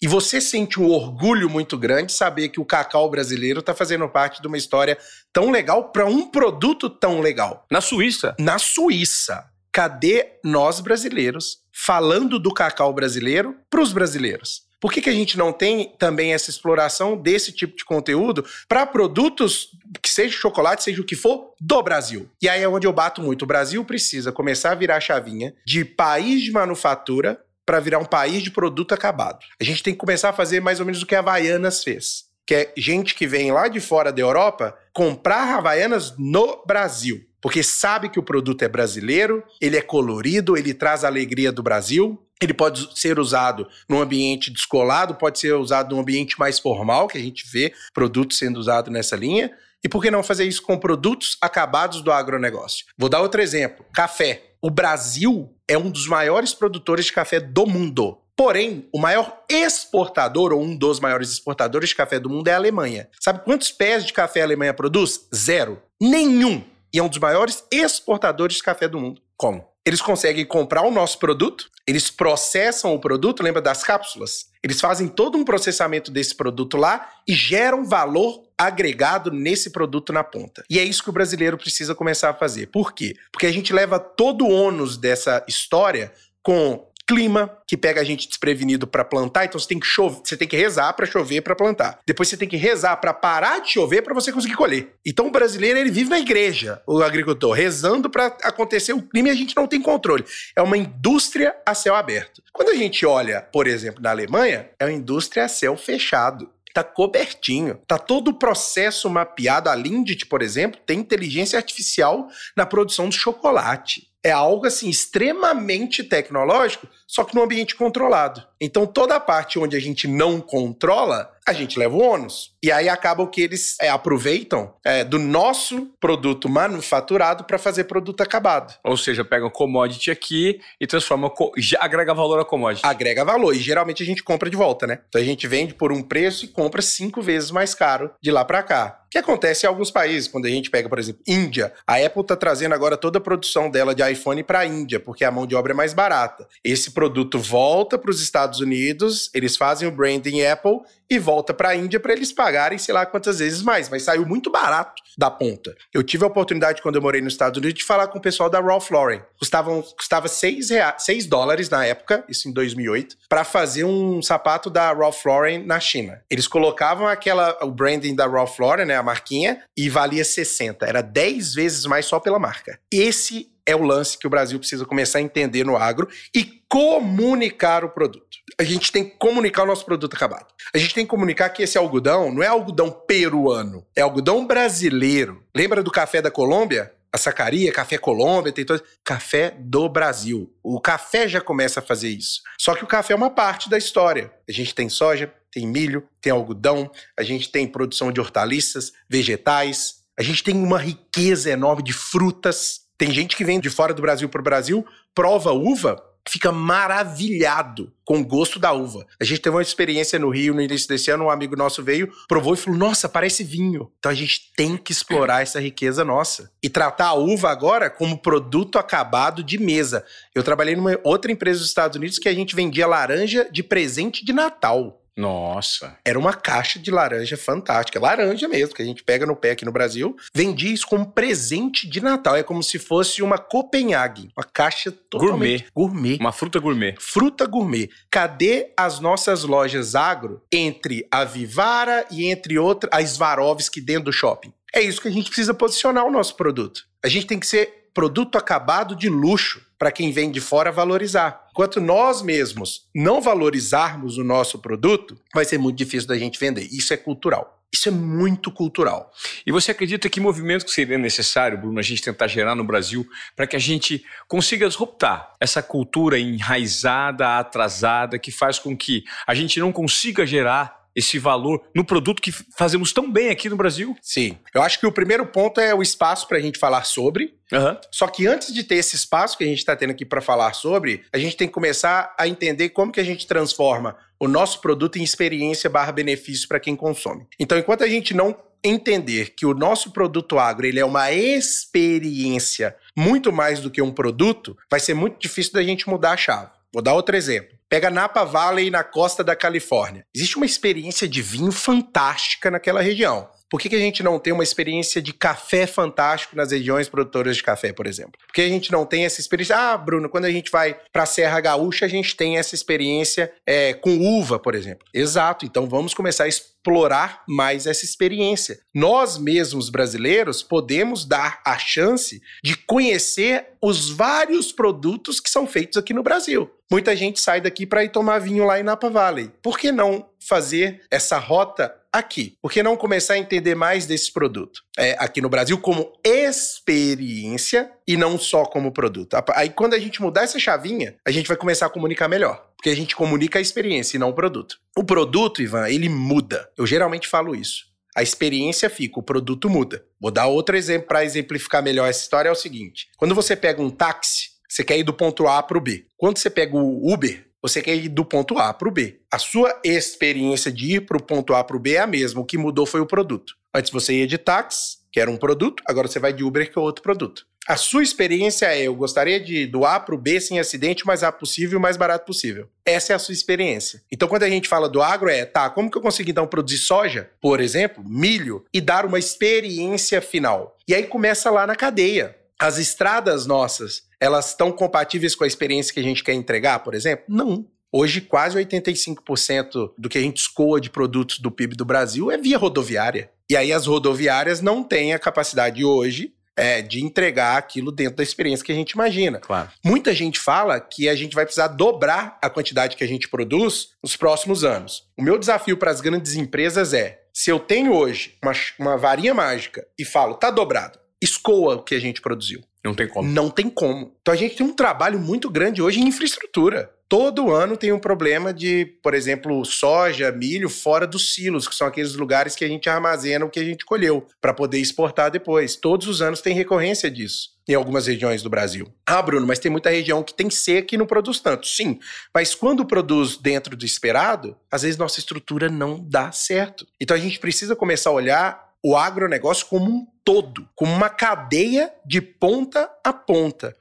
E 0.00 0.08
você 0.08 0.40
sente 0.40 0.80
um 0.80 0.90
orgulho 0.90 1.48
muito 1.48 1.76
grande 1.78 2.12
saber 2.12 2.48
que 2.48 2.60
o 2.60 2.64
cacau 2.64 3.08
brasileiro 3.10 3.60
está 3.60 3.74
fazendo 3.74 4.08
parte 4.08 4.40
de 4.40 4.48
uma 4.48 4.56
história 4.56 4.98
tão 5.32 5.50
legal 5.50 5.90
para 5.90 6.06
um 6.06 6.30
produto 6.30 6.88
tão 6.88 7.20
legal. 7.20 7.66
Na 7.70 7.80
Suíça? 7.80 8.34
Na 8.38 8.58
Suíça. 8.58 9.44
Cadê 9.70 10.38
nós 10.42 10.80
brasileiros 10.80 11.58
falando 11.72 12.38
do 12.38 12.52
cacau 12.52 12.92
brasileiro 12.92 13.56
para 13.68 13.82
os 13.82 13.92
brasileiros? 13.92 14.62
Por 14.84 14.92
que, 14.92 15.00
que 15.00 15.08
a 15.08 15.14
gente 15.14 15.38
não 15.38 15.50
tem 15.50 15.94
também 15.98 16.34
essa 16.34 16.50
exploração 16.50 17.16
desse 17.16 17.50
tipo 17.52 17.74
de 17.74 17.86
conteúdo 17.86 18.44
para 18.68 18.84
produtos 18.84 19.70
que 20.02 20.10
seja 20.10 20.36
chocolate, 20.36 20.84
seja 20.84 21.00
o 21.00 21.06
que 21.06 21.16
for, 21.16 21.54
do 21.58 21.82
Brasil? 21.82 22.28
E 22.42 22.50
aí 22.50 22.62
é 22.62 22.68
onde 22.68 22.86
eu 22.86 22.92
bato 22.92 23.22
muito. 23.22 23.44
O 23.44 23.46
Brasil 23.46 23.82
precisa 23.82 24.30
começar 24.30 24.72
a 24.72 24.74
virar 24.74 24.96
a 24.96 25.00
chavinha 25.00 25.54
de 25.64 25.86
país 25.86 26.42
de 26.42 26.52
manufatura 26.52 27.40
para 27.64 27.80
virar 27.80 27.98
um 27.98 28.04
país 28.04 28.42
de 28.42 28.50
produto 28.50 28.92
acabado. 28.92 29.38
A 29.58 29.64
gente 29.64 29.82
tem 29.82 29.94
que 29.94 30.00
começar 30.00 30.28
a 30.28 30.34
fazer 30.34 30.60
mais 30.60 30.80
ou 30.80 30.84
menos 30.84 31.00
o 31.00 31.06
que 31.06 31.14
a 31.14 31.20
Havaianas 31.20 31.82
fez. 31.82 32.24
Que 32.46 32.54
é 32.54 32.72
gente 32.76 33.14
que 33.14 33.26
vem 33.26 33.50
lá 33.52 33.68
de 33.68 33.80
fora 33.80 34.12
da 34.12 34.20
Europa 34.20 34.76
comprar 34.92 35.56
Havaianas 35.56 36.12
no 36.18 36.62
Brasil 36.66 37.26
porque 37.44 37.62
sabe 37.62 38.08
que 38.08 38.18
o 38.18 38.22
produto 38.22 38.62
é 38.62 38.68
brasileiro, 38.68 39.44
ele 39.60 39.76
é 39.76 39.82
colorido, 39.82 40.56
ele 40.56 40.72
traz 40.72 41.04
a 41.04 41.08
alegria 41.08 41.52
do 41.52 41.62
Brasil, 41.62 42.23
ele 42.44 42.54
pode 42.54 42.88
ser 42.98 43.18
usado 43.18 43.66
num 43.88 44.00
ambiente 44.00 44.50
descolado, 44.50 45.14
pode 45.14 45.38
ser 45.38 45.54
usado 45.54 45.94
num 45.94 46.00
ambiente 46.00 46.38
mais 46.38 46.58
formal, 46.58 47.08
que 47.08 47.18
a 47.18 47.20
gente 47.20 47.44
vê 47.50 47.72
produtos 47.92 48.38
sendo 48.38 48.58
usados 48.58 48.92
nessa 48.92 49.16
linha. 49.16 49.50
E 49.82 49.88
por 49.88 50.02
que 50.02 50.10
não 50.10 50.22
fazer 50.22 50.44
isso 50.44 50.62
com 50.62 50.78
produtos 50.78 51.36
acabados 51.40 52.00
do 52.00 52.10
agronegócio? 52.10 52.86
Vou 52.96 53.08
dar 53.08 53.20
outro 53.20 53.42
exemplo: 53.42 53.84
café. 53.94 54.50
O 54.62 54.70
Brasil 54.70 55.54
é 55.68 55.76
um 55.76 55.90
dos 55.90 56.06
maiores 56.06 56.54
produtores 56.54 57.04
de 57.04 57.12
café 57.12 57.38
do 57.38 57.66
mundo. 57.66 58.18
Porém, 58.36 58.88
o 58.92 58.98
maior 58.98 59.44
exportador, 59.48 60.52
ou 60.52 60.62
um 60.62 60.74
dos 60.74 60.98
maiores 60.98 61.30
exportadores 61.30 61.90
de 61.90 61.94
café 61.94 62.18
do 62.18 62.30
mundo, 62.30 62.48
é 62.48 62.52
a 62.52 62.56
Alemanha. 62.56 63.08
Sabe 63.20 63.44
quantos 63.44 63.70
pés 63.70 64.04
de 64.04 64.12
café 64.12 64.40
a 64.40 64.44
Alemanha 64.44 64.74
produz? 64.74 65.28
Zero. 65.32 65.80
Nenhum. 66.00 66.64
E 66.92 66.98
é 66.98 67.02
um 67.02 67.08
dos 67.08 67.18
maiores 67.18 67.64
exportadores 67.70 68.56
de 68.56 68.62
café 68.62 68.88
do 68.88 68.98
mundo. 68.98 69.20
Como? 69.36 69.64
Eles 69.86 70.00
conseguem 70.00 70.46
comprar 70.46 70.82
o 70.82 70.90
nosso 70.90 71.18
produto, 71.18 71.70
eles 71.86 72.10
processam 72.10 72.94
o 72.94 72.98
produto, 72.98 73.42
lembra 73.42 73.60
das 73.60 73.82
cápsulas? 73.82 74.46
Eles 74.62 74.80
fazem 74.80 75.06
todo 75.08 75.36
um 75.36 75.44
processamento 75.44 76.10
desse 76.10 76.34
produto 76.34 76.78
lá 76.78 77.10
e 77.28 77.34
geram 77.34 77.84
valor 77.84 78.42
agregado 78.56 79.30
nesse 79.30 79.70
produto 79.70 80.12
na 80.12 80.24
ponta. 80.24 80.64
E 80.70 80.78
é 80.78 80.84
isso 80.84 81.02
que 81.02 81.10
o 81.10 81.12
brasileiro 81.12 81.58
precisa 81.58 81.94
começar 81.94 82.30
a 82.30 82.34
fazer. 82.34 82.68
Por 82.68 82.94
quê? 82.94 83.14
Porque 83.30 83.46
a 83.46 83.52
gente 83.52 83.74
leva 83.74 83.98
todo 83.98 84.46
o 84.46 84.50
ônus 84.50 84.96
dessa 84.96 85.44
história 85.46 86.12
com 86.42 86.86
clima, 87.06 87.58
que 87.66 87.76
pega 87.76 88.00
a 88.00 88.04
gente 88.04 88.28
desprevenido 88.28 88.86
para 88.86 89.04
plantar, 89.04 89.44
então 89.44 89.58
você 89.58 89.68
tem 89.68 89.78
que 89.78 89.86
chover, 89.86 90.20
você 90.24 90.36
tem 90.36 90.48
que 90.48 90.56
rezar 90.56 90.92
para 90.94 91.06
chover 91.06 91.42
para 91.42 91.54
plantar. 91.54 91.98
Depois 92.06 92.28
você 92.28 92.36
tem 92.36 92.48
que 92.48 92.56
rezar 92.56 92.96
para 92.96 93.12
parar 93.12 93.60
de 93.60 93.72
chover 93.72 94.02
para 94.02 94.14
você 94.14 94.32
conseguir 94.32 94.54
colher. 94.54 94.94
Então 95.04 95.26
o 95.26 95.30
brasileiro 95.30 95.78
ele 95.78 95.90
vive 95.90 96.10
na 96.10 96.18
igreja, 96.18 96.82
o 96.86 97.02
agricultor, 97.02 97.52
rezando 97.52 98.08
para 98.08 98.26
acontecer 98.42 98.92
o 98.92 99.02
clima 99.02 99.28
e 99.28 99.32
a 99.32 99.36
gente 99.36 99.56
não 99.56 99.66
tem 99.66 99.80
controle. 99.80 100.24
É 100.56 100.62
uma 100.62 100.76
indústria 100.76 101.54
a 101.66 101.74
céu 101.74 101.94
aberto. 101.94 102.42
Quando 102.52 102.70
a 102.70 102.74
gente 102.74 103.04
olha, 103.04 103.42
por 103.52 103.66
exemplo, 103.66 104.02
na 104.02 104.10
Alemanha, 104.10 104.70
é 104.78 104.84
uma 104.84 104.92
indústria 104.92 105.44
a 105.44 105.48
céu 105.48 105.76
fechado 105.76 106.50
tá 106.74 106.82
cobertinho. 106.82 107.78
Tá 107.86 107.96
todo 107.96 108.32
o 108.32 108.34
processo 108.34 109.08
mapeado. 109.08 109.70
A 109.70 109.76
Lindt, 109.76 110.26
por 110.26 110.42
exemplo, 110.42 110.80
tem 110.84 110.98
inteligência 110.98 111.56
artificial 111.56 112.26
na 112.56 112.66
produção 112.66 113.08
do 113.08 113.14
chocolate 113.14 114.12
é 114.24 114.32
algo 114.32 114.66
assim 114.66 114.88
extremamente 114.88 116.02
tecnológico, 116.02 116.88
só 117.06 117.24
que 117.24 117.34
num 117.34 117.42
ambiente 117.42 117.74
controlado. 117.74 118.42
Então 118.60 118.86
toda 118.86 119.16
a 119.16 119.20
parte 119.20 119.58
onde 119.58 119.76
a 119.76 119.80
gente 119.80 120.08
não 120.08 120.40
controla, 120.40 121.30
a 121.46 121.52
gente 121.52 121.78
leva 121.78 121.94
o 121.94 122.02
ônus. 122.02 122.52
E 122.62 122.72
aí 122.72 122.88
acaba 122.88 123.22
o 123.22 123.28
que 123.28 123.42
eles 123.42 123.76
é, 123.80 123.88
aproveitam 123.90 124.74
é, 124.84 125.04
do 125.04 125.18
nosso 125.18 125.90
produto 126.00 126.48
manufaturado 126.48 127.44
para 127.44 127.58
fazer 127.58 127.84
produto 127.84 128.22
acabado. 128.22 128.74
Ou 128.82 128.96
seja, 128.96 129.24
pega 129.24 129.46
um 129.46 129.50
commodity 129.50 130.10
aqui 130.10 130.60
e 130.80 130.86
transforma, 130.86 131.30
já 131.58 131.78
agrega 131.80 132.14
valor 132.14 132.40
a 132.40 132.44
commodity. 132.44 132.86
Agrega 132.86 133.24
valor. 133.24 133.54
E 133.54 133.58
geralmente 133.58 134.02
a 134.02 134.06
gente 134.06 134.22
compra 134.22 134.48
de 134.48 134.56
volta, 134.56 134.86
né? 134.86 135.00
Então 135.08 135.20
a 135.20 135.24
gente 135.24 135.46
vende 135.46 135.74
por 135.74 135.92
um 135.92 136.02
preço 136.02 136.46
e 136.46 136.48
compra 136.48 136.80
cinco 136.80 137.20
vezes 137.20 137.50
mais 137.50 137.74
caro 137.74 138.10
de 138.22 138.30
lá 138.30 138.44
para 138.44 138.62
cá 138.62 139.04
que 139.14 139.18
acontece 139.18 139.64
em 139.64 139.68
alguns 139.68 139.92
países. 139.92 140.26
Quando 140.26 140.46
a 140.46 140.48
gente 140.48 140.68
pega, 140.68 140.88
por 140.88 140.98
exemplo, 140.98 141.22
Índia, 141.24 141.72
a 141.86 142.04
Apple 142.04 142.22
está 142.22 142.34
trazendo 142.34 142.74
agora 142.74 142.96
toda 142.96 143.18
a 143.18 143.20
produção 143.20 143.70
dela 143.70 143.94
de 143.94 144.02
iPhone 144.10 144.42
para 144.42 144.58
a 144.58 144.66
Índia, 144.66 144.98
porque 144.98 145.24
a 145.24 145.30
mão 145.30 145.46
de 145.46 145.54
obra 145.54 145.72
é 145.72 145.76
mais 145.76 145.94
barata. 145.94 146.48
Esse 146.64 146.90
produto 146.94 147.38
volta 147.38 147.98
para 147.98 148.10
os 148.10 148.22
Estados 148.22 148.60
Unidos, 148.60 149.30
eles 149.34 149.56
fazem 149.56 149.86
o 149.86 149.92
branding 149.92 150.42
Apple 150.42 150.80
e 151.10 151.18
volta 151.18 151.52
para 151.52 151.70
a 151.70 151.76
Índia 151.76 152.00
para 152.00 152.12
eles 152.12 152.32
pagarem 152.32 152.78
sei 152.78 152.94
lá 152.94 153.04
quantas 153.04 153.38
vezes 153.38 153.62
mais, 153.62 153.88
mas 153.88 154.02
saiu 154.02 154.24
muito 154.24 154.50
barato 154.50 155.02
da 155.16 155.30
ponta. 155.30 155.74
Eu 155.92 156.02
tive 156.02 156.24
a 156.24 156.26
oportunidade, 156.26 156.82
quando 156.82 156.96
eu 156.96 157.02
morei 157.02 157.20
nos 157.20 157.34
Estados 157.34 157.58
Unidos, 157.58 157.78
de 157.78 157.84
falar 157.84 158.08
com 158.08 158.18
o 158.18 158.22
pessoal 158.22 158.50
da 158.50 158.60
Ralph 158.60 158.90
Lauren. 158.90 159.20
Custavam, 159.38 159.82
custava 159.82 160.28
6, 160.28 160.70
reais, 160.70 161.02
6 161.04 161.26
dólares 161.26 161.68
na 161.68 161.84
época, 161.84 162.24
isso 162.28 162.48
em 162.48 162.52
2008, 162.52 163.16
para 163.28 163.44
fazer 163.44 163.84
um 163.84 164.20
sapato 164.22 164.68
da 164.68 164.92
Ralph 164.92 165.24
Lauren 165.24 165.64
na 165.64 165.78
China. 165.78 166.20
Eles 166.30 166.46
colocavam 166.46 167.06
aquela, 167.06 167.56
o 167.62 167.70
branding 167.70 168.14
da 168.14 168.26
Ralph 168.26 168.58
Lauren, 168.58 168.86
né, 168.86 168.96
a 168.96 169.02
marquinha, 169.02 169.62
e 169.76 169.88
valia 169.88 170.24
60. 170.24 170.84
Era 170.84 171.00
10 171.00 171.54
vezes 171.54 171.86
mais 171.86 172.06
só 172.06 172.18
pela 172.18 172.38
marca. 172.38 172.78
Esse 172.90 173.53
é 173.66 173.74
o 173.74 173.82
lance 173.82 174.18
que 174.18 174.26
o 174.26 174.30
Brasil 174.30 174.58
precisa 174.58 174.84
começar 174.84 175.18
a 175.18 175.22
entender 175.22 175.64
no 175.64 175.76
agro 175.76 176.08
e 176.34 176.62
comunicar 176.68 177.84
o 177.84 177.90
produto. 177.90 178.38
A 178.58 178.64
gente 178.64 178.92
tem 178.92 179.04
que 179.04 179.16
comunicar 179.16 179.62
o 179.62 179.66
nosso 179.66 179.84
produto 179.84 180.14
acabado. 180.14 180.46
A 180.74 180.78
gente 180.78 180.94
tem 180.94 181.04
que 181.04 181.10
comunicar 181.10 181.48
que 181.50 181.62
esse 181.62 181.78
algodão 181.78 182.32
não 182.32 182.42
é 182.42 182.46
algodão 182.46 182.90
peruano, 182.90 183.86
é 183.96 184.02
algodão 184.02 184.46
brasileiro. 184.46 185.42
Lembra 185.54 185.82
do 185.82 185.90
café 185.90 186.20
da 186.20 186.30
Colômbia? 186.30 186.92
A 187.12 187.16
sacaria, 187.16 187.72
café 187.72 187.96
Colômbia, 187.96 188.52
tem 188.52 188.64
todo. 188.64 188.82
Café 189.04 189.54
do 189.56 189.88
Brasil. 189.88 190.52
O 190.62 190.80
café 190.80 191.28
já 191.28 191.40
começa 191.40 191.78
a 191.78 191.82
fazer 191.82 192.08
isso. 192.08 192.42
Só 192.58 192.74
que 192.74 192.82
o 192.82 192.88
café 192.88 193.12
é 193.12 193.16
uma 193.16 193.30
parte 193.30 193.70
da 193.70 193.78
história. 193.78 194.32
A 194.48 194.50
gente 194.52 194.74
tem 194.74 194.88
soja, 194.88 195.32
tem 195.52 195.64
milho, 195.64 196.08
tem 196.20 196.32
algodão, 196.32 196.90
a 197.16 197.22
gente 197.22 197.52
tem 197.52 197.68
produção 197.68 198.10
de 198.10 198.20
hortaliças, 198.20 198.92
vegetais, 199.08 200.02
a 200.18 200.22
gente 200.22 200.42
tem 200.42 200.56
uma 200.56 200.78
riqueza 200.78 201.50
enorme 201.50 201.82
de 201.82 201.92
frutas. 201.92 202.82
Tem 202.96 203.10
gente 203.10 203.36
que 203.36 203.44
vem 203.44 203.60
de 203.60 203.70
fora 203.70 203.92
do 203.92 204.02
Brasil 204.02 204.28
para 204.28 204.40
o 204.40 204.44
Brasil, 204.44 204.86
prova 205.14 205.52
uva, 205.52 206.02
fica 206.28 206.50
maravilhado 206.50 207.92
com 208.04 208.18
o 208.18 208.24
gosto 208.24 208.58
da 208.58 208.72
uva. 208.72 209.06
A 209.20 209.24
gente 209.24 209.40
teve 209.40 209.54
uma 209.54 209.62
experiência 209.62 210.18
no 210.18 210.30
Rio 210.30 210.54
no 210.54 210.62
início 210.62 210.88
desse 210.88 211.10
ano, 211.10 211.24
um 211.24 211.30
amigo 211.30 211.56
nosso 211.56 211.82
veio, 211.82 212.10
provou 212.28 212.54
e 212.54 212.56
falou: 212.56 212.78
Nossa, 212.78 213.08
parece 213.08 213.44
vinho. 213.44 213.90
Então 213.98 214.10
a 214.10 214.14
gente 214.14 214.52
tem 214.56 214.76
que 214.76 214.92
explorar 214.92 215.42
essa 215.42 215.60
riqueza 215.60 216.04
nossa 216.04 216.50
e 216.62 216.68
tratar 216.68 217.08
a 217.08 217.14
uva 217.14 217.50
agora 217.50 217.90
como 217.90 218.18
produto 218.18 218.78
acabado 218.78 219.42
de 219.42 219.58
mesa. 219.58 220.04
Eu 220.34 220.42
trabalhei 220.42 220.76
numa 220.76 220.98
outra 221.02 221.30
empresa 221.30 221.60
dos 221.60 221.68
Estados 221.68 221.96
Unidos 221.96 222.18
que 222.18 222.28
a 222.28 222.34
gente 222.34 222.56
vendia 222.56 222.86
laranja 222.86 223.48
de 223.50 223.62
presente 223.62 224.24
de 224.24 224.32
Natal. 224.32 225.03
Nossa. 225.16 225.96
Era 226.04 226.18
uma 226.18 226.34
caixa 226.34 226.78
de 226.78 226.90
laranja 226.90 227.36
fantástica. 227.36 228.00
Laranja 228.00 228.48
mesmo, 228.48 228.74
que 228.74 228.82
a 228.82 228.84
gente 228.84 229.04
pega 229.04 229.24
no 229.24 229.36
pé 229.36 229.52
aqui 229.52 229.64
no 229.64 229.72
Brasil. 229.72 230.16
Vendia 230.34 230.72
isso 230.72 230.86
como 230.86 231.12
presente 231.12 231.88
de 231.88 232.00
Natal. 232.00 232.36
É 232.36 232.42
como 232.42 232.62
se 232.62 232.78
fosse 232.78 233.22
uma 233.22 233.38
Copenhague. 233.38 234.30
Uma 234.36 234.44
caixa 234.44 234.90
totalmente... 234.90 235.66
Gourmet. 235.74 235.94
Gourmet. 235.94 236.18
Uma 236.20 236.32
fruta 236.32 236.58
gourmet. 236.58 236.94
Fruta 236.98 237.46
gourmet. 237.46 237.88
Cadê 238.10 238.72
as 238.76 238.98
nossas 238.98 239.44
lojas 239.44 239.94
agro 239.94 240.42
entre 240.52 241.06
a 241.10 241.24
Vivara 241.24 242.06
e 242.10 242.26
entre 242.26 242.58
outras, 242.58 242.92
a 242.92 243.06
Swarovski 243.06 243.80
dentro 243.80 244.04
do 244.04 244.12
shopping? 244.12 244.52
É 244.74 244.80
isso 244.80 245.00
que 245.00 245.08
a 245.08 245.12
gente 245.12 245.26
precisa 245.26 245.54
posicionar 245.54 246.04
o 246.04 246.10
nosso 246.10 246.36
produto. 246.36 246.82
A 247.04 247.08
gente 247.08 247.26
tem 247.26 247.38
que 247.38 247.46
ser 247.46 247.83
produto 247.94 248.36
acabado 248.36 248.96
de 248.96 249.08
luxo 249.08 249.64
para 249.78 249.92
quem 249.92 250.10
vem 250.10 250.30
de 250.30 250.40
fora 250.40 250.72
valorizar. 250.72 251.46
Enquanto 251.50 251.80
nós 251.80 252.20
mesmos 252.20 252.88
não 252.94 253.20
valorizarmos 253.20 254.18
o 254.18 254.24
nosso 254.24 254.58
produto, 254.58 255.16
vai 255.32 255.44
ser 255.44 255.58
muito 255.58 255.76
difícil 255.76 256.08
da 256.08 256.18
gente 256.18 256.38
vender. 256.38 256.68
Isso 256.72 256.92
é 256.92 256.96
cultural. 256.96 257.60
Isso 257.72 257.88
é 257.88 257.92
muito 257.92 258.52
cultural. 258.52 259.12
E 259.44 259.50
você 259.50 259.72
acredita 259.72 260.08
que 260.08 260.20
movimento 260.20 260.70
seria 260.70 260.96
necessário, 260.96 261.58
Bruno, 261.58 261.80
a 261.80 261.82
gente 261.82 262.02
tentar 262.02 262.28
gerar 262.28 262.54
no 262.54 262.62
Brasil 262.62 263.04
para 263.34 263.48
que 263.48 263.56
a 263.56 263.58
gente 263.58 264.04
consiga 264.28 264.68
disruptar 264.68 265.32
essa 265.40 265.60
cultura 265.60 266.16
enraizada, 266.16 267.36
atrasada, 267.36 268.16
que 268.16 268.30
faz 268.30 268.60
com 268.60 268.76
que 268.76 269.02
a 269.26 269.34
gente 269.34 269.58
não 269.58 269.72
consiga 269.72 270.24
gerar 270.24 270.83
esse 270.94 271.18
valor 271.18 271.62
no 271.74 271.84
produto 271.84 272.22
que 272.22 272.32
fazemos 272.56 272.92
tão 272.92 273.10
bem 273.10 273.30
aqui 273.30 273.48
no 273.48 273.56
Brasil? 273.56 273.96
Sim. 274.00 274.38
Eu 274.54 274.62
acho 274.62 274.78
que 274.78 274.86
o 274.86 274.92
primeiro 274.92 275.26
ponto 275.26 275.60
é 275.60 275.74
o 275.74 275.82
espaço 275.82 276.28
para 276.28 276.38
a 276.38 276.40
gente 276.40 276.58
falar 276.58 276.84
sobre. 276.84 277.34
Uhum. 277.52 277.76
Só 277.90 278.06
que 278.06 278.26
antes 278.26 278.52
de 278.52 278.62
ter 278.62 278.76
esse 278.76 278.96
espaço 278.96 279.36
que 279.36 279.44
a 279.44 279.46
gente 279.46 279.58
está 279.58 279.74
tendo 279.76 279.90
aqui 279.90 280.04
para 280.04 280.20
falar 280.20 280.52
sobre, 280.54 281.04
a 281.12 281.18
gente 281.18 281.36
tem 281.36 281.48
que 281.48 281.54
começar 281.54 282.14
a 282.18 282.28
entender 282.28 282.70
como 282.70 282.92
que 282.92 283.00
a 283.00 283.04
gente 283.04 283.26
transforma 283.26 283.96
o 284.18 284.28
nosso 284.28 284.60
produto 284.60 284.98
em 284.98 285.02
experiência 285.02 285.68
barra 285.68 285.92
benefício 285.92 286.48
para 286.48 286.60
quem 286.60 286.76
consome. 286.76 287.26
Então, 287.38 287.58
enquanto 287.58 287.84
a 287.84 287.88
gente 287.88 288.14
não 288.14 288.36
entender 288.64 289.34
que 289.36 289.44
o 289.44 289.52
nosso 289.52 289.90
produto 289.90 290.38
agro 290.38 290.66
ele 290.66 290.80
é 290.80 290.84
uma 290.84 291.12
experiência 291.12 292.74
muito 292.96 293.30
mais 293.30 293.60
do 293.60 293.70
que 293.70 293.82
um 293.82 293.92
produto, 293.92 294.56
vai 294.70 294.80
ser 294.80 294.94
muito 294.94 295.20
difícil 295.20 295.52
da 295.52 295.62
gente 295.62 295.88
mudar 295.88 296.12
a 296.12 296.16
chave. 296.16 296.50
Vou 296.72 296.82
dar 296.82 296.94
outro 296.94 297.14
exemplo. 297.14 297.54
Pega 297.68 297.90
Napa 297.90 298.24
Valley 298.24 298.70
na 298.70 298.84
costa 298.84 299.24
da 299.24 299.34
Califórnia. 299.34 300.06
Existe 300.14 300.36
uma 300.36 300.46
experiência 300.46 301.08
de 301.08 301.22
vinho 301.22 301.52
fantástica 301.52 302.50
naquela 302.50 302.80
região. 302.80 303.28
Por 303.54 303.60
que, 303.60 303.68
que 303.68 303.76
a 303.76 303.80
gente 303.80 304.02
não 304.02 304.18
tem 304.18 304.32
uma 304.32 304.42
experiência 304.42 305.00
de 305.00 305.12
café 305.12 305.64
fantástico 305.64 306.34
nas 306.34 306.50
regiões 306.50 306.88
produtoras 306.88 307.36
de 307.36 307.42
café, 307.44 307.72
por 307.72 307.86
exemplo? 307.86 308.14
Porque 308.26 308.40
a 308.40 308.48
gente 308.48 308.72
não 308.72 308.84
tem 308.84 309.04
essa 309.04 309.20
experiência. 309.20 309.56
Ah, 309.56 309.76
Bruno, 309.76 310.08
quando 310.08 310.24
a 310.24 310.30
gente 310.30 310.50
vai 310.50 310.76
para 310.92 311.04
a 311.04 311.06
Serra 311.06 311.40
Gaúcha, 311.40 311.84
a 311.84 311.88
gente 311.88 312.16
tem 312.16 312.36
essa 312.36 312.54
experiência 312.54 313.32
é, 313.46 313.72
com 313.72 313.96
uva, 314.18 314.40
por 314.40 314.56
exemplo. 314.56 314.84
Exato. 314.92 315.46
Então 315.46 315.68
vamos 315.68 315.94
começar 315.94 316.24
a 316.24 316.28
explorar 316.28 317.22
mais 317.28 317.68
essa 317.68 317.84
experiência. 317.84 318.58
Nós 318.74 319.18
mesmos 319.18 319.68
brasileiros 319.68 320.42
podemos 320.42 321.04
dar 321.04 321.40
a 321.46 321.56
chance 321.56 322.20
de 322.42 322.56
conhecer 322.56 323.50
os 323.62 323.88
vários 323.88 324.50
produtos 324.50 325.20
que 325.20 325.30
são 325.30 325.46
feitos 325.46 325.76
aqui 325.76 325.94
no 325.94 326.02
Brasil. 326.02 326.50
Muita 326.72 326.96
gente 326.96 327.20
sai 327.20 327.40
daqui 327.40 327.53
para 327.64 327.84
ir 327.84 327.90
tomar 327.90 328.18
vinho 328.18 328.44
lá 328.44 328.58
em 328.58 328.62
Napa 328.64 328.90
Valley. 328.90 329.30
Por 329.40 329.58
que 329.58 329.70
não 329.70 330.08
fazer 330.18 330.82
essa 330.90 331.18
rota 331.18 331.74
aqui? 331.92 332.36
Por 332.42 332.50
que 332.50 332.62
não 332.62 332.76
começar 332.76 333.14
a 333.14 333.18
entender 333.18 333.54
mais 333.54 333.86
desse 333.86 334.12
produto 334.12 334.62
é, 334.76 334.96
aqui 334.98 335.20
no 335.20 335.28
Brasil 335.28 335.56
como 335.58 335.92
experiência 336.04 337.70
e 337.86 337.96
não 337.96 338.18
só 338.18 338.44
como 338.44 338.72
produto? 338.72 339.16
Aí 339.34 339.50
quando 339.50 339.74
a 339.74 339.78
gente 339.78 340.02
mudar 340.02 340.22
essa 340.24 340.38
chavinha, 340.38 340.96
a 341.06 341.10
gente 341.10 341.28
vai 341.28 341.36
começar 341.36 341.66
a 341.66 341.70
comunicar 341.70 342.08
melhor. 342.08 342.44
Porque 342.56 342.70
a 342.70 342.76
gente 342.76 342.96
comunica 342.96 343.38
a 343.38 343.42
experiência 343.42 343.96
e 343.96 344.00
não 344.00 344.08
o 344.08 344.14
produto. 344.14 344.58
O 344.74 344.82
produto, 344.82 345.42
Ivan, 345.42 345.68
ele 345.68 345.88
muda. 345.88 346.48
Eu 346.56 346.66
geralmente 346.66 347.06
falo 347.06 347.34
isso. 347.34 347.66
A 347.94 348.02
experiência 348.02 348.68
fica, 348.68 348.98
o 348.98 349.02
produto 349.02 349.48
muda. 349.48 349.84
Vou 350.00 350.10
dar 350.10 350.26
outro 350.26 350.56
exemplo 350.56 350.88
para 350.88 351.04
exemplificar 351.04 351.62
melhor 351.62 351.88
essa 351.88 352.00
história: 352.00 352.28
é 352.28 352.32
o 352.32 352.34
seguinte. 352.34 352.88
Quando 352.96 353.14
você 353.14 353.36
pega 353.36 353.62
um 353.62 353.70
táxi, 353.70 354.30
você 354.48 354.64
quer 354.64 354.78
ir 354.78 354.82
do 354.82 354.92
ponto 354.92 355.28
A 355.28 355.42
para 355.42 355.58
o 355.58 355.60
B. 355.60 355.86
Quando 355.96 356.18
você 356.18 356.28
pega 356.28 356.56
o 356.56 356.92
Uber, 356.92 357.24
você 357.44 357.60
quer 357.60 357.76
ir 357.76 357.90
do 357.90 358.06
ponto 358.06 358.38
A 358.38 358.54
para 358.54 358.66
o 358.66 358.70
B. 358.70 359.00
A 359.12 359.18
sua 359.18 359.60
experiência 359.62 360.50
de 360.50 360.76
ir 360.76 360.86
para 360.86 360.96
o 360.96 361.02
ponto 361.02 361.34
A 361.34 361.44
para 361.44 361.54
o 361.54 361.60
B 361.60 361.74
é 361.74 361.80
a 361.80 361.86
mesma. 361.86 362.22
O 362.22 362.24
que 362.24 362.38
mudou 362.38 362.64
foi 362.64 362.80
o 362.80 362.86
produto. 362.86 363.34
Antes 363.54 363.70
você 363.70 363.92
ia 363.92 364.06
de 364.06 364.16
táxi, 364.16 364.78
que 364.90 364.98
era 364.98 365.10
um 365.10 365.18
produto, 365.18 365.62
agora 365.66 365.86
você 365.86 365.98
vai 365.98 366.14
de 366.14 366.24
Uber, 366.24 366.50
que 366.50 366.58
é 366.58 366.62
outro 366.62 366.82
produto. 366.82 367.26
A 367.46 367.58
sua 367.58 367.82
experiência 367.82 368.46
é: 368.46 368.62
eu 368.62 368.74
gostaria 368.74 369.20
de 369.20 369.42
ir 369.42 369.46
do 369.48 369.66
A 369.66 369.78
para 369.78 369.94
o 369.94 369.98
B 369.98 370.18
sem 370.22 370.40
acidente 370.40 370.84
o 370.84 370.86
mais 370.86 371.02
rápido 371.02 371.20
possível 371.20 371.52
e 371.52 371.56
o 371.56 371.60
mais 371.60 371.76
barato 371.76 372.06
possível. 372.06 372.48
Essa 372.64 372.94
é 372.94 372.96
a 372.96 372.98
sua 372.98 373.12
experiência. 373.12 373.82
Então, 373.92 374.08
quando 374.08 374.22
a 374.22 374.30
gente 374.30 374.48
fala 374.48 374.66
do 374.66 374.80
agro, 374.80 375.10
é 375.10 375.26
tá, 375.26 375.50
como 375.50 375.70
que 375.70 375.76
eu 375.76 375.82
consigo 375.82 376.10
então 376.10 376.26
produzir 376.26 376.56
soja, 376.56 377.10
por 377.20 377.42
exemplo, 377.42 377.84
milho, 377.86 378.42
e 378.54 378.58
dar 378.58 378.86
uma 378.86 378.98
experiência 378.98 380.00
final? 380.00 380.56
E 380.66 380.74
aí 380.74 380.84
começa 380.84 381.30
lá 381.30 381.46
na 381.46 381.54
cadeia. 381.54 382.16
As 382.44 382.58
estradas 382.58 383.24
nossas 383.24 383.84
elas 383.98 384.28
estão 384.28 384.52
compatíveis 384.52 385.14
com 385.14 385.24
a 385.24 385.26
experiência 385.26 385.72
que 385.72 385.80
a 385.80 385.82
gente 385.82 386.04
quer 386.04 386.12
entregar, 386.12 386.58
por 386.58 386.74
exemplo? 386.74 387.06
Não. 387.08 387.46
Hoje, 387.72 388.02
quase 388.02 388.36
85% 388.36 389.72
do 389.78 389.88
que 389.88 389.96
a 389.96 390.00
gente 390.02 390.18
escoa 390.18 390.60
de 390.60 390.68
produtos 390.68 391.20
do 391.20 391.30
PIB 391.30 391.56
do 391.56 391.64
Brasil 391.64 392.10
é 392.10 392.18
via 392.18 392.36
rodoviária. 392.36 393.10
E 393.30 393.34
aí 393.34 393.50
as 393.50 393.66
rodoviárias 393.66 394.42
não 394.42 394.62
têm 394.62 394.92
a 394.92 394.98
capacidade 394.98 395.64
hoje 395.64 396.12
é, 396.36 396.60
de 396.60 396.84
entregar 396.84 397.38
aquilo 397.38 397.72
dentro 397.72 397.96
da 397.96 398.02
experiência 398.02 398.44
que 398.44 398.52
a 398.52 398.54
gente 398.54 398.72
imagina. 398.72 399.20
Claro. 399.20 399.48
Muita 399.64 399.94
gente 399.94 400.20
fala 400.20 400.60
que 400.60 400.86
a 400.86 400.94
gente 400.94 401.14
vai 401.14 401.24
precisar 401.24 401.48
dobrar 401.48 402.18
a 402.20 402.28
quantidade 402.28 402.76
que 402.76 402.84
a 402.84 402.88
gente 402.88 403.08
produz 403.08 403.68
nos 403.82 403.96
próximos 403.96 404.44
anos. 404.44 404.82
O 404.98 405.02
meu 405.02 405.18
desafio 405.18 405.56
para 405.56 405.70
as 405.70 405.80
grandes 405.80 406.14
empresas 406.14 406.74
é: 406.74 407.00
se 407.10 407.30
eu 407.30 407.40
tenho 407.40 407.72
hoje 407.72 408.18
uma, 408.22 408.32
uma 408.58 408.76
varinha 408.76 409.14
mágica 409.14 409.66
e 409.78 409.84
falo, 409.84 410.14
tá 410.14 410.30
dobrado, 410.30 410.78
escoa 411.04 411.56
o 411.56 411.62
que 411.62 411.74
a 411.74 411.80
gente 411.80 412.00
produziu. 412.00 412.42
Não 412.64 412.74
tem 412.74 412.88
como. 412.88 413.08
Não 413.08 413.30
tem 413.30 413.50
como. 413.50 413.94
Então 414.00 414.14
a 414.14 414.16
gente 414.16 414.36
tem 414.36 414.46
um 414.46 414.54
trabalho 414.54 414.98
muito 414.98 415.28
grande 415.28 415.60
hoje 415.60 415.80
em 415.80 415.86
infraestrutura. 415.86 416.70
Todo 416.88 417.32
ano 417.32 417.56
tem 417.56 417.72
um 417.72 417.78
problema 417.78 418.32
de, 418.32 418.66
por 418.82 418.94
exemplo, 418.94 419.44
soja, 419.44 420.12
milho 420.12 420.48
fora 420.48 420.86
dos 420.86 421.14
silos, 421.14 421.48
que 421.48 421.54
são 421.54 421.66
aqueles 421.66 421.94
lugares 421.94 422.34
que 422.34 422.44
a 422.44 422.48
gente 422.48 422.68
armazena 422.68 423.24
o 423.24 423.30
que 423.30 423.40
a 423.40 423.44
gente 423.44 423.64
colheu 423.64 424.06
para 424.20 424.32
poder 424.32 424.58
exportar 424.58 425.10
depois. 425.10 425.56
Todos 425.56 425.88
os 425.88 426.00
anos 426.00 426.20
tem 426.20 426.34
recorrência 426.34 426.90
disso 426.90 427.34
em 427.46 427.54
algumas 427.54 427.86
regiões 427.86 428.22
do 428.22 428.30
Brasil. 428.30 428.72
Ah, 428.86 429.02
Bruno, 429.02 429.26
mas 429.26 429.38
tem 429.38 429.50
muita 429.50 429.68
região 429.68 430.02
que 430.02 430.14
tem 430.14 430.30
seca 430.30 430.74
e 430.74 430.78
não 430.78 430.86
produz 430.86 431.20
tanto. 431.20 431.46
Sim, 431.46 431.78
mas 432.14 432.34
quando 432.34 432.64
produz 432.64 433.18
dentro 433.18 433.54
do 433.54 433.66
esperado, 433.66 434.36
às 434.50 434.62
vezes 434.62 434.78
nossa 434.78 434.98
estrutura 434.98 435.50
não 435.50 435.78
dá 435.78 436.10
certo. 436.12 436.66
Então 436.80 436.96
a 436.96 437.00
gente 437.00 437.18
precisa 437.18 437.54
começar 437.54 437.90
a 437.90 437.94
olhar 437.94 438.54
o 438.62 438.76
agronegócio 438.76 439.46
como 439.46 439.70
um 439.70 439.86
todo, 440.04 440.48
como 440.54 440.72
uma 440.72 440.88
cadeia 440.88 441.72
de 441.84 442.00
ponta 442.00 442.70
a 442.84 442.92
ponta. 442.92 443.56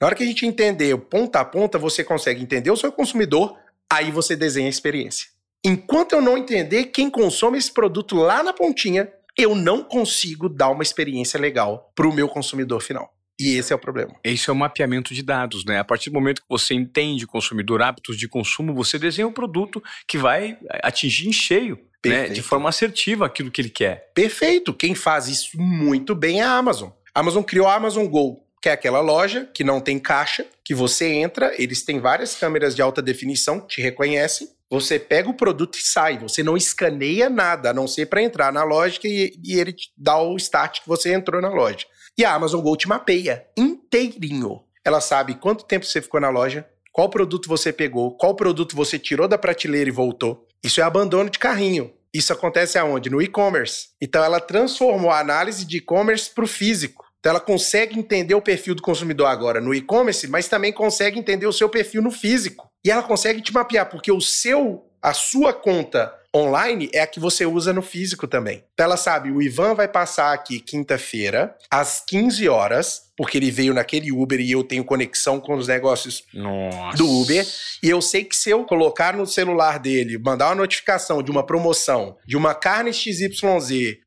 Na 0.00 0.06
hora 0.06 0.16
que 0.16 0.22
a 0.22 0.26
gente 0.26 0.46
entender 0.46 0.96
ponta 0.96 1.40
a 1.40 1.44
ponta, 1.44 1.78
você 1.78 2.02
consegue 2.02 2.42
entender 2.42 2.70
o 2.70 2.76
seu 2.76 2.90
consumidor, 2.90 3.58
aí 3.90 4.10
você 4.10 4.36
desenha 4.36 4.66
a 4.66 4.70
experiência. 4.70 5.28
Enquanto 5.64 6.12
eu 6.12 6.22
não 6.22 6.38
entender 6.38 6.86
quem 6.86 7.10
consome 7.10 7.58
esse 7.58 7.72
produto 7.72 8.16
lá 8.16 8.42
na 8.42 8.52
pontinha, 8.52 9.12
eu 9.36 9.54
não 9.54 9.84
consigo 9.84 10.48
dar 10.48 10.70
uma 10.70 10.82
experiência 10.82 11.38
legal 11.38 11.92
para 11.94 12.08
o 12.08 12.14
meu 12.14 12.28
consumidor 12.28 12.80
final. 12.80 13.12
E 13.38 13.56
esse 13.56 13.72
é 13.72 13.76
o 13.76 13.78
problema. 13.78 14.14
Esse 14.22 14.50
é 14.50 14.52
o 14.52 14.56
mapeamento 14.56 15.14
de 15.14 15.22
dados, 15.22 15.64
né? 15.64 15.78
A 15.78 15.84
partir 15.84 16.10
do 16.10 16.14
momento 16.14 16.42
que 16.42 16.48
você 16.48 16.74
entende 16.74 17.24
o 17.24 17.28
consumidor, 17.28 17.80
hábitos 17.80 18.18
de 18.18 18.28
consumo, 18.28 18.74
você 18.74 18.98
desenha 18.98 19.26
um 19.26 19.32
produto 19.32 19.82
que 20.06 20.18
vai 20.18 20.58
atingir 20.82 21.28
em 21.28 21.32
cheio, 21.32 21.78
né? 22.08 22.28
de 22.28 22.42
forma 22.42 22.68
assertiva 22.68 23.26
aquilo 23.26 23.50
que 23.50 23.60
ele 23.60 23.70
quer. 23.70 24.10
Perfeito. 24.14 24.72
Quem 24.72 24.94
faz 24.94 25.28
isso 25.28 25.60
muito 25.60 26.14
bem 26.14 26.40
é 26.40 26.44
a 26.44 26.52
Amazon. 26.52 26.90
A 27.14 27.20
Amazon 27.20 27.42
criou 27.42 27.66
a 27.66 27.74
Amazon 27.74 28.06
Go, 28.06 28.42
que 28.62 28.68
é 28.68 28.72
aquela 28.72 29.00
loja 29.00 29.48
que 29.52 29.64
não 29.64 29.80
tem 29.80 29.98
caixa, 29.98 30.46
que 30.64 30.74
você 30.74 31.08
entra, 31.08 31.52
eles 31.60 31.82
têm 31.82 31.98
várias 31.98 32.34
câmeras 32.34 32.74
de 32.74 32.82
alta 32.82 33.02
definição 33.02 33.60
que 33.60 33.76
te 33.76 33.82
reconhecem. 33.82 34.48
Você 34.70 34.98
pega 34.98 35.28
o 35.28 35.34
produto 35.34 35.76
e 35.76 35.82
sai. 35.82 36.18
Você 36.18 36.42
não 36.42 36.56
escaneia 36.56 37.28
nada, 37.28 37.70
a 37.70 37.74
não 37.74 37.88
ser 37.88 38.06
para 38.06 38.22
entrar 38.22 38.52
na 38.52 38.62
loja 38.62 39.00
e, 39.04 39.34
e 39.42 39.58
ele 39.58 39.72
te 39.72 39.90
dá 39.96 40.16
o 40.20 40.36
start 40.36 40.82
que 40.82 40.88
você 40.88 41.12
entrou 41.12 41.42
na 41.42 41.48
loja. 41.48 41.86
E 42.16 42.24
a 42.24 42.34
Amazon 42.34 42.60
Go 42.60 42.76
te 42.76 42.86
mapeia 42.86 43.46
inteirinho. 43.56 44.62
Ela 44.84 45.00
sabe 45.00 45.34
quanto 45.34 45.64
tempo 45.64 45.84
você 45.84 46.00
ficou 46.00 46.20
na 46.20 46.30
loja, 46.30 46.66
qual 46.92 47.08
produto 47.08 47.48
você 47.48 47.72
pegou, 47.72 48.16
qual 48.16 48.34
produto 48.34 48.76
você 48.76 48.98
tirou 48.98 49.26
da 49.26 49.38
prateleira 49.38 49.88
e 49.88 49.92
voltou. 49.92 50.46
Isso 50.62 50.80
é 50.80 50.84
abandono 50.84 51.30
de 51.30 51.38
carrinho. 51.38 51.92
Isso 52.12 52.32
acontece 52.32 52.78
aonde? 52.78 53.08
No 53.08 53.22
e-commerce. 53.22 53.88
Então 54.00 54.22
ela 54.22 54.40
transformou 54.40 55.10
a 55.10 55.20
análise 55.20 55.64
de 55.64 55.78
e-commerce 55.78 56.30
para 56.30 56.44
o 56.44 56.48
físico. 56.48 57.04
Então 57.20 57.30
ela 57.30 57.40
consegue 57.40 57.98
entender 57.98 58.34
o 58.34 58.42
perfil 58.42 58.74
do 58.74 58.82
consumidor 58.82 59.26
agora 59.26 59.60
no 59.60 59.74
e-commerce, 59.74 60.26
mas 60.26 60.48
também 60.48 60.72
consegue 60.72 61.18
entender 61.18 61.46
o 61.46 61.52
seu 61.52 61.68
perfil 61.68 62.02
no 62.02 62.10
físico. 62.10 62.68
E 62.84 62.90
ela 62.90 63.02
consegue 63.02 63.42
te 63.42 63.52
mapear, 63.52 63.88
porque 63.88 64.10
o 64.10 64.20
seu, 64.20 64.86
a 65.02 65.12
sua 65.12 65.52
conta 65.52 66.12
online 66.34 66.88
é 66.94 67.00
a 67.00 67.06
que 67.06 67.20
você 67.20 67.44
usa 67.44 67.72
no 67.72 67.82
físico 67.82 68.26
também. 68.26 68.64
Então 68.72 68.84
ela 68.84 68.96
sabe, 68.96 69.30
o 69.30 69.42
Ivan 69.42 69.74
vai 69.74 69.88
passar 69.88 70.32
aqui 70.32 70.60
quinta-feira, 70.60 71.56
às 71.70 72.02
15 72.06 72.48
horas, 72.48 73.09
porque 73.20 73.36
ele 73.36 73.50
veio 73.50 73.74
naquele 73.74 74.10
Uber 74.10 74.40
e 74.40 74.50
eu 74.50 74.64
tenho 74.64 74.82
conexão 74.82 75.38
com 75.38 75.54
os 75.54 75.68
negócios 75.68 76.24
Nossa. 76.32 76.96
do 76.96 77.06
Uber. 77.06 77.46
E 77.82 77.90
eu 77.90 78.00
sei 78.00 78.24
que 78.24 78.34
se 78.34 78.48
eu 78.48 78.64
colocar 78.64 79.14
no 79.14 79.26
celular 79.26 79.78
dele, 79.78 80.16
mandar 80.16 80.46
uma 80.46 80.54
notificação 80.54 81.22
de 81.22 81.30
uma 81.30 81.44
promoção 81.44 82.16
de 82.26 82.34
uma 82.34 82.54
carne 82.54 82.94
XYZ 82.94 83.42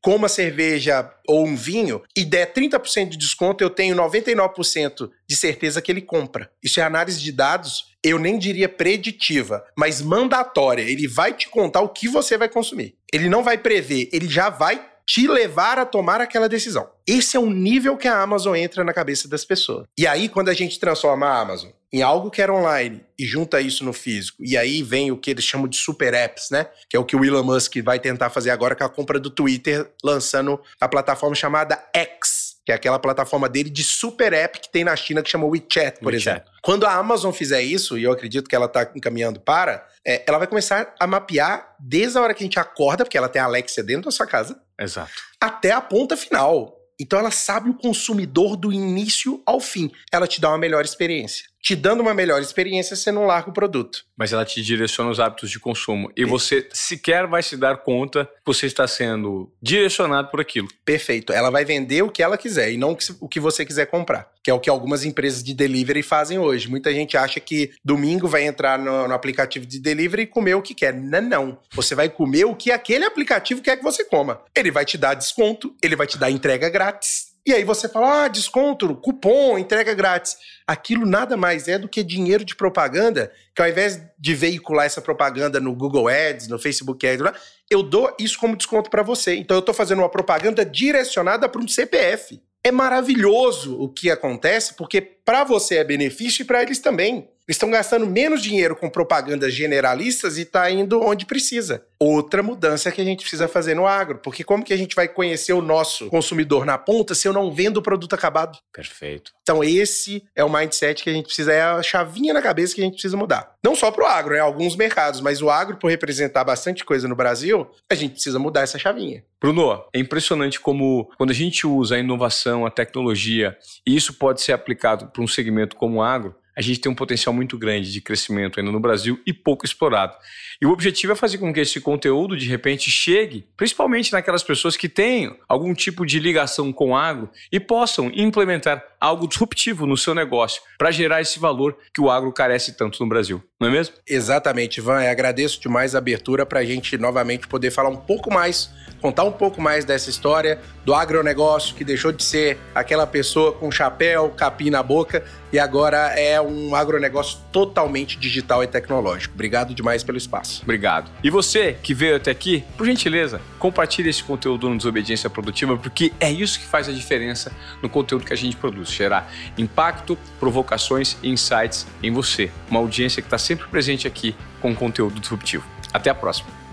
com 0.02 0.16
uma 0.16 0.28
cerveja 0.28 1.08
ou 1.28 1.46
um 1.46 1.54
vinho 1.54 2.02
e 2.16 2.24
der 2.24 2.52
30% 2.52 3.10
de 3.10 3.16
desconto, 3.16 3.62
eu 3.62 3.70
tenho 3.70 3.94
99% 3.94 5.08
de 5.28 5.36
certeza 5.36 5.80
que 5.80 5.92
ele 5.92 6.02
compra. 6.02 6.50
Isso 6.60 6.80
é 6.80 6.82
análise 6.82 7.20
de 7.20 7.30
dados 7.30 7.94
eu 8.04 8.18
nem 8.18 8.38
diria 8.38 8.68
preditiva, 8.68 9.64
mas 9.74 10.02
mandatória. 10.02 10.82
Ele 10.82 11.08
vai 11.08 11.32
te 11.32 11.48
contar 11.48 11.80
o 11.80 11.88
que 11.88 12.06
você 12.06 12.36
vai 12.36 12.50
consumir. 12.50 12.94
Ele 13.10 13.30
não 13.30 13.42
vai 13.42 13.56
prever, 13.56 14.10
ele 14.12 14.28
já 14.28 14.50
vai 14.50 14.84
te 15.06 15.26
levar 15.26 15.78
a 15.78 15.84
tomar 15.84 16.20
aquela 16.20 16.48
decisão. 16.48 16.88
Esse 17.06 17.36
é 17.36 17.40
o 17.40 17.50
nível 17.50 17.96
que 17.96 18.08
a 18.08 18.20
Amazon 18.20 18.56
entra 18.56 18.82
na 18.82 18.92
cabeça 18.92 19.28
das 19.28 19.44
pessoas. 19.44 19.86
E 19.98 20.06
aí, 20.06 20.28
quando 20.28 20.48
a 20.48 20.54
gente 20.54 20.78
transforma 20.78 21.26
a 21.26 21.40
Amazon 21.40 21.70
em 21.92 22.02
algo 22.02 22.30
que 22.30 22.42
era 22.42 22.52
online 22.52 23.04
e 23.16 23.24
junta 23.24 23.60
isso 23.60 23.84
no 23.84 23.92
físico, 23.92 24.42
e 24.42 24.56
aí 24.56 24.82
vem 24.82 25.12
o 25.12 25.16
que 25.16 25.30
eles 25.30 25.44
chamam 25.44 25.68
de 25.68 25.76
super 25.76 26.12
apps, 26.12 26.50
né? 26.50 26.66
Que 26.88 26.96
é 26.96 27.00
o 27.00 27.04
que 27.04 27.14
o 27.14 27.24
Elon 27.24 27.44
Musk 27.44 27.76
vai 27.84 28.00
tentar 28.00 28.30
fazer 28.30 28.50
agora 28.50 28.74
com 28.74 28.84
a 28.84 28.88
compra 28.88 29.20
do 29.20 29.30
Twitter, 29.30 29.88
lançando 30.02 30.60
a 30.80 30.88
plataforma 30.88 31.36
chamada 31.36 31.80
X 31.94 32.44
que 32.64 32.72
é 32.72 32.74
aquela 32.74 32.98
plataforma 32.98 33.48
dele 33.48 33.68
de 33.68 33.84
super 33.84 34.32
app 34.32 34.58
que 34.58 34.70
tem 34.70 34.84
na 34.84 34.96
China 34.96 35.22
que 35.22 35.28
chama 35.28 35.44
WeChat, 35.44 35.98
por 36.00 36.12
WeChat. 36.12 36.36
exemplo. 36.36 36.50
Quando 36.62 36.86
a 36.86 36.94
Amazon 36.94 37.30
fizer 37.30 37.60
isso, 37.60 37.98
e 37.98 38.04
eu 38.04 38.12
acredito 38.12 38.48
que 38.48 38.56
ela 38.56 38.66
está 38.66 38.90
encaminhando 38.94 39.38
para, 39.38 39.86
é, 40.06 40.24
ela 40.26 40.38
vai 40.38 40.46
começar 40.46 40.94
a 40.98 41.06
mapear 41.06 41.74
desde 41.78 42.16
a 42.16 42.22
hora 42.22 42.32
que 42.32 42.42
a 42.42 42.46
gente 42.46 42.58
acorda, 42.58 43.04
porque 43.04 43.18
ela 43.18 43.28
tem 43.28 43.42
a 43.42 43.44
Alexia 43.44 43.82
dentro 43.82 44.06
da 44.06 44.10
sua 44.10 44.26
casa, 44.26 44.58
Exato. 44.78 45.12
até 45.40 45.72
a 45.72 45.80
ponta 45.80 46.16
final. 46.16 46.76
Então 47.00 47.18
ela 47.18 47.30
sabe 47.30 47.70
o 47.70 47.74
consumidor 47.74 48.56
do 48.56 48.72
início 48.72 49.42
ao 49.44 49.60
fim. 49.60 49.90
Ela 50.12 50.28
te 50.28 50.40
dá 50.40 50.48
uma 50.48 50.58
melhor 50.58 50.84
experiência 50.84 51.53
te 51.64 51.74
dando 51.74 52.02
uma 52.02 52.12
melhor 52.12 52.42
experiência, 52.42 52.94
você 52.94 53.10
não 53.10 53.24
larga 53.24 53.48
o 53.48 53.52
produto. 53.52 54.04
Mas 54.14 54.34
ela 54.34 54.44
te 54.44 54.62
direciona 54.62 55.10
os 55.10 55.18
hábitos 55.18 55.50
de 55.50 55.58
consumo. 55.58 56.12
E 56.14 56.22
você 56.22 56.68
sequer 56.74 57.26
vai 57.26 57.42
se 57.42 57.56
dar 57.56 57.78
conta 57.78 58.26
que 58.26 58.42
você 58.44 58.66
está 58.66 58.86
sendo 58.86 59.50
direcionado 59.62 60.28
por 60.30 60.42
aquilo. 60.42 60.68
Perfeito. 60.84 61.32
Ela 61.32 61.50
vai 61.50 61.64
vender 61.64 62.02
o 62.02 62.10
que 62.10 62.22
ela 62.22 62.36
quiser 62.36 62.70
e 62.70 62.76
não 62.76 62.94
o 63.18 63.28
que 63.28 63.40
você 63.40 63.64
quiser 63.64 63.86
comprar. 63.86 64.28
Que 64.42 64.50
é 64.50 64.54
o 64.54 64.60
que 64.60 64.68
algumas 64.68 65.06
empresas 65.06 65.42
de 65.42 65.54
delivery 65.54 66.02
fazem 66.02 66.38
hoje. 66.38 66.68
Muita 66.68 66.92
gente 66.92 67.16
acha 67.16 67.40
que 67.40 67.72
domingo 67.82 68.28
vai 68.28 68.44
entrar 68.44 68.78
no, 68.78 69.08
no 69.08 69.14
aplicativo 69.14 69.64
de 69.64 69.80
delivery 69.80 70.24
e 70.24 70.26
comer 70.26 70.56
o 70.56 70.62
que 70.62 70.74
quer. 70.74 70.92
Não, 70.92 71.22
não. 71.22 71.58
Você 71.72 71.94
vai 71.94 72.10
comer 72.10 72.44
o 72.44 72.54
que 72.54 72.70
aquele 72.72 73.06
aplicativo 73.06 73.62
quer 73.62 73.78
que 73.78 73.82
você 73.82 74.04
coma. 74.04 74.42
Ele 74.54 74.70
vai 74.70 74.84
te 74.84 74.98
dar 74.98 75.14
desconto, 75.14 75.74
ele 75.82 75.96
vai 75.96 76.06
te 76.06 76.18
dar 76.18 76.30
entrega 76.30 76.68
grátis 76.68 77.33
e 77.46 77.52
aí 77.52 77.62
você 77.62 77.88
fala, 77.88 78.24
ah, 78.24 78.28
desconto, 78.28 78.94
cupom, 78.96 79.58
entrega 79.58 79.92
grátis. 79.92 80.36
Aquilo 80.66 81.04
nada 81.04 81.36
mais 81.36 81.68
é 81.68 81.78
do 81.78 81.88
que 81.88 82.02
dinheiro 82.02 82.42
de 82.42 82.56
propaganda, 82.56 83.30
que 83.54 83.60
ao 83.60 83.68
invés 83.68 84.00
de 84.18 84.34
veicular 84.34 84.86
essa 84.86 85.02
propaganda 85.02 85.60
no 85.60 85.74
Google 85.74 86.08
Ads, 86.08 86.48
no 86.48 86.58
Facebook 86.58 87.06
Ads, 87.06 87.22
eu 87.70 87.82
dou 87.82 88.14
isso 88.18 88.38
como 88.38 88.56
desconto 88.56 88.88
para 88.88 89.02
você. 89.02 89.36
Então 89.36 89.58
eu 89.58 89.60
estou 89.60 89.74
fazendo 89.74 89.98
uma 89.98 90.08
propaganda 90.08 90.64
direcionada 90.64 91.46
para 91.46 91.60
um 91.60 91.68
CPF. 91.68 92.40
É 92.64 92.72
maravilhoso 92.72 93.78
o 93.78 93.90
que 93.90 94.10
acontece, 94.10 94.72
porque 94.74 95.02
para 95.02 95.44
você 95.44 95.76
é 95.76 95.84
benefício 95.84 96.42
e 96.42 96.46
para 96.46 96.62
eles 96.62 96.78
também. 96.78 97.28
Estão 97.46 97.70
gastando 97.70 98.06
menos 98.06 98.42
dinheiro 98.42 98.74
com 98.74 98.88
propagandas 98.88 99.52
generalistas 99.52 100.38
e 100.38 100.42
está 100.42 100.70
indo 100.70 101.02
onde 101.02 101.26
precisa. 101.26 101.84
Outra 102.00 102.42
mudança 102.42 102.90
que 102.90 103.02
a 103.02 103.04
gente 103.04 103.20
precisa 103.20 103.46
fazer 103.46 103.74
no 103.74 103.86
agro, 103.86 104.18
porque 104.18 104.42
como 104.42 104.64
que 104.64 104.72
a 104.72 104.76
gente 104.78 104.96
vai 104.96 105.08
conhecer 105.08 105.52
o 105.52 105.60
nosso 105.60 106.08
consumidor 106.08 106.64
na 106.64 106.78
ponta 106.78 107.14
se 107.14 107.28
eu 107.28 107.34
não 107.34 107.52
vendo 107.52 107.76
o 107.76 107.82
produto 107.82 108.14
acabado? 108.14 108.58
Perfeito. 108.72 109.32
Então 109.42 109.62
esse 109.62 110.24
é 110.34 110.42
o 110.42 110.50
mindset 110.50 111.02
que 111.02 111.10
a 111.10 111.12
gente 111.12 111.26
precisa, 111.26 111.52
é 111.52 111.62
a 111.62 111.82
chavinha 111.82 112.32
na 112.32 112.40
cabeça 112.40 112.74
que 112.74 112.80
a 112.80 112.84
gente 112.84 112.94
precisa 112.94 113.16
mudar. 113.16 113.54
Não 113.62 113.76
só 113.76 113.90
para 113.90 114.04
o 114.04 114.06
agro, 114.06 114.34
é 114.34 114.40
alguns 114.40 114.74
mercados, 114.74 115.20
mas 115.20 115.42
o 115.42 115.50
agro, 115.50 115.76
por 115.76 115.90
representar 115.90 116.44
bastante 116.44 116.82
coisa 116.82 117.06
no 117.06 117.14
Brasil, 117.14 117.70
a 117.90 117.94
gente 117.94 118.12
precisa 118.12 118.38
mudar 118.38 118.62
essa 118.62 118.78
chavinha. 118.78 119.22
Bruno, 119.38 119.84
é 119.92 119.98
impressionante 119.98 120.58
como 120.58 121.10
quando 121.18 121.30
a 121.30 121.34
gente 121.34 121.66
usa 121.66 121.96
a 121.96 121.98
inovação, 121.98 122.64
a 122.64 122.70
tecnologia, 122.70 123.58
e 123.86 123.94
isso 123.94 124.14
pode 124.14 124.40
ser 124.40 124.52
aplicado 124.52 125.08
para 125.08 125.22
um 125.22 125.28
segmento 125.28 125.76
como 125.76 125.98
o 125.98 126.02
agro, 126.02 126.34
a 126.56 126.62
gente 126.62 126.80
tem 126.80 126.90
um 126.90 126.94
potencial 126.94 127.32
muito 127.32 127.58
grande 127.58 127.92
de 127.92 128.00
crescimento 128.00 128.58
ainda 128.58 128.70
no 128.70 128.80
Brasil 128.80 129.20
e 129.26 129.32
pouco 129.32 129.64
explorado. 129.64 130.16
E 130.60 130.66
o 130.66 130.70
objetivo 130.70 131.12
é 131.12 131.16
fazer 131.16 131.38
com 131.38 131.52
que 131.52 131.60
esse 131.60 131.80
conteúdo, 131.80 132.36
de 132.36 132.46
repente, 132.46 132.90
chegue, 132.90 133.46
principalmente 133.56 134.12
naquelas 134.12 134.42
pessoas 134.42 134.76
que 134.76 134.88
têm 134.88 135.36
algum 135.48 135.74
tipo 135.74 136.06
de 136.06 136.18
ligação 136.18 136.72
com 136.72 136.90
o 136.90 136.96
agro 136.96 137.28
e 137.50 137.58
possam 137.58 138.10
implementar 138.14 138.84
algo 139.00 139.28
disruptivo 139.28 139.86
no 139.86 139.96
seu 139.96 140.14
negócio 140.14 140.62
para 140.78 140.90
gerar 140.90 141.20
esse 141.20 141.38
valor 141.38 141.76
que 141.92 142.00
o 142.00 142.10
agro 142.10 142.32
carece 142.32 142.76
tanto 142.76 143.02
no 143.02 143.08
Brasil, 143.08 143.42
não 143.64 143.70
é 143.70 143.72
mesmo? 143.72 143.94
Exatamente, 144.06 144.78
Ivan. 144.78 145.02
Eu 145.02 145.10
agradeço 145.10 145.58
demais 145.58 145.94
a 145.94 145.98
abertura 145.98 146.44
para 146.44 146.60
a 146.60 146.64
gente 146.64 146.98
novamente 146.98 147.48
poder 147.48 147.70
falar 147.70 147.88
um 147.88 147.96
pouco 147.96 148.32
mais, 148.32 148.70
contar 149.00 149.24
um 149.24 149.32
pouco 149.32 149.60
mais 149.60 149.84
dessa 149.84 150.10
história 150.10 150.60
do 150.84 150.94
agronegócio 150.94 151.74
que 151.74 151.82
deixou 151.82 152.12
de 152.12 152.22
ser 152.22 152.58
aquela 152.74 153.06
pessoa 153.06 153.52
com 153.52 153.70
chapéu, 153.70 154.30
capim 154.36 154.68
na 154.68 154.82
boca 154.82 155.24
e 155.54 155.58
agora 155.58 155.98
é 156.18 156.40
um 156.40 156.74
agronegócio 156.74 157.38
totalmente 157.52 158.18
digital 158.18 158.64
e 158.64 158.66
tecnológico. 158.66 159.34
Obrigado 159.34 159.72
demais 159.72 160.02
pelo 160.02 160.18
espaço. 160.18 160.62
Obrigado. 160.64 161.08
E 161.22 161.30
você 161.30 161.76
que 161.80 161.94
veio 161.94 162.16
até 162.16 162.32
aqui, 162.32 162.64
por 162.76 162.84
gentileza, 162.84 163.40
compartilhe 163.60 164.10
esse 164.10 164.22
conteúdo 164.22 164.68
no 164.68 164.76
Desobediência 164.76 165.30
Produtiva, 165.30 165.76
porque 165.76 166.12
é 166.18 166.28
isso 166.28 166.58
que 166.58 166.66
faz 166.66 166.88
a 166.88 166.92
diferença 166.92 167.52
no 167.80 167.88
conteúdo 167.88 168.24
que 168.26 168.32
a 168.32 168.36
gente 168.36 168.56
produz. 168.56 168.90
Gerar 168.90 169.32
impacto, 169.56 170.18
provocações 170.40 171.16
e 171.22 171.30
insights 171.30 171.86
em 172.02 172.10
você. 172.10 172.50
Uma 172.68 172.80
audiência 172.80 173.22
que 173.22 173.26
está 173.28 173.38
sempre 173.54 173.68
presente 173.68 174.06
aqui 174.06 174.34
com 174.60 174.74
conteúdo 174.74 175.20
disruptivo. 175.20 175.64
Até 175.92 176.10
a 176.10 176.14
próxima. 176.14 176.63